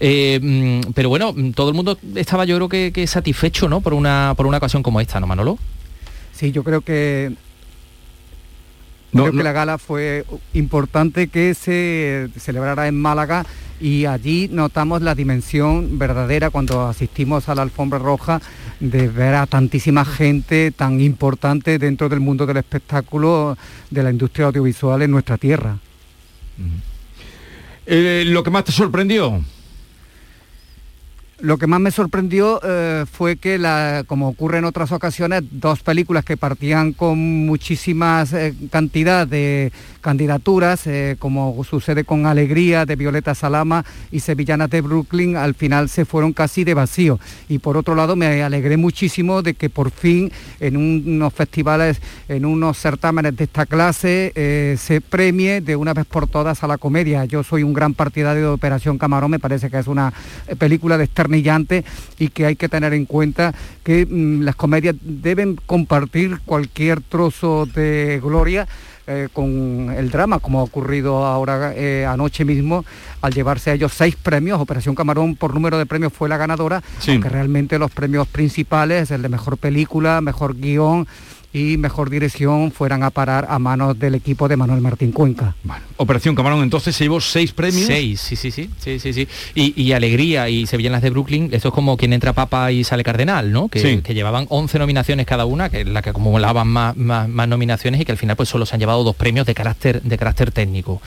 Mm, 0.00 0.80
pero 0.94 1.08
bueno, 1.08 1.32
mm, 1.32 1.52
todo 1.52 1.68
el 1.68 1.74
mundo 1.74 1.98
estaba 2.14 2.44
yo 2.44 2.56
creo 2.56 2.68
que, 2.68 2.92
que 2.92 3.06
satisfecho, 3.06 3.68
¿no? 3.68 3.80
Por 3.80 3.94
una, 3.94 4.34
por 4.36 4.46
una 4.46 4.58
ocasión 4.58 4.82
como 4.82 5.00
esta, 5.00 5.20
¿no, 5.20 5.26
Manolo? 5.26 5.58
Sí, 6.32 6.50
yo 6.50 6.64
creo 6.64 6.80
que 6.80 7.32
No, 9.14 9.22
creo 9.22 9.32
no. 9.32 9.38
que 9.38 9.44
la 9.44 9.52
gala 9.52 9.78
fue 9.78 10.24
importante 10.52 11.28
que 11.28 11.54
se 11.54 12.28
celebrara 12.36 12.88
en 12.88 13.00
Málaga 13.00 13.46
y 13.80 14.06
allí 14.06 14.48
notamos 14.50 15.02
la 15.02 15.14
dimensión 15.14 15.98
verdadera 15.98 16.50
cuando 16.50 16.86
asistimos 16.86 17.48
a 17.48 17.54
la 17.54 17.62
alfombra 17.62 17.98
roja 17.98 18.42
de 18.80 19.08
ver 19.08 19.34
a 19.34 19.46
tantísima 19.46 20.04
gente 20.04 20.72
tan 20.72 21.00
importante 21.00 21.78
dentro 21.78 22.08
del 22.08 22.20
mundo 22.20 22.44
del 22.44 22.56
espectáculo 22.58 23.56
de 23.90 24.02
la 24.02 24.10
industria 24.10 24.46
audiovisual 24.46 25.02
en 25.02 25.10
nuestra 25.12 25.38
tierra. 25.38 25.78
Eh, 27.86 28.24
¿Lo 28.26 28.42
que 28.42 28.50
más 28.50 28.64
te 28.64 28.72
sorprendió? 28.72 29.42
Lo 31.40 31.58
que 31.58 31.66
más 31.66 31.80
me 31.80 31.90
sorprendió 31.90 32.60
eh, 32.62 33.04
fue 33.10 33.36
que, 33.36 33.58
la, 33.58 34.04
como 34.06 34.28
ocurre 34.28 34.58
en 34.58 34.64
otras 34.64 34.92
ocasiones, 34.92 35.42
dos 35.50 35.80
películas 35.82 36.24
que 36.24 36.36
partían 36.36 36.92
con 36.92 37.18
muchísimas 37.44 38.32
eh, 38.32 38.54
cantidad 38.70 39.26
de 39.26 39.72
candidaturas, 40.00 40.86
eh, 40.86 41.16
como 41.18 41.62
sucede 41.64 42.04
con 42.04 42.26
Alegría 42.26 42.86
de 42.86 42.94
Violeta 42.94 43.34
Salama 43.34 43.84
y 44.12 44.20
Sevillanas 44.20 44.70
de 44.70 44.80
Brooklyn, 44.80 45.36
al 45.36 45.54
final 45.54 45.88
se 45.88 46.04
fueron 46.04 46.32
casi 46.32 46.62
de 46.62 46.74
vacío. 46.74 47.18
Y 47.48 47.58
por 47.58 47.76
otro 47.76 47.94
lado, 47.96 48.14
me 48.14 48.42
alegré 48.42 48.76
muchísimo 48.76 49.42
de 49.42 49.54
que 49.54 49.68
por 49.68 49.90
fin 49.90 50.30
en 50.60 50.76
un- 50.76 51.02
unos 51.04 51.34
festivales, 51.34 52.00
en 52.28 52.44
unos 52.44 52.78
certámenes 52.78 53.36
de 53.36 53.44
esta 53.44 53.66
clase, 53.66 54.76
se 54.78 55.00
premie 55.00 55.60
de 55.60 55.74
una 55.74 55.94
vez 55.94 56.06
por 56.06 56.28
todas 56.28 56.62
a 56.62 56.68
la 56.68 56.78
comedia. 56.78 57.24
Yo 57.24 57.42
soy 57.42 57.64
un 57.64 57.74
gran 57.74 57.92
partidario 57.94 58.42
de 58.42 58.48
Operación 58.48 58.98
Camarón, 58.98 59.32
me 59.32 59.38
parece 59.40 59.68
que 59.68 59.78
es 59.78 59.86
una 59.88 60.12
película 60.58 60.96
desternillante 61.28 61.84
y 62.18 62.28
que 62.28 62.46
hay 62.46 62.56
que 62.56 62.68
tener 62.68 62.92
en 62.92 63.06
cuenta 63.06 63.54
que 63.82 64.06
mm, 64.06 64.42
las 64.42 64.56
comedias 64.56 64.94
deben 65.02 65.56
compartir 65.66 66.40
cualquier 66.44 67.00
trozo 67.00 67.66
de 67.66 68.20
gloria 68.22 68.66
eh, 69.06 69.28
con 69.32 69.92
el 69.94 70.10
drama, 70.10 70.38
como 70.38 70.60
ha 70.60 70.62
ocurrido 70.62 71.26
ahora 71.26 71.74
eh, 71.76 72.06
anoche 72.06 72.44
mismo, 72.44 72.84
al 73.20 73.34
llevarse 73.34 73.70
a 73.70 73.74
ellos 73.74 73.92
seis 73.92 74.16
premios. 74.16 74.58
Operación 74.60 74.94
Camarón 74.94 75.36
por 75.36 75.52
número 75.52 75.76
de 75.76 75.84
premios 75.84 76.12
fue 76.12 76.28
la 76.28 76.38
ganadora, 76.38 76.82
Sí. 77.00 77.12
aunque 77.12 77.28
realmente 77.28 77.78
los 77.78 77.90
premios 77.90 78.26
principales, 78.28 79.10
el 79.10 79.20
de 79.22 79.28
mejor 79.28 79.58
película, 79.58 80.20
mejor 80.22 80.56
guion 80.56 81.06
y 81.54 81.78
mejor 81.78 82.10
dirección, 82.10 82.72
fueran 82.72 83.04
a 83.04 83.10
parar 83.10 83.46
a 83.48 83.58
manos 83.60 83.96
del 83.98 84.16
equipo 84.16 84.48
de 84.48 84.56
Manuel 84.56 84.80
Martín 84.80 85.12
Cuenca. 85.12 85.54
Operación 85.96 86.34
Camarón, 86.34 86.62
entonces 86.64 86.96
se 86.96 87.04
llevó 87.04 87.20
seis 87.20 87.52
premios. 87.52 87.86
Seis, 87.86 88.20
sí, 88.20 88.34
sí, 88.34 88.50
sí, 88.50 88.68
sí, 88.78 88.98
sí, 88.98 89.12
sí. 89.12 89.28
Y, 89.54 89.80
y 89.80 89.92
Alegría 89.92 90.48
y 90.48 90.66
Sevillanas 90.66 91.00
de 91.00 91.10
Brooklyn, 91.10 91.50
esto 91.52 91.68
es 91.68 91.74
como 91.74 91.96
quien 91.96 92.12
entra 92.12 92.32
Papa 92.32 92.72
y 92.72 92.82
sale 92.82 93.04
Cardenal, 93.04 93.52
¿no? 93.52 93.68
Que, 93.68 93.78
Sí. 93.78 94.00
que 94.02 94.14
llevaban 94.14 94.46
11 94.48 94.78
nominaciones 94.80 95.26
cada 95.26 95.44
una, 95.46 95.70
que 95.70 95.82
es 95.82 95.86
la 95.86 96.02
que 96.02 96.10
acumulaban 96.10 96.66
más, 96.66 96.96
más, 96.96 97.28
más 97.28 97.46
nominaciones 97.48 98.00
y 98.00 98.04
que 98.04 98.10
al 98.12 98.18
final 98.18 98.34
pues 98.34 98.48
solo 98.48 98.66
se 98.66 98.74
han 98.74 98.80
llevado 98.80 99.04
dos 99.04 99.14
premios 99.14 99.46
de 99.46 99.54
carácter, 99.54 100.02
de 100.02 100.18
carácter 100.18 100.50
técnico. 100.50 101.00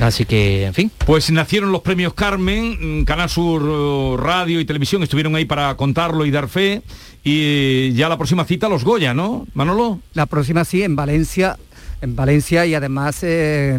Así 0.00 0.24
que, 0.24 0.66
en 0.66 0.74
fin. 0.74 0.90
Pues 1.06 1.30
nacieron 1.30 1.72
los 1.72 1.82
premios 1.82 2.14
Carmen, 2.14 3.00
mm, 3.00 3.04
Canal 3.04 3.30
Sur 3.30 3.62
eh, 3.62 4.22
Radio 4.22 4.60
y 4.60 4.64
Televisión 4.64 5.02
estuvieron 5.02 5.34
ahí 5.34 5.44
para 5.44 5.74
contarlo 5.76 6.26
y 6.26 6.30
dar 6.30 6.48
fe. 6.48 6.82
Y 7.24 7.92
ya 7.94 8.08
la 8.08 8.16
próxima 8.16 8.44
cita 8.44 8.68
los 8.68 8.84
Goya, 8.84 9.14
¿no, 9.14 9.46
Manolo? 9.54 10.00
La 10.14 10.26
próxima 10.26 10.64
sí, 10.64 10.82
en 10.82 10.94
Valencia, 10.94 11.58
en 12.00 12.14
Valencia 12.14 12.66
y 12.66 12.74
además 12.74 13.18
eh, 13.22 13.78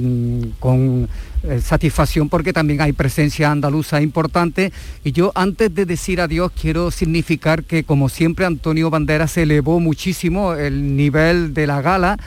con 0.59 1.07
eh, 1.43 1.61
satisfacción 1.61 2.29
porque 2.29 2.51
también 2.51 2.81
hay 2.81 2.93
presencia 2.93 3.51
andaluza 3.51 4.01
importante. 4.01 4.73
Y 5.03 5.11
yo 5.11 5.31
antes 5.35 5.73
de 5.73 5.85
decir 5.85 6.19
adiós 6.19 6.51
quiero 6.59 6.91
significar 6.91 7.63
que 7.63 7.83
como 7.83 8.09
siempre 8.09 8.45
Antonio 8.45 8.89
Banderas 8.89 9.37
elevó 9.37 9.79
muchísimo 9.79 10.53
el 10.53 10.97
nivel 10.97 11.53
de 11.53 11.67
la 11.67 11.81
gala 11.81 12.17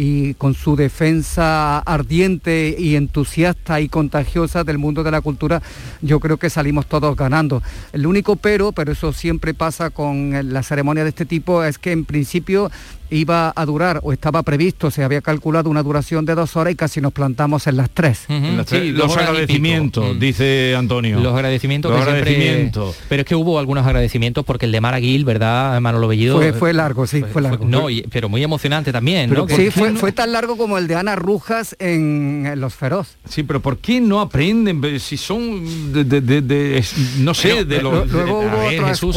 y 0.00 0.34
con 0.34 0.54
su 0.54 0.76
defensa 0.76 1.80
ardiente 1.80 2.76
y 2.78 2.94
entusiasta 2.94 3.80
y 3.80 3.88
contagiosa 3.88 4.62
del 4.62 4.78
mundo 4.78 5.02
de 5.02 5.10
la 5.10 5.20
cultura, 5.20 5.60
yo 6.02 6.20
creo 6.20 6.36
que 6.36 6.50
salimos 6.50 6.86
todos 6.86 7.16
ganando. 7.16 7.64
El 7.92 8.06
único 8.06 8.36
pero, 8.36 8.70
pero 8.70 8.92
eso 8.92 9.12
siempre 9.12 9.54
pasa 9.54 9.90
con 9.90 10.52
la 10.52 10.62
ceremonia 10.62 11.02
de 11.02 11.08
este 11.08 11.24
tipo, 11.24 11.64
es 11.64 11.78
que 11.78 11.90
en 11.90 12.04
principio 12.04 12.70
iba 13.10 13.52
a 13.54 13.64
durar 13.66 14.00
o 14.02 14.12
estaba 14.12 14.42
previsto, 14.42 14.90
se 14.90 15.02
había 15.04 15.20
calculado 15.20 15.70
una 15.70 15.82
duración 15.82 16.24
de 16.24 16.34
dos 16.34 16.56
horas 16.56 16.72
y 16.72 16.76
casi 16.76 17.00
nos 17.00 17.12
plantamos 17.12 17.66
en 17.66 17.76
las 17.76 17.90
tres. 17.90 18.24
En 18.28 18.56
las 18.56 18.66
tres- 18.66 18.82
Sí, 18.82 18.90
dos 18.92 19.08
los 19.08 19.16
agradecimientos. 19.16 20.16
Mm. 20.16 20.18
dice 20.18 20.74
Antonio. 20.76 21.20
Los 21.20 21.34
agradecimientos 21.34 21.90
Los 21.90 22.00
que 22.00 22.04
siempre- 22.10 22.30
agradecimientos. 22.32 22.96
Pero 23.08 23.22
es 23.22 23.26
que 23.26 23.34
hubo 23.34 23.58
algunos 23.58 23.86
agradecimientos 23.86 24.44
porque 24.44 24.66
el 24.66 24.72
de 24.72 24.80
Mara 24.80 25.00
Gil, 25.00 25.24
¿verdad, 25.24 25.80
Manolo 25.80 26.08
Bellido? 26.08 26.36
Fue, 26.36 26.52
fue 26.52 26.72
largo, 26.72 27.06
sí, 27.06 27.22
fue 27.32 27.42
largo. 27.42 27.64
No, 27.64 27.90
y- 27.90 28.02
pero 28.02 28.28
muy 28.28 28.42
emocionante 28.42 28.92
también, 28.92 29.30
¿no? 29.32 29.48
sí, 29.48 29.70
fue, 29.70 29.92
fue 29.94 30.12
tan 30.12 30.32
largo 30.32 30.56
como 30.56 30.78
el 30.78 30.86
de 30.86 30.94
Ana 30.96 31.16
Rujas 31.16 31.76
en, 31.78 32.44
en 32.46 32.60
Los 32.60 32.74
Feroz. 32.74 33.16
Sí, 33.28 33.42
pero 33.42 33.60
¿por 33.60 33.78
qué 33.78 34.00
no 34.00 34.20
aprenden? 34.20 34.82
Si 35.00 35.16
son 35.16 35.92
de, 35.92 36.04
de- 36.04 36.20
de- 36.20 36.40
de- 36.42 36.78
es- 36.78 36.94
no 37.18 37.34
sé, 37.34 37.64
de 37.64 37.82
los... 37.82 38.10
Luego 38.10 38.26
de- 38.26 38.32
hubo 38.32 38.40
ver, 38.68 38.74
otros 38.80 38.88
Jesús, 38.90 39.16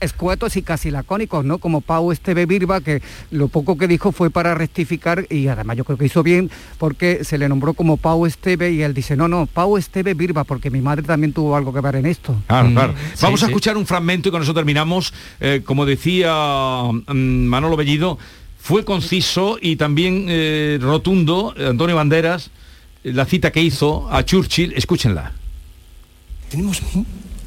escuetos 0.00 0.56
y 0.56 0.62
casi 0.62 0.90
lacónicos, 0.90 1.44
¿no? 1.44 1.58
Como 1.58 1.80
Pau 1.80 2.12
Esteve 2.12 2.46
Birba, 2.46 2.80
que 2.80 3.02
lo 3.30 3.48
poco 3.48 3.76
que 3.78 3.86
dijo 3.88 4.12
fue 4.12 4.30
para 4.30 4.54
rectificar 4.54 5.26
y 5.30 5.48
además 5.48 5.76
yo 5.76 5.84
creo 5.84 5.96
que 5.98 6.06
hizo 6.06 6.22
bien 6.22 6.50
porque 6.78 7.24
se 7.24 7.38
le 7.38 7.48
nombró 7.48 7.74
como 7.74 7.96
Pau 7.96 8.26
Esteve 8.26 8.72
y 8.72 8.82
él 8.82 8.94
dice, 8.94 9.16
no, 9.16 9.28
no, 9.28 9.46
Pau 9.46 9.76
Esteve 9.76 10.14
Birba, 10.14 10.44
porque 10.44 10.70
mi 10.70 10.80
madre 10.80 11.02
también 11.02 11.32
tuvo 11.32 11.56
algo 11.56 11.72
que 11.72 11.80
ver 11.80 11.96
en 11.96 12.06
esto. 12.06 12.36
Claro, 12.46 12.70
claro. 12.70 12.94
Sí, 13.14 13.20
Vamos 13.22 13.42
a 13.42 13.46
sí. 13.46 13.52
escuchar 13.52 13.76
un 13.76 13.86
fragmento 13.86 14.28
y 14.28 14.32
con 14.32 14.42
eso 14.42 14.54
terminamos. 14.54 15.12
Eh, 15.40 15.62
como 15.64 15.86
decía 15.86 16.32
mm, 17.08 17.12
Manolo 17.46 17.76
Bellido, 17.76 18.18
fue 18.58 18.84
conciso 18.84 19.58
y 19.60 19.76
también 19.76 20.26
eh, 20.28 20.78
rotundo 20.80 21.54
Antonio 21.58 21.96
Banderas, 21.96 22.50
la 23.02 23.24
cita 23.24 23.50
que 23.50 23.60
hizo 23.62 24.08
a 24.12 24.24
Churchill, 24.24 24.72
escúchenla. 24.76 25.32
Tenemos 26.50 26.80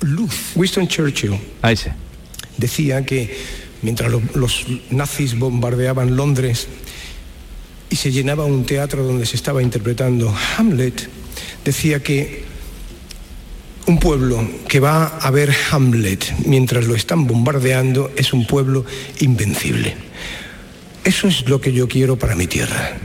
luz. 0.01 0.51
Winston 0.55 0.87
Churchill 0.87 1.33
A 1.61 1.71
ese. 1.71 1.93
decía 2.57 3.05
que 3.05 3.37
mientras 3.85 4.11
lo- 4.11 4.21
los 4.33 4.65
nazis 4.89 5.37
bombardeaban 5.39 6.17
Londres 6.17 6.67
y 7.89 7.95
se 7.95 8.11
llenaba 8.11 8.43
un 8.45 8.65
teatro 8.65 9.03
donde 9.05 9.25
se 9.25 9.35
estaba 9.37 9.61
interpretando 9.61 10.35
Hamlet, 10.57 11.07
decía 11.63 12.01
que 12.03 12.43
un 13.85 13.99
pueblo 13.99 14.43
que 14.67 14.79
va 14.79 15.05
a 15.19 15.29
ver 15.31 15.53
Hamlet 15.71 16.25
mientras 16.45 16.85
lo 16.85 16.95
están 16.95 17.27
bombardeando 17.27 18.11
es 18.17 18.33
un 18.33 18.47
pueblo 18.47 18.83
invencible. 19.19 19.95
Eso 21.03 21.27
es 21.27 21.47
lo 21.47 21.61
que 21.61 21.71
yo 21.71 21.87
quiero 21.87 22.17
para 22.17 22.35
mi 22.35 22.47
tierra. 22.47 22.97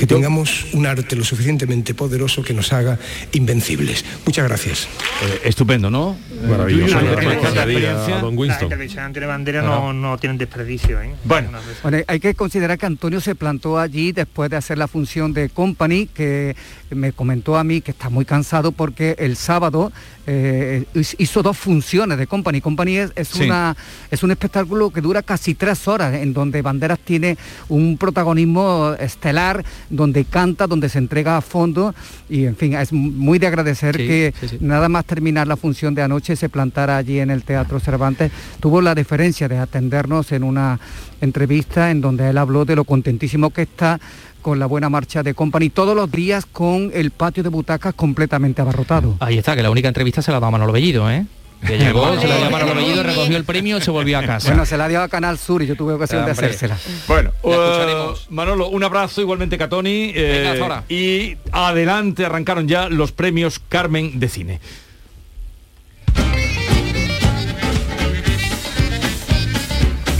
Que 0.00 0.06
tengamos 0.06 0.64
un 0.72 0.86
arte 0.86 1.14
lo 1.14 1.24
suficientemente 1.24 1.92
poderoso 1.92 2.42
que 2.42 2.54
nos 2.54 2.72
haga 2.72 2.98
invencibles. 3.32 4.02
Muchas 4.24 4.48
gracias. 4.48 4.88
Eh, 5.22 5.42
estupendo, 5.44 5.90
¿no? 5.90 6.16
Maravilloso. 6.48 6.98
Eh, 6.98 7.02
La 7.02 7.10
intervención 7.10 7.54
la 7.54 7.66
de 7.66 8.64
intervención 8.64 9.04
ante 9.04 9.20
bandera 9.26 9.60
no, 9.60 9.92
no 9.92 10.16
tienen 10.16 10.38
desperdicio. 10.38 11.02
¿eh? 11.02 11.14
Bueno, 11.24 11.50
Bueno, 11.82 11.98
hay 12.06 12.18
que 12.18 12.34
considerar 12.34 12.78
que 12.78 12.86
Antonio 12.86 13.20
se 13.20 13.34
plantó 13.34 13.78
allí 13.78 14.12
después 14.12 14.48
de 14.48 14.56
hacer 14.56 14.78
la 14.78 14.88
función 14.88 15.34
de 15.34 15.50
Company, 15.50 16.06
que 16.06 16.56
me 16.88 17.12
comentó 17.12 17.58
a 17.58 17.62
mí 17.64 17.82
que 17.82 17.90
está 17.90 18.08
muy 18.08 18.24
cansado 18.24 18.72
porque 18.72 19.16
el 19.18 19.36
sábado 19.36 19.92
eh, 20.26 20.84
hizo 21.18 21.42
dos 21.42 21.58
funciones 21.58 22.16
de 22.16 22.26
Company. 22.26 22.60
Company 22.62 22.96
es, 22.96 23.12
es 23.16 23.28
Sí. 23.28 23.42
una, 23.44 23.76
es 24.10 24.22
un 24.22 24.30
espectáculo 24.30 24.90
que 24.90 25.00
dura 25.00 25.22
casi 25.22 25.54
tres 25.54 25.86
horas, 25.88 26.14
en 26.14 26.32
donde 26.32 26.62
Banderas 26.62 26.98
tiene 27.00 27.36
un 27.68 27.98
protagonismo 27.98 28.94
estelar, 28.98 29.64
donde 29.90 30.24
canta, 30.24 30.66
donde 30.66 30.88
se 30.88 30.98
entrega 30.98 31.36
a 31.36 31.40
fondo 31.40 31.94
y 32.28 32.46
en 32.46 32.56
fin, 32.56 32.74
es 32.74 32.92
muy 32.92 33.38
de 33.38 33.46
agradecer 33.48 33.96
Sí, 33.96 34.06
que 34.06 34.34
sí, 34.40 34.48
sí. 34.48 34.58
nada 34.60 34.88
más 34.88 35.04
terminar 35.04 35.46
la 35.46 35.56
función 35.56 35.94
de 35.94 36.02
anoche 36.02 36.36
se 36.36 36.48
plantara 36.48 36.96
allí 36.96 37.18
en 37.18 37.30
el 37.30 37.42
Teatro 37.42 37.80
Cervantes. 37.80 38.30
Tuvo 38.60 38.80
la 38.80 38.94
deferencia 38.94 39.48
de 39.48 39.58
atendernos 39.58 40.32
en 40.32 40.44
una 40.44 40.78
entrevista 41.20 41.90
en 41.90 42.00
donde 42.00 42.30
él 42.30 42.38
habló 42.38 42.64
de 42.64 42.76
lo 42.76 42.84
contentísimo 42.84 43.50
que 43.50 43.62
está 43.62 44.00
con 44.42 44.58
la 44.58 44.66
buena 44.66 44.88
marcha 44.88 45.22
de 45.22 45.34
Company 45.34 45.68
todos 45.70 45.94
los 45.94 46.10
días 46.10 46.46
con 46.46 46.90
el 46.94 47.10
patio 47.10 47.42
de 47.42 47.50
butacas 47.50 47.92
completamente 47.94 48.62
abarrotado. 48.62 49.16
Ahí 49.20 49.36
está, 49.38 49.54
que 49.54 49.62
la 49.62 49.70
única 49.70 49.88
entrevista 49.88 50.22
se 50.22 50.30
la 50.30 50.38
ha 50.38 50.40
dado 50.40 50.48
a 50.48 50.52
Manolo 50.52 50.72
Bellido, 50.72 51.10
¿eh? 51.10 51.26
Que 51.66 51.78
llegó, 51.78 52.18
se 52.20 52.26
la 52.26 52.36
dio 52.38 52.46
a 52.46 52.50
Manolo 52.50 52.74
Bellido, 52.74 53.02
recogió 53.02 53.36
el 53.36 53.44
premio 53.44 53.78
y 53.78 53.80
se 53.80 53.90
volvió 53.90 54.18
a 54.18 54.22
casa. 54.22 54.48
Bueno, 54.48 54.64
se 54.64 54.76
la 54.76 54.88
dio 54.88 55.02
a 55.02 55.08
Canal 55.08 55.38
Sur 55.38 55.62
y 55.62 55.66
yo 55.66 55.76
tuve 55.76 55.92
ocasión 55.92 56.24
de 56.24 56.30
hacérsela. 56.32 56.78
Bueno, 57.06 57.30
eh, 57.42 57.50
escucharemos. 57.50 58.26
Manolo, 58.30 58.68
un 58.68 58.82
abrazo 58.82 59.20
igualmente 59.20 59.58
Catoni. 59.58 60.12
eh, 60.14 60.80
y 60.88 61.36
adelante 61.52 62.24
arrancaron 62.24 62.66
ya 62.66 62.88
los 62.88 63.12
premios 63.12 63.60
Carmen 63.68 64.18
de 64.18 64.28
Cine. 64.28 64.60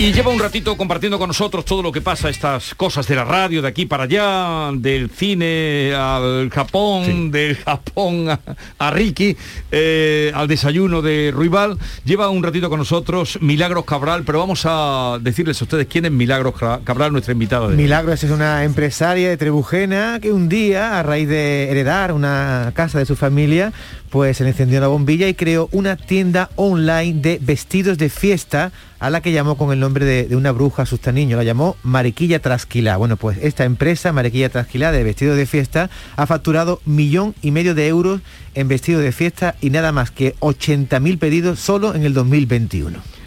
Y 0.01 0.15
lleva 0.15 0.31
un 0.31 0.39
ratito 0.39 0.79
compartiendo 0.79 1.19
con 1.19 1.29
nosotros 1.29 1.63
todo 1.67 1.83
lo 1.83 1.93
que 1.93 2.01
pasa, 2.01 2.31
estas 2.31 2.75
cosas 2.75 3.07
de 3.07 3.15
la 3.17 3.25
radio, 3.25 3.61
de 3.61 3.69
aquí 3.69 3.85
para 3.85 4.05
allá, 4.05 4.71
del 4.73 5.11
cine 5.11 5.93
al 5.95 6.49
Japón, 6.49 7.31
del 7.31 7.57
Japón 7.57 8.31
a, 8.31 8.41
a 8.79 8.91
Ricky, 8.93 9.37
eh, 9.71 10.33
al 10.35 10.49
desayuno 10.49 11.03
de 11.03 11.31
Ruibal. 11.35 11.77
Lleva 12.07 12.31
un 12.31 12.43
ratito 12.43 12.71
con 12.71 12.79
nosotros 12.79 13.37
Milagros 13.43 13.85
Cabral, 13.85 14.23
pero 14.25 14.39
vamos 14.39 14.63
a 14.65 15.19
decirles 15.21 15.61
a 15.61 15.65
ustedes 15.65 15.87
quién 15.87 16.07
es 16.07 16.11
Milagros 16.13 16.55
Ca- 16.59 16.81
Cabral, 16.83 17.13
nuestra 17.13 17.35
invitada 17.35 17.69
de. 17.69 17.77
Milagros 17.77 18.25
es 18.25 18.31
una 18.31 18.65
empresaria 18.65 19.29
de 19.29 19.37
Trebujena 19.37 20.19
que 20.23 20.33
un 20.33 20.49
día, 20.49 20.99
a 20.99 21.03
raíz 21.03 21.29
de 21.29 21.71
heredar 21.71 22.13
una 22.13 22.73
casa 22.75 22.99
de 22.99 23.05
su 23.05 23.17
familia, 23.17 23.75
pues 24.11 24.37
se 24.37 24.45
le 24.45 24.51
encendió 24.51 24.79
una 24.79 24.89
bombilla 24.89 25.29
y 25.29 25.35
creó 25.35 25.69
una 25.73 25.97
tienda 25.97 26.51
online 26.57 27.21
de 27.21 27.39
vestidos 27.41 27.97
de 27.97 28.11
fiesta 28.11 28.73
a 28.99 29.09
la 29.09 29.23
que 29.23 29.33
llamó 29.33 29.57
con 29.57 29.73
el 29.73 29.81
nombre 29.81 30.05
de, 30.05 30.37
una 30.37 30.53
bruja 30.53 30.83
asusta 30.83 31.13
niño, 31.13 31.37
la 31.37 31.45
llamó 31.45 31.77
Mariquilla 31.83 32.41
Trasquilá. 32.41 32.97
Bueno, 32.97 33.17
pues 33.17 33.39
esta 33.41 33.65
empresa, 33.65 34.13
Mariquilla 34.13 34.51
Trasquilá, 34.51 34.93
de 34.93 35.05
vestidos 35.05 35.37
de 35.37 35.47
fiesta, 35.47 35.89
ha 36.17 36.27
facturado 36.27 36.81
millón 36.85 37.35
y 37.41 37.51
medio 37.51 37.75
de 37.75 37.87
euros 37.87 38.21
en 38.55 38.69
vestidos 38.69 39.03
de 39.03 39.13
fiesta 39.13 39.55
y 39.61 39.71
nada 39.71 39.93
más 39.93 40.11
que 40.11 40.35
80.000 40.41 41.19
pedidos 41.19 41.61
solo 41.61 41.95
en 41.95 42.05
el 42.05 42.13
2021. 42.13 43.20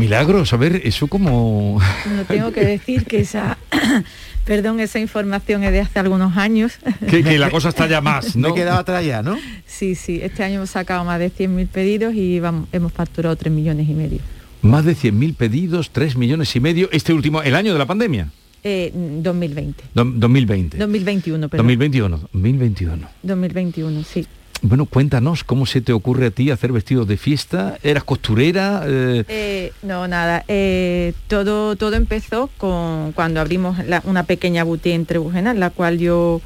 Milagros, 0.00 0.52
a 0.52 0.56
ver, 0.56 0.80
eso 0.84 1.06
como... 1.08 1.74
Bueno, 2.06 2.24
tengo 2.26 2.52
que 2.52 2.64
decir 2.64 3.04
que 3.04 3.20
esa, 3.20 3.58
perdón, 4.44 4.80
esa 4.80 4.98
información 4.98 5.62
es 5.62 5.72
de 5.72 5.80
hace 5.80 5.98
algunos 5.98 6.36
años. 6.36 6.78
que, 7.08 7.22
que 7.22 7.38
la 7.38 7.50
cosa 7.50 7.68
está 7.68 7.86
ya 7.86 8.00
más, 8.00 8.34
¿no? 8.36 8.48
Me 8.48 8.54
he 8.54 8.56
quedado 8.56 8.78
atrás 8.80 9.04
ya, 9.04 9.22
¿no? 9.22 9.36
Sí, 9.66 9.94
sí, 9.94 10.20
este 10.22 10.42
año 10.42 10.56
hemos 10.56 10.70
sacado 10.70 11.04
más 11.04 11.18
de 11.20 11.30
100.000 11.30 11.68
pedidos 11.68 12.14
y 12.14 12.40
vamos, 12.40 12.68
hemos 12.72 12.92
facturado 12.92 13.36
3 13.36 13.52
millones 13.52 13.88
y 13.88 13.94
medio. 13.94 14.18
Más 14.62 14.84
de 14.84 14.94
100.000 14.96 15.34
pedidos, 15.36 15.90
3 15.90 16.16
millones 16.16 16.54
y 16.56 16.60
medio, 16.60 16.88
este 16.92 17.12
último, 17.12 17.42
el 17.42 17.54
año 17.54 17.72
de 17.72 17.78
la 17.78 17.86
pandemia, 17.86 18.28
Eh, 18.64 18.90
2020. 18.94 19.84
do- 19.94 20.04
2020. 20.04 20.76
2021, 20.78 21.48
perdón. 21.48 21.66
2021, 21.66 22.20
2021. 22.32 23.08
2021, 23.22 24.04
sí. 24.04 24.26
Bueno, 24.62 24.84
cuéntanos, 24.84 25.42
¿cómo 25.42 25.64
se 25.64 25.80
te 25.80 25.92
ocurre 25.94 26.26
a 26.26 26.30
ti 26.30 26.50
hacer 26.50 26.70
vestidos 26.70 27.08
de 27.08 27.16
fiesta? 27.16 27.78
¿Eras 27.82 28.04
costurera? 28.04 28.82
Eh, 28.86 29.24
Eh, 29.28 29.72
no, 29.82 30.06
nada. 30.06 30.44
eh, 30.48 31.14
todo, 31.28 31.76
todo 31.76 31.94
empezó 31.96 32.50
con 32.58 33.12
cuando 33.12 33.40
abrimos 33.40 33.78
la- 33.86 34.02
una 34.04 34.24
pequeña 34.24 34.62
boutique 34.64 34.94
en 34.94 35.06
Trebujena, 35.06 35.52
en 35.52 35.60
la 35.60 35.70
cual 35.70 35.98
yo, 35.98 36.42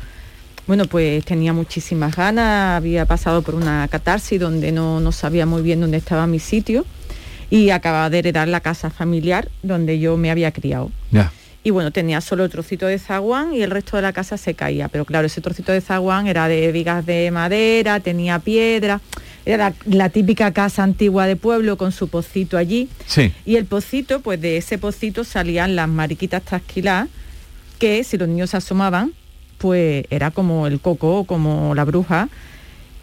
bueno, 0.68 0.84
pues 0.84 1.24
tenía 1.24 1.52
muchísimas 1.52 2.14
ganas, 2.14 2.76
había 2.76 3.04
pasado 3.04 3.42
por 3.42 3.56
una 3.56 3.88
catarsis 3.88 4.38
donde 4.38 4.70
no, 4.70 5.00
no 5.00 5.10
sabía 5.10 5.44
muy 5.44 5.62
bien 5.62 5.80
dónde 5.80 5.96
estaba 5.96 6.28
mi 6.28 6.38
sitio 6.38 6.84
y 7.50 7.70
acababa 7.70 8.10
de 8.10 8.20
heredar 8.20 8.46
la 8.46 8.60
casa 8.60 8.90
familiar 8.90 9.48
donde 9.64 9.98
yo 9.98 10.16
me 10.16 10.30
había 10.30 10.52
criado. 10.52 10.90
ya. 11.10 11.32
Y 11.66 11.70
bueno, 11.70 11.90
tenía 11.90 12.20
solo 12.20 12.44
el 12.44 12.50
trocito 12.50 12.86
de 12.86 12.98
zaguán 12.98 13.54
y 13.54 13.62
el 13.62 13.70
resto 13.70 13.96
de 13.96 14.02
la 14.02 14.12
casa 14.12 14.36
se 14.36 14.52
caía. 14.52 14.88
Pero 14.88 15.06
claro, 15.06 15.26
ese 15.26 15.40
trocito 15.40 15.72
de 15.72 15.80
zaguán 15.80 16.26
era 16.26 16.46
de 16.46 16.70
vigas 16.72 17.06
de 17.06 17.30
madera, 17.30 18.00
tenía 18.00 18.38
piedra. 18.38 19.00
Era 19.46 19.70
la, 19.70 19.74
la 19.86 20.08
típica 20.10 20.52
casa 20.52 20.82
antigua 20.82 21.26
de 21.26 21.36
pueblo 21.36 21.78
con 21.78 21.90
su 21.90 22.08
pocito 22.08 22.58
allí. 22.58 22.90
Sí. 23.06 23.32
Y 23.46 23.56
el 23.56 23.64
pocito, 23.64 24.20
pues 24.20 24.42
de 24.42 24.58
ese 24.58 24.76
pocito 24.76 25.24
salían 25.24 25.74
las 25.74 25.88
mariquitas 25.88 26.42
trasquiladas, 26.42 27.08
que 27.78 28.04
si 28.04 28.18
los 28.18 28.28
niños 28.28 28.50
se 28.50 28.58
asomaban, 28.58 29.14
pues 29.56 30.04
era 30.10 30.30
como 30.30 30.66
el 30.66 30.80
coco, 30.80 31.24
como 31.24 31.74
la 31.74 31.84
bruja. 31.84 32.28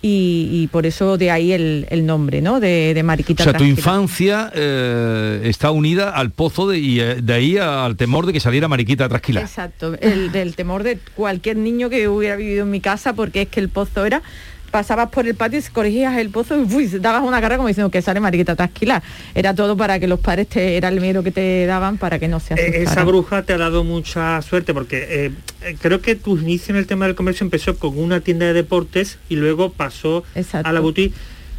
Y, 0.03 0.49
y 0.51 0.67
por 0.67 0.87
eso 0.87 1.17
de 1.19 1.29
ahí 1.29 1.51
el, 1.51 1.85
el 1.91 2.07
nombre, 2.07 2.41
¿no? 2.41 2.59
De, 2.59 2.95
de 2.95 3.01
O 3.01 3.03
mariquita 3.03 3.43
sea, 3.43 3.53
tu 3.53 3.63
infancia 3.63 4.51
eh, 4.55 5.41
está 5.43 5.69
unida 5.69 6.09
al 6.09 6.31
pozo 6.31 6.67
de, 6.67 6.79
y 6.79 6.99
eh, 6.99 7.17
de 7.21 7.33
ahí 7.33 7.57
al 7.57 7.95
temor 7.97 8.25
de 8.25 8.33
que 8.33 8.39
saliera 8.39 8.67
Mariquita 8.67 9.07
Trasquila. 9.07 9.41
Exacto, 9.41 9.93
el 10.01 10.31
del 10.31 10.55
temor 10.55 10.81
de 10.81 10.97
cualquier 11.15 11.57
niño 11.57 11.91
que 11.91 12.07
hubiera 12.07 12.35
vivido 12.35 12.63
en 12.63 12.71
mi 12.71 12.79
casa, 12.79 13.13
porque 13.13 13.43
es 13.43 13.49
que 13.49 13.59
el 13.59 13.69
pozo 13.69 14.03
era, 14.03 14.23
pasabas 14.71 15.09
por 15.09 15.27
el 15.27 15.35
patio 15.35 15.59
y 15.59 15.63
corregías 15.63 16.17
el 16.17 16.29
pozo 16.29 16.55
y 16.57 16.73
uy, 16.73 16.87
dabas 16.87 17.23
una 17.23 17.39
cara 17.41 17.57
como 17.57 17.67
diciendo 17.67 17.91
que 17.91 18.01
sale 18.01 18.19
mariquita 18.19 18.55
trasquilar. 18.55 19.03
Era 19.35 19.53
todo 19.53 19.77
para 19.77 19.99
que 19.99 20.07
los 20.07 20.19
padres 20.19 20.47
te, 20.47 20.77
era 20.77 20.87
el 20.89 20.99
miedo 21.01 21.21
que 21.23 21.31
te 21.31 21.65
daban 21.65 21.97
para 21.97 22.17
que 22.19 22.27
no 22.27 22.39
se 22.39 22.53
Eh, 22.53 22.57
asustaran. 22.57 22.83
esa 22.87 23.03
bruja 23.03 23.43
te 23.43 23.53
ha 23.53 23.57
dado 23.57 23.83
mucha 23.83 24.41
suerte 24.41 24.73
porque 24.73 25.05
eh, 25.09 25.31
eh, 25.63 25.75
creo 25.81 26.01
que 26.01 26.15
tu 26.15 26.37
inicio 26.37 26.73
en 26.73 26.79
el 26.79 26.87
tema 26.87 27.05
del 27.05 27.15
comercio 27.15 27.43
empezó 27.43 27.77
con 27.77 27.97
una 27.99 28.21
tienda 28.21 28.45
de 28.47 28.53
deportes 28.53 29.19
y 29.29 29.35
luego 29.35 29.71
pasó 29.73 30.23
a 30.63 30.71
la 30.71 30.79
boutique. 30.79 31.13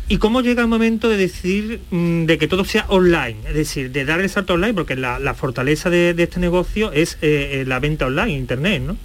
¿Y 0.09 0.19
cómo 0.19 0.41
llega 0.43 0.61
el 0.61 0.69
momento 0.69 1.09
de 1.09 1.17
decidir 1.17 1.81
mm, 1.91 2.25
de 2.27 2.37
que 2.37 2.49
todo 2.49 2.65
sea 2.65 2.85
online? 2.89 3.37
Es 3.49 3.55
decir, 3.55 3.93
de 3.93 4.05
dar 4.05 4.21
el 4.21 4.29
salto 4.29 4.55
online, 4.55 4.75
porque 4.75 4.97
la, 4.97 5.19
la 5.19 5.33
fortaleza 5.33 5.91
de, 5.91 6.13
de 6.13 6.25
este 6.25 6.41
negocio 6.41 6.93
es 6.93 7.15
eh, 7.23 7.61
eh, 7.61 7.65
la 7.67 7.79
venta 7.79 8.07
online, 8.07 8.33
internet, 8.33 8.83
¿no? 8.85 8.97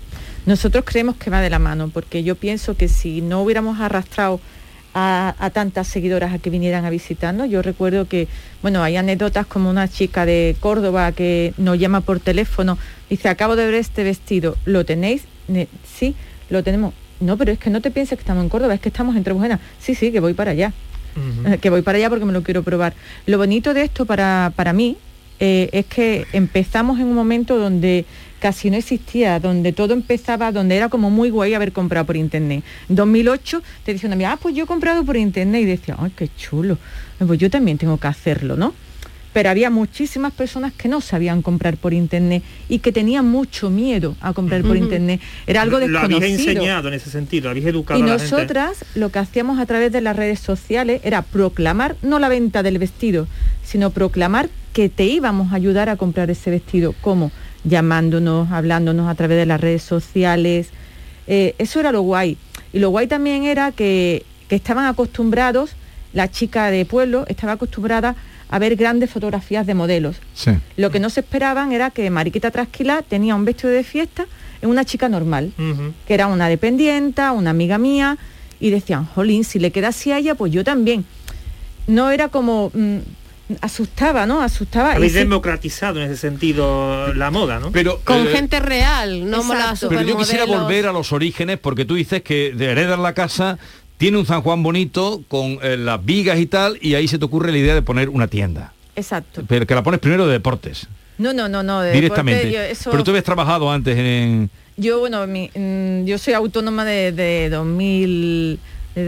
Nosotros 0.47 0.83
creemos 0.87 1.17
que 1.17 1.29
va 1.29 1.41
de 1.41 1.51
la 1.51 1.59
mano, 1.59 1.89
porque 1.93 2.23
yo 2.23 2.35
pienso 2.35 2.75
que 2.75 2.87
si 2.87 3.21
no 3.21 3.43
hubiéramos 3.43 3.79
arrastrado 3.79 4.39
a, 4.95 5.35
a 5.37 5.49
tantas 5.51 5.87
seguidoras 5.87 6.33
a 6.33 6.39
que 6.39 6.49
vinieran 6.49 6.85
a 6.85 6.89
visitarnos, 6.89 7.49
yo 7.49 7.61
recuerdo 7.61 8.07
que, 8.07 8.27
bueno, 8.63 8.81
hay 8.81 8.95
anécdotas 8.95 9.45
como 9.45 9.69
una 9.69 9.87
chica 9.87 10.25
de 10.25 10.55
Córdoba 10.59 11.11
que 11.11 11.53
nos 11.57 11.77
llama 11.77 12.01
por 12.01 12.19
teléfono, 12.19 12.79
dice, 13.09 13.29
acabo 13.29 13.55
de 13.55 13.65
ver 13.65 13.75
este 13.75 14.03
vestido, 14.03 14.57
¿lo 14.65 14.85
tenéis? 14.85 15.23
Sí, 15.85 16.15
lo 16.49 16.63
tenemos. 16.63 16.93
No, 17.19 17.37
pero 17.37 17.51
es 17.51 17.59
que 17.59 17.69
no 17.69 17.81
te 17.81 17.91
pienses 17.91 18.17
que 18.17 18.21
estamos 18.21 18.43
en 18.43 18.49
Córdoba, 18.49 18.73
es 18.73 18.79
que 18.79 18.89
estamos 18.89 19.15
en 19.15 19.23
Trebujena. 19.23 19.59
Sí, 19.79 19.95
sí, 19.95 20.11
que 20.11 20.19
voy 20.19 20.33
para 20.33 20.51
allá. 20.51 20.73
Eh, 21.45 21.57
que 21.57 21.69
voy 21.69 21.81
para 21.81 21.97
allá 21.97 22.09
porque 22.09 22.25
me 22.25 22.33
lo 22.33 22.43
quiero 22.43 22.63
probar. 22.63 22.93
Lo 23.25 23.37
bonito 23.37 23.73
de 23.73 23.81
esto 23.81 24.05
para, 24.05 24.53
para 24.55 24.71
mí 24.71 24.97
eh, 25.39 25.69
es 25.71 25.85
que 25.85 26.25
empezamos 26.33 26.99
en 26.99 27.07
un 27.07 27.15
momento 27.15 27.57
donde 27.57 28.05
casi 28.39 28.69
no 28.69 28.77
existía, 28.77 29.39
donde 29.39 29.73
todo 29.73 29.93
empezaba, 29.93 30.51
donde 30.51 30.75
era 30.77 30.89
como 30.89 31.09
muy 31.09 31.29
guay 31.29 31.53
haber 31.53 31.71
comprado 31.71 32.05
por 32.05 32.15
internet. 32.17 32.63
En 32.89 32.95
2008 32.95 33.61
te 33.83 33.93
decía 33.93 34.07
una 34.07 34.15
amiga, 34.15 34.31
ah, 34.33 34.37
pues 34.41 34.55
yo 34.55 34.63
he 34.63 34.67
comprado 34.67 35.03
por 35.03 35.17
internet 35.17 35.61
y 35.61 35.65
decía, 35.65 35.95
ay, 35.99 36.11
qué 36.15 36.29
chulo, 36.37 36.77
pues 37.25 37.39
yo 37.39 37.49
también 37.49 37.77
tengo 37.77 37.97
que 37.97 38.07
hacerlo, 38.07 38.55
¿no? 38.55 38.73
Pero 39.33 39.51
había 39.51 39.69
muchísimas 39.69 40.33
personas 40.33 40.73
que 40.73 40.87
no 40.87 40.99
sabían 40.99 41.43
comprar 41.43 41.77
por 41.77 41.93
internet 41.93 42.41
y 42.69 42.79
que 42.79 42.91
tenían 42.91 43.27
mucho 43.27 43.69
miedo 43.69 44.15
a 44.19 44.33
comprar 44.33 44.63
por 44.63 44.75
internet. 44.77 45.21
Era 45.45 45.61
algo 45.61 45.77
Lo 45.77 45.99
habéis 45.99 46.11
desconocido. 46.11 46.51
enseñado 46.53 46.87
en 46.87 46.93
ese 46.95 47.11
sentido, 47.11 47.43
lo 47.43 47.49
habéis 47.51 47.67
educado 47.67 47.99
Y 47.99 48.03
a 48.03 48.05
la 48.07 48.11
gente. 48.17 48.31
nosotras 48.31 48.83
lo 48.95 49.09
que 49.11 49.19
hacíamos 49.19 49.59
a 49.59 49.67
través 49.67 49.91
de 49.91 50.01
las 50.01 50.15
redes 50.15 50.39
sociales 50.39 51.01
era 51.03 51.21
proclamar 51.21 51.97
no 52.01 52.17
la 52.17 52.29
venta 52.29 52.63
del 52.63 52.79
vestido, 52.79 53.27
sino 53.63 53.91
proclamar 53.91 54.49
que 54.73 54.89
te 54.89 55.03
íbamos 55.05 55.51
a 55.51 55.55
ayudar 55.55 55.89
a 55.89 55.97
comprar 55.97 56.31
ese 56.31 56.49
vestido. 56.49 56.95
¿Cómo? 57.01 57.31
Llamándonos, 57.67 58.51
hablándonos 58.51 59.09
a 59.09 59.15
través 59.15 59.37
de 59.37 59.45
las 59.45 59.59
redes 59.59 59.83
sociales. 59.83 60.69
Eh, 61.27 61.55
eso 61.57 61.79
era 61.79 61.91
lo 61.91 62.01
guay. 62.01 62.37
Y 62.73 62.79
lo 62.79 62.89
guay 62.89 63.07
también 63.07 63.43
era 63.43 63.71
que, 63.71 64.25
que 64.47 64.55
estaban 64.55 64.85
acostumbrados, 64.85 65.71
la 66.13 66.29
chica 66.29 66.71
de 66.71 66.85
pueblo 66.85 67.25
estaba 67.27 67.53
acostumbrada 67.53 68.15
a 68.49 68.59
ver 68.59 68.75
grandes 68.75 69.09
fotografías 69.09 69.67
de 69.67 69.73
modelos. 69.73 70.17
Sí. 70.33 70.51
Lo 70.77 70.89
que 70.89 70.99
no 70.99 71.09
se 71.09 71.19
esperaban 71.19 71.73
era 71.73 71.89
que 71.89 72.09
Mariquita 72.09 72.49
Trasquila 72.49 73.01
tenía 73.01 73.35
un 73.35 73.43
vestido 73.43 73.69
de 73.69 73.83
fiesta 73.83 74.25
en 74.61 74.69
una 74.69 74.85
chica 74.85 75.09
normal, 75.09 75.51
que 76.07 76.13
era 76.13 76.27
una 76.27 76.47
dependienta, 76.47 77.33
una 77.33 77.49
amiga 77.49 77.77
mía, 77.77 78.17
y 78.59 78.69
decían, 78.71 79.05
jolín, 79.05 79.43
si 79.43 79.59
le 79.59 79.71
queda 79.71 79.89
así 79.89 80.11
a 80.11 80.17
ella, 80.17 80.33
pues 80.33 80.51
yo 80.51 80.63
también. 80.63 81.05
No 81.87 82.09
era 82.09 82.29
como... 82.29 82.71
mm, 82.73 82.97
asustaba, 83.61 84.25
¿no? 84.25 84.41
Asustaba. 84.41 84.93
Habéis 84.93 85.13
ese- 85.13 85.19
democratizado 85.19 86.01
en 86.01 86.11
ese 86.11 86.17
sentido 86.17 87.13
la 87.13 87.31
moda, 87.31 87.59
¿no? 87.59 87.71
Pero 87.71 88.01
Con 88.03 88.27
eh, 88.27 88.31
gente 88.31 88.59
real, 88.59 89.29
no 89.29 89.43
la 89.53 89.75
Pero 89.87 90.01
yo 90.01 90.17
quisiera 90.17 90.45
volver 90.45 90.87
a 90.87 90.91
los 90.91 91.11
orígenes 91.13 91.57
porque 91.59 91.85
tú 91.85 91.95
dices 91.95 92.21
que 92.21 92.53
de 92.55 92.65
heredar 92.65 92.99
la 92.99 93.13
casa 93.13 93.57
tiene 93.97 94.17
un 94.17 94.25
San 94.25 94.41
Juan 94.41 94.61
bonito 94.63 95.23
con 95.27 95.59
eh, 95.63 95.75
las 95.77 96.03
vigas 96.03 96.37
y 96.39 96.45
tal 96.45 96.77
y 96.81 96.93
ahí 96.95 97.07
se 97.07 97.17
te 97.17 97.25
ocurre 97.25 97.51
la 97.51 97.57
idea 97.57 97.73
de 97.73 97.81
poner 97.81 98.09
una 98.09 98.27
tienda. 98.27 98.73
Exacto. 98.95 99.43
Pero 99.47 99.65
que 99.65 99.75
la 99.75 99.83
pones 99.83 99.99
primero 99.99 100.25
de 100.27 100.33
deportes, 100.33 100.87
No, 101.17 101.31
no, 101.33 101.47
no, 101.47 101.63
no. 101.63 101.81
de 101.81 101.91
directamente. 101.93 102.45
deporte, 102.47 102.57
yo, 102.67 102.71
eso- 102.71 102.91
Pero 102.91 103.03
tú 103.03 103.11
habías 103.11 103.23
trabajado 103.25 103.71
antes 103.71 103.97
en... 103.97 104.49
Yo, 104.75 104.99
bueno, 104.99 105.25
mi- 105.25 105.49
mm, 105.55 106.05
yo 106.05 106.17
soy 106.19 106.33
autónoma 106.33 106.85
de, 106.85 107.11
de 107.11 107.49
2000, 107.49 108.59
de 108.95 109.03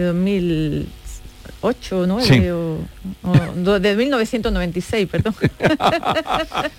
2008, 1.62 2.08
¿no? 2.08 2.22
Sí. 2.22 2.48
O, 2.50 2.80
o 3.24 3.80
de 3.80 3.96
1996, 3.96 5.08
perdón. 5.10 5.36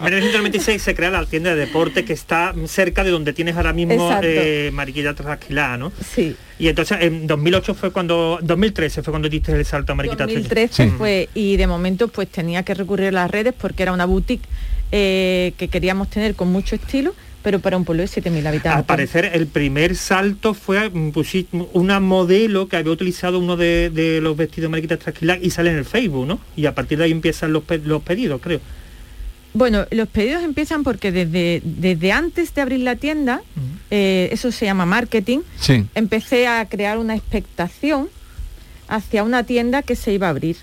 En 0.01 0.05
1996 0.05 0.83
se 0.83 0.95
crea 0.95 1.11
la 1.11 1.25
tienda 1.27 1.55
de 1.55 1.67
deporte 1.67 2.05
que 2.05 2.13
está 2.13 2.55
cerca 2.67 3.05
de 3.05 3.11
donde 3.11 3.33
tienes 3.33 3.57
ahora 3.57 3.73
mismo 3.73 4.19
eh, 4.23 4.71
Mariquilla 4.73 5.15
Trasquilada, 5.15 5.77
¿no? 5.77 5.93
Sí. 6.05 6.37
Y 6.59 6.69
entonces 6.69 6.99
en 7.01 7.27
2008 7.27 7.75
fue 7.75 7.93
cuando, 7.93 8.39
2013 8.43 9.03
fue 9.03 9.13
cuando 9.13 9.29
diste 9.29 9.53
el 9.53 9.65
salto 9.65 9.93
a 9.93 9.95
Mariquita 9.95 10.27
2013 10.27 10.91
fue 10.91 11.29
y 11.35 11.57
de 11.57 11.67
momento 11.67 12.09
pues 12.09 12.29
tenía 12.29 12.63
que 12.63 12.75
recurrir 12.75 13.09
a 13.09 13.13
las 13.13 13.31
redes 13.31 13.55
porque 13.59 13.83
era 13.83 13.93
una 13.93 14.05
boutique 14.05 14.47
eh, 14.93 15.53
que 15.57 15.69
queríamos 15.69 16.11
tener 16.11 16.35
con 16.35 16.51
mucho 16.51 16.75
estilo, 16.75 17.15
pero 17.43 17.59
para 17.61 17.77
un 17.77 17.85
pueblo 17.85 18.03
de 18.03 18.09
7.000 18.09 18.47
habitantes. 18.47 18.79
Al 18.79 18.85
parecer 18.85 19.31
el 19.33 19.47
primer 19.47 19.97
salto 19.97 20.53
fue 20.55 20.91
mm, 20.91 21.11
pusi- 21.13 21.47
una 21.73 21.99
modelo 22.01 22.69
que 22.69 22.77
había 22.77 22.93
utilizado 22.93 23.39
uno 23.39 23.57
de, 23.57 23.91
de 23.91 24.21
los 24.21 24.37
vestidos 24.37 24.65
de 24.65 24.69
Mariquita 24.69 24.97
Trasquilada 24.99 25.39
y 25.43 25.51
sale 25.51 25.71
en 25.71 25.79
el 25.79 25.85
Facebook, 25.85 26.27
¿no? 26.27 26.39
Y 26.57 26.67
a 26.67 26.75
partir 26.75 26.99
de 26.99 27.05
ahí 27.05 27.13
empiezan 27.13 27.53
los, 27.53 27.63
los 27.85 28.03
pedidos, 28.03 28.41
creo. 28.43 28.61
Bueno, 29.53 29.85
los 29.91 30.07
pedidos 30.09 30.45
empiezan 30.45 30.85
porque 30.85 31.11
desde, 31.11 31.61
desde 31.65 32.13
antes 32.13 32.55
de 32.55 32.61
abrir 32.63 32.81
la 32.81 32.95
tienda, 32.97 33.41
eh, 33.91 34.29
eso 34.31 34.53
se 34.53 34.67
llama 34.67 34.87
marketing, 34.87 35.41
Sí. 35.59 35.87
empecé 35.97 36.47
a 36.47 36.65
crear 36.67 36.99
una 36.99 37.17
expectación 37.17 38.09
hacia 38.87 39.25
una 39.25 39.43
tienda 39.45 39.83
que 39.83 39.97
se 39.97 40.13
iba 40.13 40.29
a 40.29 40.31
abrir 40.31 40.57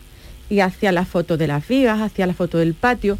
y 0.49 0.61
hacia 0.61 0.93
la 0.93 1.03
foto 1.05 1.35
de 1.35 1.47
las 1.47 1.67
vigas, 1.67 1.99
hacia 1.99 2.25
la 2.27 2.33
foto 2.33 2.57
del 2.59 2.73
patio. 2.75 3.17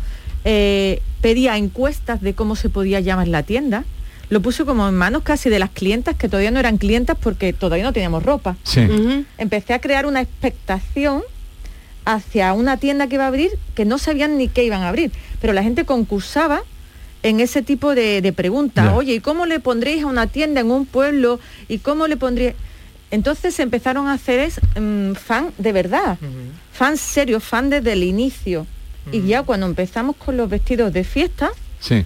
Eh, 0.50 1.02
pedía 1.20 1.58
encuestas 1.58 2.22
de 2.22 2.34
cómo 2.34 2.56
se 2.56 2.70
podía 2.70 3.02
llamar 3.02 3.28
la 3.28 3.44
tienda. 3.44 3.84
Lo 4.30 4.42
puse 4.42 4.64
como 4.64 4.88
en 4.88 4.96
manos 4.96 5.24
casi 5.24 5.50
de 5.50 5.60
las 5.60 5.70
clientas 5.72 6.16
que 6.16 6.30
todavía 6.30 6.52
no 6.52 6.60
eran 6.60 6.78
clientas 6.78 7.18
porque 7.20 7.52
todavía 7.52 7.84
no 7.84 7.92
teníamos 7.92 8.24
ropa. 8.24 8.56
Sí. 8.64 8.88
Empecé 9.38 9.74
a 9.74 9.82
crear 9.82 10.06
una 10.06 10.22
expectación 10.22 11.22
hacia 12.06 12.54
una 12.54 12.78
tienda 12.78 13.08
que 13.08 13.16
iba 13.16 13.26
a 13.26 13.28
abrir 13.28 13.60
que 13.76 13.84
no 13.84 13.98
sabían 13.98 14.38
ni 14.38 14.48
qué 14.48 14.64
iban 14.64 14.84
a 14.84 14.88
abrir, 14.88 15.12
pero 15.42 15.52
la 15.52 15.64
gente 15.64 15.84
concursaba 15.84 16.62
en 17.24 17.42
ese 17.42 17.62
tipo 17.62 17.94
de, 17.94 18.22
de 18.22 18.32
preguntas. 18.32 18.94
Oye, 18.94 19.16
¿y 19.16 19.20
cómo 19.20 19.46
le 19.46 19.60
pondréis 19.60 20.04
a 20.04 20.06
una 20.06 20.28
tienda 20.28 20.62
en 20.62 20.72
un 20.72 20.86
pueblo? 20.86 21.42
¿Y 21.68 21.80
cómo 21.80 22.08
le 22.08 22.16
pondría? 22.16 22.54
Entonces 23.12 23.54
se 23.54 23.64
empezaron 23.64 24.08
a 24.08 24.14
hacer 24.14 24.40
es, 24.40 24.62
mm, 24.80 25.14
fan 25.14 25.52
de 25.58 25.74
verdad, 25.74 26.18
fan 26.72 26.96
serio, 26.96 27.42
fan 27.42 27.70
desde 27.70 27.92
el 27.92 28.04
inicio. 28.04 28.66
Y 29.12 29.22
ya 29.28 29.44
cuando 29.44 29.66
empezamos 29.66 30.16
con 30.16 30.38
los 30.38 30.50
vestidos 30.50 30.92
de 30.94 31.04
fiesta, 31.04 31.50
Sí. 31.80 32.04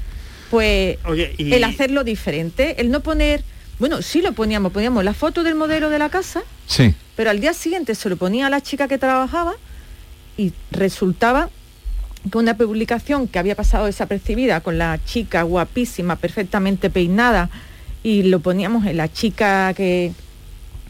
pues 0.50 0.98
Oye, 1.06 1.34
y- 1.38 1.54
el 1.54 1.64
hacerlo 1.64 2.04
diferente, 2.04 2.80
el 2.82 2.92
no 2.92 3.00
poner, 3.02 3.44
bueno, 3.80 4.02
sí 4.02 4.22
lo 4.22 4.34
poníamos, 4.34 4.72
poníamos 4.72 5.04
la 5.04 5.14
foto 5.14 5.44
del 5.44 5.56
modelo 5.56 5.90
de 5.90 5.98
la 6.00 6.10
casa, 6.10 6.42
Sí. 6.68 6.94
pero 7.16 7.30
al 7.30 7.40
día 7.40 7.54
siguiente 7.54 7.96
se 7.96 8.10
lo 8.10 8.18
ponía 8.18 8.48
a 8.48 8.50
la 8.50 8.62
chica 8.62 8.88
que 8.88 8.98
trabajaba 8.98 9.54
y 10.38 10.54
resultaba 10.72 11.50
que 12.30 12.38
una 12.38 12.56
publicación 12.56 13.28
que 13.28 13.40
había 13.40 13.56
pasado 13.56 13.86
desapercibida 13.88 14.62
con 14.62 14.78
la 14.78 15.00
chica 15.04 15.42
guapísima, 15.44 16.18
perfectamente 16.18 16.90
peinada, 16.90 17.50
y 18.04 18.24
lo 18.24 18.40
poníamos 18.40 18.86
en 18.86 18.98
la 18.98 19.12
chica 19.12 19.74
que, 19.74 20.12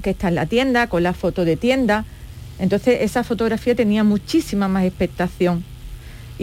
que 0.01 0.09
está 0.11 0.27
en 0.29 0.35
la 0.35 0.45
tienda, 0.45 0.87
con 0.87 1.03
la 1.03 1.13
foto 1.13 1.45
de 1.45 1.55
tienda. 1.57 2.03
Entonces 2.59 2.99
esa 3.01 3.23
fotografía 3.23 3.75
tenía 3.75 4.03
muchísima 4.03 4.67
más 4.67 4.83
expectación. 4.85 5.63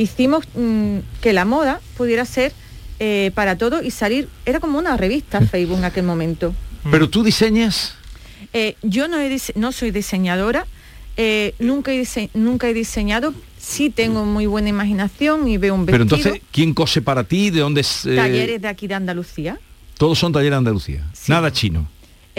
Hicimos 0.03 0.44
mm, 0.55 0.99
que 1.20 1.32
la 1.32 1.44
moda 1.44 1.80
pudiera 1.96 2.24
ser 2.24 2.53
eh, 3.01 3.30
para 3.34 3.57
todo 3.59 3.82
y 3.82 3.90
salir, 3.90 4.28
era 4.46 4.61
como 4.61 4.78
una 4.78 4.96
revista 4.96 5.40
Facebook 5.40 5.78
en 5.78 5.84
aquel 5.84 6.05
momento. 6.05 6.55
Pero 6.90 7.09
tú 7.11 7.22
diseñas... 7.22 7.94
Eh, 8.53 8.76
yo 8.82 9.09
no, 9.09 9.18
he 9.20 9.36
no 9.57 9.72
soy 9.72 9.90
diseñadora, 9.90 10.66
eh, 11.16 11.55
nunca, 11.59 11.92
he 11.92 12.01
dise- 12.01 12.30
nunca 12.32 12.68
he 12.68 12.72
diseñado, 12.74 13.34
sí 13.59 13.90
tengo 13.90 14.24
muy 14.24 14.46
buena 14.46 14.68
imaginación 14.68 15.49
y 15.49 15.59
veo 15.59 15.74
un 15.74 15.84
Pero 15.84 15.99
vestido. 15.99 16.16
entonces, 16.18 16.42
¿quién 16.53 16.72
cose 16.72 17.03
para 17.03 17.24
ti? 17.24 17.51
¿De 17.51 17.61
dónde 17.61 17.80
es? 17.82 18.03
talleres 18.16 18.62
de 18.62 18.68
aquí 18.68 18.86
de 18.86 18.94
Andalucía. 18.94 19.59
Todos 19.99 20.18
son 20.18 20.32
talleres 20.32 20.53
de 20.53 20.57
Andalucía. 20.59 21.05
Nada 21.26 21.53
chino. 21.53 21.88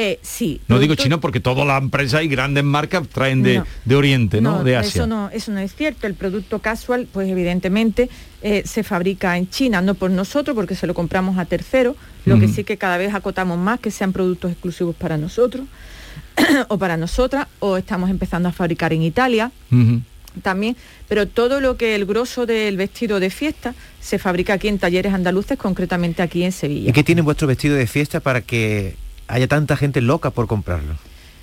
Eh, 0.01 0.17
sí. 0.21 0.61
No 0.69 0.79
digo 0.79 0.95
chino 0.95 1.19
porque 1.19 1.41
toda 1.41 1.65
la 1.65 1.77
empresa 1.77 2.23
y 2.23 2.29
grandes 2.29 2.63
marcas 2.63 3.05
traen 3.09 3.43
de, 3.43 3.57
No. 3.57 3.65
de 3.83 3.95
Oriente, 3.97 4.39
¿no? 4.39 4.63
de 4.63 4.77
Asia. 4.77 5.01
Eso 5.01 5.07
no, 5.07 5.29
eso 5.29 5.51
no 5.51 5.59
es 5.59 5.75
cierto. 5.75 6.07
El 6.07 6.13
producto 6.13 6.59
casual, 6.59 7.05
pues 7.11 7.27
evidentemente 7.27 8.09
eh, 8.41 8.63
se 8.65 8.83
fabrica 8.83 9.37
en 9.37 9.49
China, 9.49 9.81
no 9.81 9.95
por 9.95 10.09
nosotros, 10.09 10.55
porque 10.55 10.73
se 10.73 10.87
lo 10.87 10.93
compramos 10.93 11.37
a 11.37 11.43
terceros. 11.43 11.97
Lo 12.23 12.39
que 12.39 12.47
sí 12.47 12.63
que 12.63 12.77
cada 12.77 12.97
vez 12.97 13.13
acotamos 13.13 13.57
más 13.57 13.81
que 13.81 13.91
sean 13.91 14.13
productos 14.13 14.51
exclusivos 14.51 14.95
para 14.95 15.17
nosotros 15.17 15.65
o 16.69 16.77
para 16.77 16.95
nosotras, 16.95 17.47
o 17.59 17.75
estamos 17.75 18.09
empezando 18.09 18.47
a 18.47 18.53
fabricar 18.53 18.93
en 18.93 19.01
Italia 19.01 19.51
también, 20.43 20.77
pero 21.09 21.27
todo 21.27 21.59
lo 21.59 21.75
que 21.75 21.95
el 21.95 22.05
grosso 22.05 22.45
del 22.45 22.77
vestido 22.77 23.19
de 23.19 23.29
fiesta 23.31 23.73
se 23.99 24.17
fabrica 24.17 24.53
aquí 24.53 24.69
en 24.69 24.79
talleres 24.79 25.13
andaluces, 25.13 25.57
concretamente 25.57 26.21
aquí 26.21 26.43
en 26.43 26.53
Sevilla. 26.53 26.89
¿Y 26.89 26.93
qué 26.93 27.03
tiene 27.03 27.21
vuestro 27.21 27.47
vestido 27.47 27.75
de 27.75 27.85
fiesta 27.85 28.21
para 28.21 28.39
que 28.39 28.95
haya 29.29 29.47
tanta 29.47 29.77
gente 29.77 30.01
loca 30.01 30.29
por 30.31 30.47
comprarlo? 30.47 30.95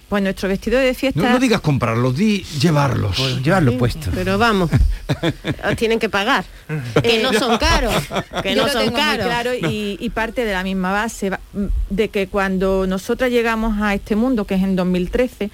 Pues 0.09 0.23
nuestro 0.23 0.49
vestido 0.49 0.79
de 0.79 0.95
fiesta... 0.95 1.21
No, 1.21 1.31
no 1.31 1.39
digas 1.41 1.61
comprarlos, 1.61 2.17
di 2.17 2.45
llevarlos. 2.61 3.43
llevarlo 3.43 3.77
puesto. 3.77 4.09
Pero 4.15 4.39
vamos, 4.39 4.71
os 5.69 5.77
tienen 5.77 5.99
que 5.99 6.09
pagar. 6.09 6.45
Que 7.03 7.21
no 7.23 7.33
son 7.33 7.59
caros. 7.59 7.93
Que 8.41 8.55
Yo 8.55 8.61
no 8.63 8.67
lo 8.69 8.73
son 8.73 8.85
tengo 8.85 8.93
muy 8.97 9.01
caros. 9.01 9.27
claro 9.27 9.55
y, 9.55 9.97
y 10.01 10.11
parte 10.11 10.45
de 10.45 10.53
la 10.53 10.63
misma 10.63 10.93
base 10.93 11.31
va- 11.31 11.41
de 11.91 12.09
que 12.09 12.29
cuando 12.29 12.87
nosotras 12.87 13.31
llegamos 13.33 13.81
a 13.83 13.95
este 13.95 14.15
mundo, 14.15 14.45
que 14.45 14.55
es 14.55 14.63
en 14.63 14.77
2013, 14.77 15.51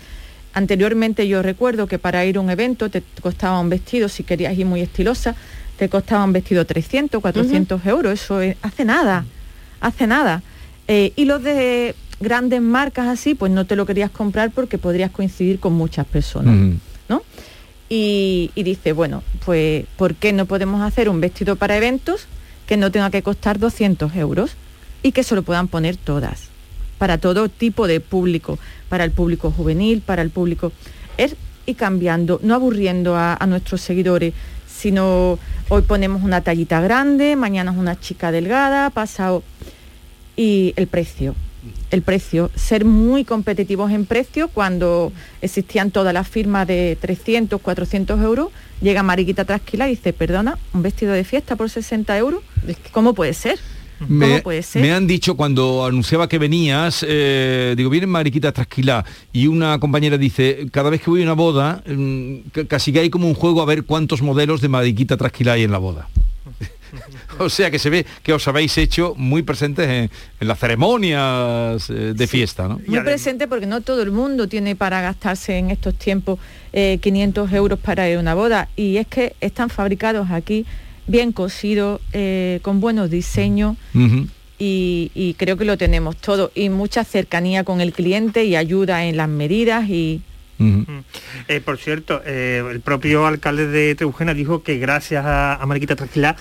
anteriormente 0.54 1.26
yo 1.28 1.42
recuerdo 1.42 1.86
que 1.86 1.98
para 1.98 2.24
ir 2.26 2.36
a 2.36 2.40
un 2.40 2.50
evento 2.50 2.90
te 2.90 3.02
costaba 3.22 3.58
un 3.58 3.70
vestido, 3.70 4.08
si 4.10 4.22
querías 4.22 4.56
ir 4.58 4.66
muy 4.66 4.82
estilosa, 4.82 5.34
te 5.78 5.88
costaba 5.88 6.24
un 6.24 6.32
vestido 6.34 6.66
300, 6.66 7.22
400 7.22 7.86
euros, 7.86 8.12
eso 8.12 8.40
es- 8.42 8.56
hace 8.62 8.84
nada, 8.84 9.24
hace 9.80 10.06
nada. 10.06 10.42
Eh, 10.88 11.12
y 11.16 11.24
los 11.24 11.42
de 11.42 11.94
grandes 12.22 12.60
marcas 12.62 13.08
así, 13.08 13.34
pues 13.34 13.52
no 13.52 13.66
te 13.66 13.76
lo 13.76 13.86
querías 13.86 14.10
comprar 14.10 14.50
porque 14.50 14.78
podrías 14.78 15.10
coincidir 15.10 15.58
con 15.58 15.72
muchas 15.72 16.06
personas. 16.06 16.78
¿no? 17.08 17.22
Y, 17.88 18.50
y 18.54 18.62
dice, 18.62 18.92
bueno, 18.92 19.22
pues 19.44 19.84
¿por 19.96 20.14
qué 20.14 20.32
no 20.32 20.46
podemos 20.46 20.80
hacer 20.80 21.08
un 21.08 21.20
vestido 21.20 21.56
para 21.56 21.76
eventos 21.76 22.26
que 22.66 22.76
no 22.76 22.90
tenga 22.90 23.10
que 23.10 23.22
costar 23.22 23.58
200 23.58 24.14
euros 24.16 24.52
y 25.02 25.12
que 25.12 25.24
se 25.24 25.34
lo 25.34 25.42
puedan 25.42 25.68
poner 25.68 25.96
todas, 25.96 26.44
para 26.96 27.18
todo 27.18 27.48
tipo 27.48 27.86
de 27.86 28.00
público, 28.00 28.58
para 28.88 29.04
el 29.04 29.10
público 29.10 29.50
juvenil, 29.50 30.00
para 30.00 30.22
el 30.22 30.30
público... 30.30 30.72
Es 31.18 31.36
ir 31.66 31.76
cambiando, 31.76 32.40
no 32.42 32.54
aburriendo 32.54 33.14
a, 33.14 33.34
a 33.34 33.46
nuestros 33.46 33.82
seguidores, 33.82 34.32
sino 34.66 35.38
hoy 35.68 35.82
ponemos 35.82 36.22
una 36.22 36.40
tallita 36.40 36.80
grande, 36.80 37.36
mañana 37.36 37.72
es 37.72 37.76
una 37.76 37.98
chica 37.98 38.32
delgada, 38.32 38.90
pasado... 38.90 39.42
Y 40.34 40.72
el 40.76 40.86
precio, 40.86 41.34
el 41.90 42.02
precio, 42.02 42.50
ser 42.56 42.84
muy 42.84 43.24
competitivos 43.24 43.92
en 43.92 44.04
precio 44.06 44.48
cuando 44.48 45.12
existían 45.40 45.90
todas 45.90 46.12
las 46.12 46.26
firmas 46.28 46.66
de 46.66 46.96
300, 47.00 47.60
400 47.60 48.20
euros, 48.20 48.48
llega 48.80 49.02
Mariquita 49.02 49.44
Trasquila 49.44 49.86
y 49.88 49.92
dice, 49.96 50.12
perdona, 50.12 50.58
un 50.74 50.82
vestido 50.82 51.12
de 51.12 51.22
fiesta 51.24 51.54
por 51.56 51.70
60 51.70 52.16
euros, 52.18 52.42
¿cómo 52.90 53.14
puede 53.14 53.32
ser? 53.34 53.58
¿Cómo 53.98 54.10
Me, 54.10 54.40
puede 54.42 54.62
ser? 54.64 54.82
me 54.82 54.92
han 54.92 55.06
dicho 55.06 55.36
cuando 55.36 55.84
anunciaba 55.86 56.28
que 56.28 56.38
venías, 56.38 57.04
eh, 57.08 57.74
digo, 57.76 57.88
viene 57.90 58.08
Mariquita 58.08 58.50
Trasquilá 58.50 59.04
y 59.32 59.46
una 59.46 59.78
compañera 59.78 60.18
dice, 60.18 60.66
cada 60.72 60.90
vez 60.90 61.00
que 61.00 61.10
voy 61.10 61.20
a 61.20 61.24
una 61.24 61.34
boda, 61.34 61.84
mm, 61.86 62.36
ca- 62.50 62.64
casi 62.64 62.92
que 62.92 62.98
hay 62.98 63.10
como 63.10 63.28
un 63.28 63.34
juego 63.34 63.62
a 63.62 63.64
ver 63.66 63.84
cuántos 63.84 64.20
modelos 64.20 64.60
de 64.60 64.66
Mariquita 64.68 65.16
Trasquilá 65.16 65.52
hay 65.52 65.62
en 65.62 65.70
la 65.70 65.78
boda. 65.78 66.08
O 67.38 67.48
sea 67.48 67.70
que 67.70 67.78
se 67.78 67.90
ve 67.90 68.06
que 68.22 68.32
os 68.32 68.46
habéis 68.48 68.76
hecho 68.78 69.14
muy 69.16 69.42
presentes 69.42 69.88
en, 69.88 70.10
en 70.40 70.48
las 70.48 70.58
ceremonias 70.58 71.88
eh, 71.90 72.12
de 72.14 72.26
fiesta, 72.26 72.68
¿no? 72.68 72.80
Muy 72.86 73.00
presente 73.00 73.48
porque 73.48 73.66
no 73.66 73.80
todo 73.80 74.02
el 74.02 74.10
mundo 74.10 74.48
tiene 74.48 74.76
para 74.76 75.00
gastarse 75.00 75.58
en 75.58 75.70
estos 75.70 75.94
tiempos 75.94 76.38
eh, 76.72 76.98
500 77.00 77.52
euros 77.52 77.78
para 77.78 78.08
ir 78.08 78.16
a 78.16 78.20
una 78.20 78.34
boda. 78.34 78.68
Y 78.76 78.96
es 78.96 79.06
que 79.06 79.34
están 79.40 79.70
fabricados 79.70 80.30
aquí, 80.30 80.66
bien 81.06 81.32
cosidos, 81.32 82.00
eh, 82.12 82.60
con 82.62 82.80
buenos 82.80 83.10
diseños. 83.10 83.76
Y, 84.58 85.10
y 85.14 85.34
creo 85.34 85.56
que 85.56 85.64
lo 85.64 85.76
tenemos 85.76 86.16
todo 86.16 86.52
y 86.54 86.68
mucha 86.68 87.02
cercanía 87.02 87.64
con 87.64 87.80
el 87.80 87.92
cliente 87.92 88.44
y 88.44 88.54
ayuda 88.54 89.04
en 89.06 89.16
las 89.16 89.28
medidas 89.28 89.88
y, 89.88 90.22
Eh, 91.48 91.60
por 91.60 91.78
cierto, 91.78 92.22
eh, 92.24 92.62
el 92.70 92.80
propio 92.80 93.26
alcalde 93.26 93.66
de 93.66 93.94
Trebujena 93.96 94.34
dijo 94.34 94.62
que 94.62 94.78
gracias 94.78 95.24
a, 95.24 95.56
a 95.56 95.66
Mariquita 95.66 95.96
Tranquila 95.96 96.36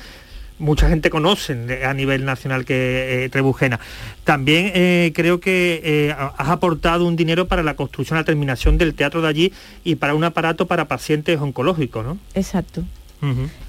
mucha 0.61 0.87
gente 0.87 1.09
conoce 1.09 1.83
a 1.85 1.93
nivel 1.93 2.23
nacional 2.23 2.63
que 2.63 3.25
eh, 3.25 3.29
Trebujena. 3.29 3.79
También 4.23 4.71
eh, 4.73 5.11
creo 5.13 5.39
que 5.39 5.81
eh, 5.83 6.15
has 6.37 6.49
aportado 6.49 7.05
un 7.05 7.15
dinero 7.15 7.47
para 7.47 7.63
la 7.63 7.75
construcción, 7.75 8.17
la 8.17 8.23
terminación 8.23 8.77
del 8.77 8.93
teatro 8.93 9.21
de 9.21 9.27
allí 9.27 9.53
y 9.83 9.95
para 9.95 10.13
un 10.15 10.23
aparato 10.23 10.67
para 10.67 10.87
pacientes 10.87 11.39
oncológicos, 11.39 12.05
¿no? 12.05 12.17
exacto. 12.33 12.83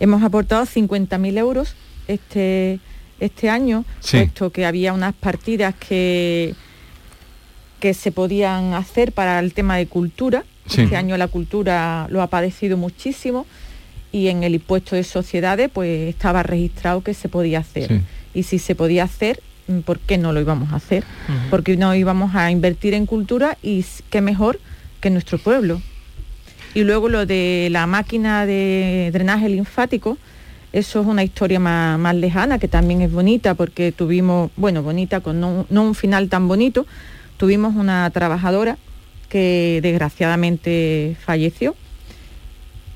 Hemos 0.01 0.23
aportado 0.23 0.65
50.000 0.65 1.37
euros 1.37 1.75
este, 2.09 2.81
este 3.21 3.51
año, 3.51 3.85
Sí. 4.01 4.17
puesto 4.17 4.49
que 4.51 4.65
había 4.65 4.95
unas 4.95 5.13
partidas 5.13 5.75
que, 5.75 6.55
que 7.79 7.93
se 7.93 8.13
podían 8.13 8.73
hacer 8.73 9.13
para 9.13 9.39
el 9.41 9.53
tema 9.53 9.77
de 9.77 9.87
cultura. 9.87 10.45
Sí. 10.67 10.83
Este 10.83 10.97
año 10.97 11.19
la 11.19 11.29
cultura 11.29 12.07
lo 12.09 12.23
ha 12.23 12.29
padecido 12.29 12.79
muchísimo 12.79 13.45
y 14.13 14.29
en 14.29 14.45
el 14.45 14.55
impuesto 14.55 14.95
de 14.95 15.03
sociedades 15.03 15.71
pues 15.73 16.09
estaba 16.09 16.43
registrado 16.43 17.01
que 17.03 17.15
se 17.15 17.29
podía 17.29 17.61
hacer. 17.61 17.89
Sí. 17.89 18.01
Y 18.35 18.43
si 18.45 18.59
se 18.59 18.75
podía 18.75 19.05
hacer, 19.05 19.41
mm, 19.67 19.81
¿por 19.81 19.99
qué 19.99 20.19
no 20.19 20.33
lo 20.33 20.41
íbamos 20.41 20.73
a 20.73 20.77
hacer? 20.77 21.05
Porque 21.51 21.77
no 21.77 21.95
íbamos 21.95 22.35
a 22.35 22.51
invertir 22.51 22.95
en 22.95 23.07
cultura 23.07 23.59
y 23.63 23.85
qué 24.11 24.21
mejor 24.21 24.61
que 25.01 25.11
nuestro 25.11 25.39
pueblo. 25.39 25.81
Y 26.75 26.85
luego 26.85 27.09
lo 27.09 27.27
de 27.27 27.69
la 27.71 27.87
máquina 27.87 28.47
de 28.47 29.11
drenaje 29.13 29.49
linfático, 29.49 30.17
eso 30.73 31.01
es 31.03 31.07
una 31.07 31.23
historia 31.23 31.61
más, 31.61 31.99
más 31.99 32.15
lejana, 32.15 32.59
que 32.59 32.69
también 32.69 33.03
es 33.03 33.13
bonita, 33.13 33.55
porque 33.55 33.93
tuvimos, 33.93 34.51
bueno, 34.57 34.83
bonita 34.83 35.21
con 35.21 35.39
no, 35.39 35.67
no 35.69 35.83
un 35.83 35.95
final 35.95 36.31
tan 36.31 36.49
bonito, 36.49 36.87
tuvimos 37.37 37.75
una 37.75 38.09
trabajadora 38.11 38.79
que 39.29 39.81
desgraciadamente 39.83 41.17
falleció. 41.25 41.75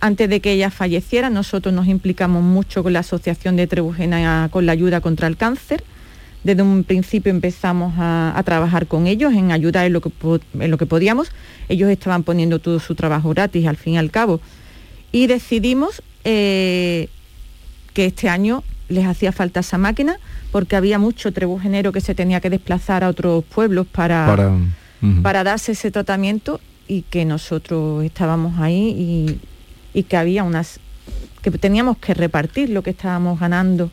Antes 0.01 0.28
de 0.28 0.40
que 0.40 0.53
ella 0.53 0.70
falleciera, 0.70 1.30
nosotros 1.30 1.74
nos 1.74 1.86
implicamos 1.86 2.42
mucho 2.42 2.82
con 2.82 2.92
la 2.92 3.01
Asociación 3.01 3.57
de 3.57 3.66
Trebujena 3.66 4.49
con 4.51 4.66
la 4.66 4.72
ayuda 4.72 5.01
contra 5.01 5.26
el 5.26 5.36
cáncer. 5.36 5.82
Desde 6.44 6.62
un 6.62 6.84
principio 6.84 7.30
empezamos 7.30 7.94
a, 7.97 8.32
a 8.36 8.42
trabajar 8.42 8.86
con 8.86 9.07
ellos 9.07 9.32
en 9.32 9.51
ayudar 9.53 9.86
en 9.86 9.94
lo, 9.94 10.01
que, 10.01 10.11
en 10.61 10.70
lo 10.70 10.78
que 10.78 10.86
podíamos. 10.86 11.30
Ellos 11.68 11.90
estaban 11.90 12.22
poniendo 12.22 12.59
todo 12.59 12.78
su 12.78 12.94
trabajo 12.94 13.30
gratis 13.30 13.66
al 13.66 13.76
fin 13.76 13.94
y 13.94 13.99
al 13.99 14.11
cabo. 14.11 14.40
Y 15.12 15.26
decidimos 15.26 16.03
eh, 16.24 17.09
que 17.94 18.07
este 18.07 18.28
año 18.28 18.62
les 18.88 19.07
hacía 19.07 19.32
falta 19.32 19.61
esa 19.61 19.78
máquina 19.78 20.18
porque 20.53 20.76
había 20.76 20.99
mucho 20.99 21.32
trebujenero 21.32 21.92
que 21.92 22.01
se 22.01 22.14
tenía 22.14 22.40
que 22.40 22.51
desplazar 22.51 23.03
a 23.03 23.09
otros 23.09 23.44
pueblos 23.44 23.86
para, 23.86 24.55
para 25.22 25.44
darse 25.44 25.72
ese 25.72 25.90
tratamiento 25.90 26.61
y 26.86 27.03
que 27.03 27.24
nosotros 27.24 28.05
estábamos 28.05 28.59
ahí 28.61 28.94
y, 28.97 29.40
y 29.97 30.03
que 30.05 30.16
había 30.16 30.44
unas 30.44 30.78
que 31.42 31.51
teníamos 31.53 31.97
que 31.99 32.12
repartir 32.12 32.68
lo 32.70 32.82
que 32.82 32.90
estábamos 32.90 33.40
ganando 33.40 33.90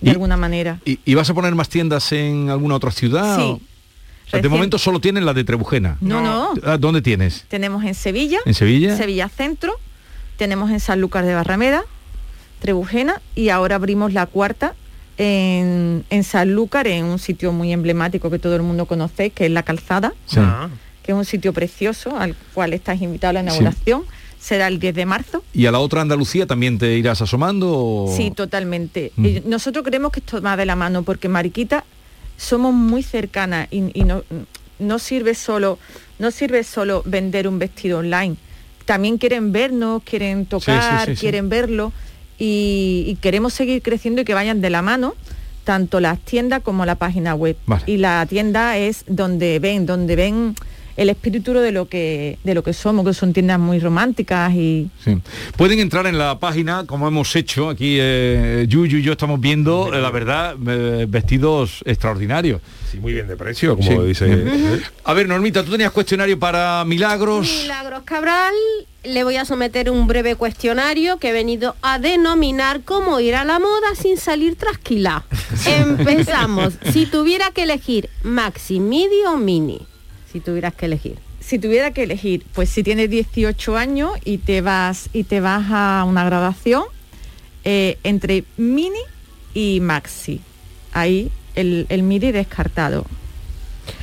de 0.00 0.08
Y- 0.10 0.12
alguna 0.12 0.36
manera. 0.36 0.80
¿Y, 0.84 0.98
y 1.04 1.14
vas 1.14 1.28
a 1.30 1.34
poner 1.34 1.54
más 1.54 1.68
tiendas 1.68 2.10
en 2.12 2.50
alguna 2.50 2.74
otra 2.74 2.90
ciudad? 2.90 3.36
Sí. 3.38 3.42
o- 4.32 4.38
De 4.42 4.48
momento 4.48 4.76
solo 4.78 4.98
tienen 4.98 5.24
la 5.24 5.32
de 5.34 5.44
Trebujena. 5.44 5.98
No, 6.00 6.20
no. 6.20 6.52
Ah, 6.64 6.78
¿Dónde 6.78 7.00
tienes? 7.02 7.44
Tenemos 7.48 7.84
en 7.84 7.94
Sevilla, 7.94 8.38
¿En 8.44 8.54
Sevilla? 8.54 8.96
Sevilla 8.96 9.28
Centro, 9.28 9.74
tenemos 10.36 10.70
en 10.70 10.80
Sanlúcar 10.80 11.24
de 11.24 11.34
Barrameda, 11.34 11.84
Trebujena 12.60 13.20
y 13.36 13.50
ahora 13.50 13.76
abrimos 13.76 14.12
la 14.12 14.26
cuarta 14.26 14.74
en, 15.18 16.04
en 16.10 16.24
Sanlúcar, 16.24 16.86
en 16.88 17.04
un 17.04 17.18
sitio 17.18 17.52
muy 17.52 17.72
emblemático 17.72 18.30
que 18.30 18.38
todo 18.38 18.56
el 18.56 18.62
mundo 18.62 18.86
conoce, 18.86 19.30
que 19.30 19.46
es 19.46 19.50
La 19.52 19.62
Calzada, 19.62 20.12
Sí. 20.26 20.40
que 21.02 21.12
es 21.12 21.18
un 21.18 21.24
sitio 21.24 21.52
precioso 21.52 22.16
al 22.18 22.34
cual 22.54 22.72
estás 22.72 23.00
invitado 23.02 23.30
a 23.30 23.32
la 23.34 23.40
inauguración. 23.42 24.02
Será 24.46 24.68
el 24.68 24.78
10 24.78 24.94
de 24.94 25.06
marzo. 25.06 25.42
¿Y 25.52 25.66
a 25.66 25.72
la 25.72 25.80
otra 25.80 26.02
Andalucía 26.02 26.46
también 26.46 26.78
te 26.78 26.94
irás 26.96 27.20
asomando? 27.20 27.66
o- 27.72 28.14
Sí, 28.16 28.30
totalmente. 28.30 29.10
Mm. 29.16 29.24
Y 29.26 29.42
nosotros 29.44 29.84
creemos 29.84 30.12
que 30.12 30.20
esto 30.20 30.40
va 30.40 30.56
de 30.56 30.64
la 30.66 30.76
mano 30.76 31.02
porque 31.02 31.28
Mariquita 31.28 31.84
somos 32.36 32.72
muy 32.72 33.02
cercanas 33.02 33.66
y, 33.72 33.90
y 33.98 34.04
no, 34.04 34.22
no 34.78 34.98
sirve 35.00 35.34
solo 35.34 35.78
no 36.20 36.30
sirve 36.30 36.62
solo 36.62 37.02
vender 37.06 37.48
un 37.48 37.58
vestido 37.58 37.98
online. 37.98 38.36
También 38.84 39.18
quieren 39.18 39.50
vernos, 39.50 40.02
quieren 40.04 40.46
tocar, 40.46 41.06
sí, 41.06 41.14
sí. 41.16 41.20
quieren 41.22 41.48
verlo 41.48 41.92
y, 42.38 43.04
y 43.08 43.16
queremos 43.16 43.52
seguir 43.52 43.82
creciendo 43.82 44.20
y 44.22 44.24
que 44.24 44.32
vayan 44.34 44.60
de 44.60 44.70
la 44.70 44.80
mano 44.80 45.14
tanto 45.64 45.98
las 45.98 46.20
tiendas 46.20 46.62
como 46.62 46.86
la 46.86 46.94
página 46.94 47.34
web. 47.34 47.56
Vale. 47.66 47.82
Y 47.88 47.96
la 47.96 48.24
tienda 48.26 48.78
es 48.78 49.02
donde 49.08 49.58
ven, 49.58 49.86
donde 49.86 50.14
ven 50.14 50.54
el 50.96 51.10
espíritu 51.10 51.52
de 51.52 51.72
lo 51.72 51.88
que 51.88 52.38
de 52.44 52.54
lo 52.54 52.62
que 52.62 52.72
somos, 52.72 53.04
que 53.04 53.14
son 53.14 53.32
tiendas 53.32 53.58
muy 53.58 53.78
románticas 53.78 54.52
y 54.54 54.88
Sí. 55.04 55.18
Pueden 55.56 55.78
entrar 55.78 56.06
en 56.06 56.18
la 56.18 56.38
página, 56.38 56.84
como 56.86 57.06
hemos 57.08 57.34
hecho 57.36 57.68
aquí, 57.68 57.96
eh, 58.00 58.66
Yuyu 58.68 58.98
y 58.98 59.02
yo 59.02 59.12
estamos 59.12 59.40
viendo, 59.40 59.92
eh, 59.92 60.00
la 60.00 60.10
verdad, 60.10 60.56
eh, 60.66 61.06
vestidos 61.08 61.82
extraordinarios. 61.84 62.60
Sí, 62.90 62.98
muy 62.98 63.12
bien 63.12 63.26
de 63.26 63.36
precio, 63.36 63.76
como 63.76 64.04
dice. 64.04 64.44
A 65.04 65.12
ver, 65.12 65.28
Normita, 65.28 65.64
tú 65.64 65.72
tenías 65.72 65.90
cuestionario 65.90 66.38
para 66.38 66.84
Milagros. 66.84 67.48
Milagros 67.62 68.02
Cabral, 68.04 68.54
le 69.04 69.24
voy 69.24 69.36
a 69.36 69.44
someter 69.44 69.90
un 69.90 70.06
breve 70.06 70.36
cuestionario 70.36 71.18
que 71.18 71.30
he 71.30 71.32
venido 71.32 71.76
a 71.82 71.98
denominar 71.98 72.82
cómo 72.84 73.20
ir 73.20 73.34
a 73.34 73.44
la 73.44 73.58
moda 73.58 73.94
sin 74.00 74.16
salir 74.16 74.56
trasquilado. 74.56 75.24
Empezamos. 75.66 76.74
si 76.92 77.06
tuviera 77.06 77.50
que 77.50 77.64
elegir 77.64 78.08
maxi, 78.22 78.80
midi 78.80 79.24
o 79.28 79.36
mini, 79.36 79.80
si 80.36 80.40
tuvieras 80.40 80.74
que 80.74 80.86
elegir. 80.86 81.16
si 81.40 81.58
tuviera 81.58 81.92
que 81.92 82.02
elegir, 82.02 82.44
pues 82.54 82.68
si 82.70 82.82
tienes 82.82 83.08
18 83.08 83.76
años 83.76 84.10
y 84.24 84.38
te 84.38 84.60
vas 84.60 85.08
y 85.12 85.22
te 85.24 85.40
vas 85.40 85.66
a 85.70 86.04
una 86.06 86.24
graduación 86.24 86.84
eh, 87.64 87.98
entre 88.04 88.44
mini 88.56 88.98
y 89.54 89.80
maxi. 89.80 90.40
Ahí 90.92 91.30
el, 91.54 91.86
el 91.88 92.02
mini 92.02 92.32
descartado. 92.32 93.06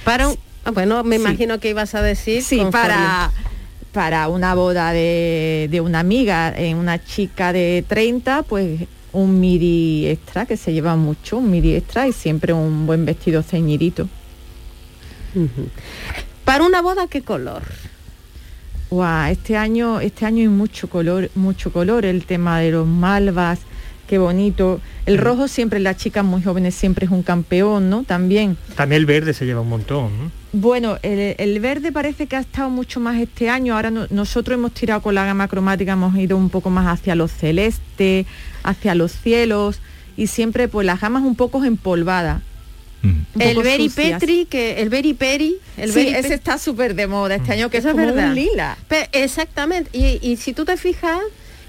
Para 0.05 0.29
un- 0.29 0.37
ah, 0.65 0.71
bueno, 0.71 1.03
me 1.03 1.17
Sí. 1.17 1.21
imagino 1.21 1.59
que 1.59 1.69
ibas 1.69 1.93
a 1.95 2.01
decir 2.01 2.41
Sí, 2.43 2.57
conforme- 2.59 2.71
para, 2.71 3.31
para 3.91 4.27
una 4.29 4.55
boda 4.55 4.91
de, 4.93 5.67
de 5.69 5.81
una 5.81 5.99
amiga, 5.99 6.53
en 6.55 6.77
una 6.77 7.03
chica 7.03 7.51
de 7.53 7.83
30, 7.87 8.43
pues 8.43 8.81
un 9.11 9.39
midi 9.39 10.07
extra, 10.07 10.45
que 10.45 10.57
se 10.57 10.73
lleva 10.73 10.95
mucho, 10.95 11.37
un 11.37 11.51
midi 11.51 11.75
extra 11.75 12.07
y 12.07 12.13
siempre 12.13 12.53
un 12.53 12.85
buen 12.87 13.05
vestido 13.05 13.43
ceñidito. 13.43 14.07
Para 16.53 16.65
una 16.65 16.83
boda, 16.83 17.07
¿qué 17.07 17.23
color? 17.23 17.63
Guau, 18.91 19.31
este 19.31 19.57
año, 19.57 19.99
este 20.01 20.27
año 20.27 20.41
hay 20.43 20.49
mucho 20.49 20.87
color, 20.87 21.31
mucho 21.33 21.73
color, 21.73 22.05
el 22.05 22.25
tema 22.27 22.59
de 22.59 22.69
los 22.69 22.85
malvas, 22.85 23.57
qué 24.07 24.19
bonito. 24.19 24.79
El 25.07 25.17
rojo 25.17 25.47
siempre, 25.47 25.79
las 25.79 25.97
chicas 25.97 26.23
muy 26.23 26.43
jóvenes 26.43 26.75
siempre 26.75 27.07
es 27.07 27.11
un 27.11 27.23
campeón, 27.23 27.89
¿no? 27.89 28.03
También. 28.03 28.55
También 28.75 28.99
el 28.99 29.07
verde 29.07 29.33
se 29.33 29.47
lleva 29.47 29.61
un 29.61 29.69
montón. 29.69 30.11
¿no? 30.25 30.31
Bueno, 30.51 30.99
el, 31.01 31.33
el 31.39 31.59
verde 31.59 31.91
parece 31.91 32.27
que 32.27 32.35
ha 32.35 32.41
estado 32.41 32.69
mucho 32.69 32.99
más 32.99 33.19
este 33.19 33.49
año. 33.49 33.73
Ahora 33.75 33.89
no- 33.89 34.05
nosotros 34.11 34.55
hemos 34.55 34.73
tirado 34.75 35.01
con 35.01 35.15
la 35.15 35.25
gama 35.25 35.47
cromática, 35.47 35.93
hemos 35.93 36.15
ido 36.17 36.37
un 36.37 36.51
poco 36.51 36.69
más 36.69 36.85
hacia 36.85 37.15
lo 37.15 37.27
celeste, 37.27 38.27
hacia 38.61 38.93
los 38.93 39.11
cielos 39.11 39.79
y 40.17 40.27
siempre 40.27 40.67
pues 40.67 40.85
las 40.85 41.01
gamas 41.01 41.23
un 41.23 41.33
poco 41.35 41.63
empolvadas. 41.63 42.43
Un 43.03 43.25
El 43.41 43.55
sucias. 43.55 43.93
Petri, 44.19 44.45
que 44.45 44.81
el 44.81 44.89
Berry 44.89 45.13
Peri, 45.13 45.57
el 45.77 45.91
Sí, 45.91 46.05
Berry 46.05 46.15
ese 46.15 46.33
está 46.35 46.57
súper 46.57 46.95
de 46.95 47.07
moda 47.07 47.35
este 47.35 47.51
año, 47.51 47.69
que 47.69 47.77
Eso 47.77 47.89
es 47.89 47.95
es 47.95 47.99
como 48.01 48.13
verdad. 48.15 48.29
un 48.29 48.35
lila. 48.35 48.77
Exactamente. 49.11 49.89
Y, 49.93 50.19
y 50.21 50.37
si 50.37 50.53
tú 50.53 50.65
te 50.65 50.77
fijas, 50.77 51.19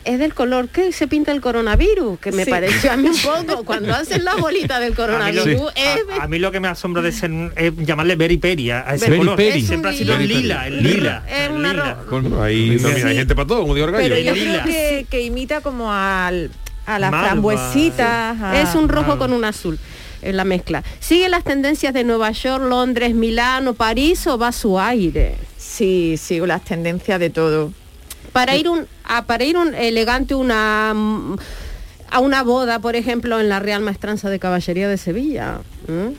es 0.05 0.18
del 0.18 0.35
color 0.35 0.68
que 0.68 0.93
se 0.93 1.09
pinta 1.09 1.32
el 1.32 1.41
coronavirus, 1.41 2.18
que 2.20 2.30
me 2.30 2.45
Sí. 2.45 2.51
pareció 2.51 2.93
a 2.93 2.97
mí 2.99 3.09
un 3.09 3.16
poco. 3.18 3.64
Cuando 3.64 3.95
hacen 3.95 4.22
la 4.24 4.35
bolita 4.35 4.78
del 4.78 4.89
A 4.89 4.91
mí, 4.91 4.97
lo, 4.97 5.03
coronavirus, 5.07 5.72
es 5.74 6.18
a- 6.20 6.24
a 6.24 6.28
mí 6.28 6.39
lo 6.39 6.53
que 6.53 6.61
me 6.61 6.68
asombra 6.68 7.01
de 7.03 7.11
ser 7.11 7.30
es 7.57 7.72
llamarle 7.78 8.14
Berry 8.14 8.37
Peri 8.37 8.70
a, 8.70 8.87
a 8.89 8.95
ese 8.97 9.07
Berry 9.07 9.18
color. 9.18 9.37
Peri. 9.37 9.62
Siempre 9.66 9.91
ha 9.91 9.93
Es 9.95 9.99
sido 9.99 10.14
un 10.14 10.20
el 10.20 10.28
lila. 10.28 10.68
lila, 10.68 10.78
el 10.78 10.82
lila. 10.82 11.22
Es 11.28 11.51
una 11.51 11.72
ro- 11.72 12.07
Con- 12.07 12.43
ahí 12.43 12.76
no, 12.80 12.89
mira, 12.91 13.09
hay 13.09 13.16
gente 13.16 13.35
para 13.35 13.47
todo, 13.49 13.62
como 13.62 13.74
digo. 13.74 13.89
Pero 13.93 14.18
yo 14.18 14.35
Lila. 14.35 14.62
creo 14.62 14.64
que, 14.64 15.07
que 15.11 15.22
imita 15.22 15.62
como 15.62 15.91
al, 15.91 16.51
a 16.87 16.99
las 16.99 17.11
frambuesitas. 17.11 18.37
es 18.68 18.74
un 18.74 18.89
rojo 18.89 19.16
con 19.18 19.32
un 19.32 19.45
azul 19.45 19.78
la 20.33 20.45
mezcla. 20.45 20.83
¿Sigue 21.01 21.29
las 21.29 21.45
tendencias 21.45 21.93
de 21.93 22.05
Nueva 22.05 22.31
York, 22.31 22.64
Londres, 22.66 23.14
Milano, 23.14 23.75
París 23.75 24.27
o 24.27 24.39
va 24.39 24.49
a 24.49 24.53
su 24.53 24.79
aire? 24.81 25.37
Sí, 25.59 26.16
sigo 26.16 26.47
las 26.47 26.64
tendencias 26.64 27.18
de 27.20 27.31
todo. 27.31 27.72
Para 28.33 28.57
ir 28.57 28.68
un 28.68 28.87
a- 29.05 29.25
para 29.27 29.45
ir 29.45 29.57
un 29.57 29.75
elegante 29.75 30.35
una 30.35 30.95
a 32.11 32.18
una 32.20 32.43
boda, 32.43 32.79
por 32.79 32.97
ejemplo, 32.97 33.41
en 33.41 33.49
la 33.49 33.59
Real 33.61 33.83
Maestranza 33.83 34.31
de 34.31 34.39
Caballería 34.39 34.89
de 34.89 34.97
Sevilla. 34.97 35.61
¿Mm? 35.89 36.14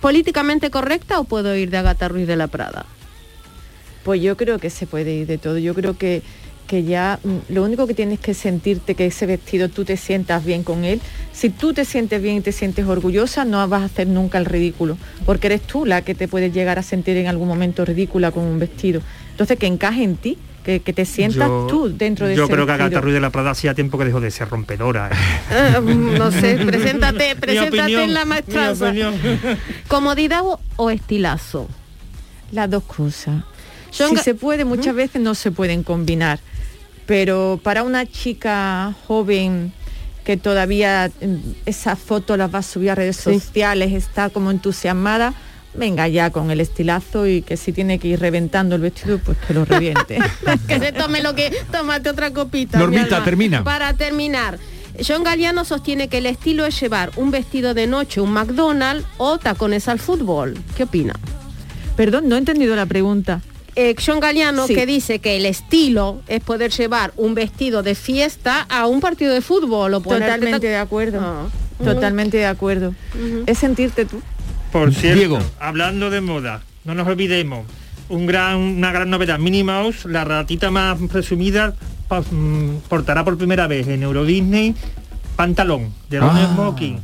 ¿Políticamente 0.00 0.70
correcta 0.70 1.18
o 1.18 1.24
puedo 1.24 1.56
ir 1.56 1.70
de 1.70 1.78
Agata 1.78 2.08
Ruiz 2.08 2.26
de 2.26 2.36
la 2.36 2.46
Prada? 2.46 2.86
Pues 4.04 4.20
yo 4.22 4.36
creo 4.36 4.58
que 4.58 4.70
se 4.70 4.86
puede 4.86 5.12
ir 5.12 5.26
de 5.26 5.38
todo. 5.38 5.58
Yo 5.58 5.74
creo 5.74 5.96
que, 5.98 6.22
que 6.66 6.82
ya 6.84 7.18
mm, 7.22 7.52
lo 7.54 7.62
único 7.64 7.86
que 7.86 7.94
tienes 7.94 8.18
que 8.18 8.34
sentirte 8.34 8.94
que 8.94 9.06
ese 9.06 9.26
vestido 9.26 9.68
tú 9.68 9.84
te 9.84 9.96
sientas 9.96 10.44
bien 10.44 10.62
con 10.64 10.84
él. 10.84 11.00
Si 11.32 11.50
tú 11.50 11.72
te 11.72 11.84
sientes 11.84 12.20
bien 12.20 12.36
y 12.36 12.40
te 12.40 12.52
sientes 12.52 12.86
orgullosa, 12.86 13.44
no 13.44 13.66
vas 13.68 13.82
a 13.82 13.84
hacer 13.86 14.06
nunca 14.08 14.38
el 14.38 14.44
ridículo, 14.46 14.98
porque 15.24 15.46
eres 15.46 15.62
tú 15.62 15.84
la 15.86 16.02
que 16.02 16.14
te 16.14 16.28
puedes 16.28 16.52
llegar 16.52 16.78
a 16.78 16.82
sentir 16.82 17.16
en 17.16 17.26
algún 17.28 17.48
momento 17.48 17.84
ridícula 17.84 18.30
con 18.32 18.44
un 18.44 18.58
vestido. 18.58 19.00
Entonces 19.30 19.58
que 19.58 19.66
encaje 19.66 20.02
en 20.02 20.16
ti, 20.16 20.38
que, 20.64 20.80
que 20.80 20.92
te 20.92 21.04
sientas 21.04 21.46
Yo- 21.48 21.66
tú 21.68 21.96
dentro 21.96 22.26
de 22.26 22.34
Yo 22.34 22.44
ese 22.44 22.52
creo 22.52 22.66
que 22.66 22.72
vestido. 22.72 22.86
Agatha 22.86 23.00
Ruiz 23.00 23.14
de 23.14 23.20
la 23.20 23.30
Prada 23.30 23.50
hacía 23.50 23.72
tiempo 23.74 23.98
que 23.98 24.04
dejó 24.06 24.20
de 24.20 24.32
ser 24.32 24.48
rompedora. 24.48 25.10
¿eh? 25.12 25.74
Ah, 25.76 25.80
no 25.80 26.32
sé, 26.32 26.56
preséntate, 26.66 27.36
preséntate 27.36 27.82
opinión, 27.82 28.02
en 28.02 28.14
la 28.14 28.24
maestranza. 28.24 28.92
¿Comodidad 29.88 30.40
o, 30.44 30.60
o 30.76 30.90
estilazo? 30.90 31.68
Las 32.52 32.68
dos 32.70 32.82
cosas. 32.84 33.42
Son 33.90 34.10
si 34.10 34.16
se 34.24 34.34
puede, 34.34 34.64
muchas 34.64 34.94
veces 34.94 35.22
no 35.22 35.34
se 35.34 35.50
pueden 35.50 35.82
combinar. 35.82 36.40
Pero 37.06 37.60
para 37.62 37.82
una 37.82 38.04
chica 38.06 38.94
joven 39.06 39.72
que 40.24 40.36
todavía 40.36 41.10
mm, 41.20 41.36
esas 41.66 41.98
fotos 41.98 42.36
las 42.36 42.52
va 42.52 42.58
a 42.58 42.62
subir 42.62 42.90
a 42.90 42.94
redes 42.96 43.16
Sí. 43.16 43.34
sociales, 43.38 43.92
está 43.92 44.28
como 44.28 44.50
entusiasmada, 44.50 45.34
venga 45.74 46.08
ya 46.08 46.30
con 46.30 46.50
el 46.50 46.60
estilazo 46.60 47.26
y 47.28 47.42
que 47.42 47.56
si 47.56 47.72
tiene 47.72 47.98
que 48.00 48.08
ir 48.08 48.18
reventando 48.20 48.74
el 48.74 48.80
vestido, 48.82 49.18
pues 49.18 49.38
que 49.46 49.54
lo 49.54 49.64
reviente. 49.64 50.18
que 50.68 50.78
se 50.80 50.92
tome 50.92 51.22
lo 51.22 51.34
que... 51.36 51.52
Tómate 51.70 52.10
otra 52.10 52.32
copita. 52.32 52.78
Normita, 52.78 53.22
termina. 53.22 53.62
Para 53.62 53.94
terminar. 53.94 54.58
John 55.06 55.22
Galliano 55.22 55.64
sostiene 55.64 56.08
que 56.08 56.18
el 56.18 56.26
estilo 56.26 56.64
es 56.64 56.80
llevar 56.80 57.12
un 57.16 57.30
vestido 57.30 57.74
de 57.74 57.86
noche, 57.86 58.20
un 58.20 58.32
McDonald's 58.32 59.06
o 59.18 59.38
tacones 59.38 59.86
al 59.88 59.98
fútbol. 60.00 60.58
¿Qué 60.76 60.84
opina? 60.84 61.14
Perdón, 61.96 62.28
no 62.28 62.34
he 62.34 62.38
entendido 62.38 62.74
la 62.74 62.86
pregunta. 62.86 63.42
Eh, 63.76 63.94
John 64.04 64.20
Galliano 64.20 64.66
Sí. 64.66 64.74
que 64.74 64.86
dice 64.86 65.18
que 65.18 65.36
el 65.36 65.44
estilo 65.46 66.20
es 66.28 66.42
poder 66.42 66.70
llevar 66.72 67.12
un 67.16 67.34
vestido 67.34 67.82
de 67.82 67.94
fiesta 67.94 68.66
a 68.70 68.86
un 68.86 69.00
partido 69.00 69.32
de 69.34 69.42
fútbol 69.42 69.92
o 69.94 70.00
Totalmente 70.00 70.60
ta- 70.60 70.66
de 70.66 70.76
acuerdo. 70.76 71.20
Ah. 71.22 71.46
Totalmente 71.84 72.38
de 72.38 72.46
acuerdo. 72.46 72.94
Es 73.46 73.58
sentirte 73.58 74.06
tú. 74.06 74.20
Por 74.72 74.94
cierto, 74.94 75.18
Diego. 75.18 75.38
hablando 75.60 76.08
de 76.10 76.22
moda, 76.22 76.62
no 76.84 76.94
nos 76.94 77.06
olvidemos, 77.06 77.66
un 78.08 78.24
gran, 78.26 78.56
una 78.56 78.92
gran 78.92 79.10
novedad, 79.10 79.38
Minnie 79.38 79.62
Mouse, 79.64 80.06
la 80.06 80.24
ratita 80.24 80.70
más 80.70 80.98
presumida, 81.12 81.74
mm, 82.30 82.76
portará 82.88 83.24
por 83.24 83.36
primera 83.36 83.66
vez 83.66 83.86
en 83.88 84.02
Euro 84.02 84.24
Disney 84.24 84.74
pantalón 85.36 85.92
de 86.08 86.18
Ron 86.20 86.30
Ah. 86.34 86.50
Smoking. 86.54 86.98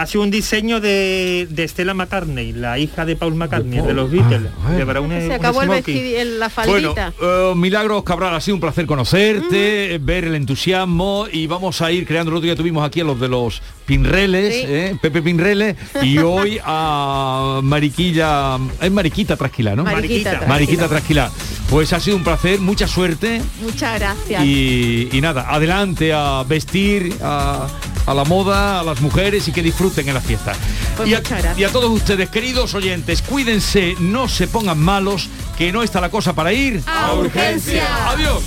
Ha 0.00 0.06
sido 0.06 0.24
un 0.24 0.30
diseño 0.30 0.80
de, 0.80 1.46
de 1.50 1.68
Stella 1.68 1.92
McCartney, 1.94 2.52
la 2.52 2.78
hija 2.78 3.04
de 3.04 3.16
Paul 3.16 3.34
McCartney, 3.34 3.80
de 3.82 3.92
los 3.92 4.10
Beatles. 4.10 4.50
Ah, 4.64 4.72
Llevará 4.76 5.00
un, 5.00 5.10
Se 5.10 5.26
un 5.26 5.32
acabó 5.32 5.62
el 5.62 5.68
vestido, 5.68 6.24
la 6.38 6.48
Bueno, 6.66 6.94
faldita. 6.94 7.12
eh, 7.22 7.52
Milagros 7.54 8.02
Cabral, 8.04 8.34
ha 8.34 8.40
sido 8.40 8.54
un 8.54 8.60
placer 8.60 8.86
conocerte, 8.86 9.98
ver 10.02 10.24
el 10.24 10.34
entusiasmo 10.36 11.26
y 11.30 11.46
vamos 11.46 11.82
a 11.82 11.92
ir 11.92 12.06
creando, 12.06 12.30
el 12.30 12.36
otro 12.38 12.46
día 12.46 12.56
tuvimos 12.56 12.84
aquí 12.86 13.00
a 13.00 13.04
los 13.04 13.20
de 13.20 13.28
los 13.28 13.60
Pinreles, 13.84 14.54
Sí. 14.54 14.62
eh, 14.66 14.96
Pepe 15.02 15.20
Pinreles, 15.20 15.76
y 16.02 16.18
hoy 16.18 16.58
a 16.64 17.60
Mariquilla, 17.62 18.56
es 18.80 18.90
Mariquita 18.90 19.36
Trasquila, 19.36 19.76
¿no? 19.76 19.84
Mariquita. 19.84 20.44
Mariquita 20.48 20.88
Trasquila. 20.88 21.30
Pues 21.68 21.92
ha 21.92 22.00
sido 22.00 22.16
un 22.16 22.24
placer, 22.24 22.58
mucha 22.58 22.88
suerte 22.88 23.40
Muchas 23.62 23.98
gracias. 24.00 24.44
y, 24.44 25.08
y 25.12 25.20
nada, 25.20 25.46
adelante 25.48 26.12
a 26.12 26.42
vestir, 26.48 27.14
a, 27.22 27.68
a 28.10 28.14
la 28.14 28.24
moda, 28.24 28.80
a 28.80 28.82
las 28.82 29.00
mujeres 29.00 29.46
y 29.46 29.52
que 29.52 29.62
disfruten 29.62 30.08
en 30.08 30.14
la 30.14 30.20
fiesta. 30.20 30.52
Pues 30.96 31.08
y, 31.08 31.14
a, 31.14 31.18
muchas 31.18 31.42
gracias. 31.42 31.58
y 31.58 31.64
a 31.64 31.70
todos 31.70 31.90
ustedes, 31.90 32.28
queridos 32.28 32.74
oyentes, 32.74 33.22
cuídense, 33.22 33.94
no 34.00 34.28
se 34.28 34.48
pongan 34.48 34.78
malos, 34.78 35.28
que 35.56 35.70
no 35.70 35.84
está 35.84 36.00
la 36.00 36.10
cosa 36.10 36.32
para 36.32 36.52
ir. 36.52 36.82
A 36.86 37.14
urgencia. 37.14 38.10
Adiós. 38.10 38.42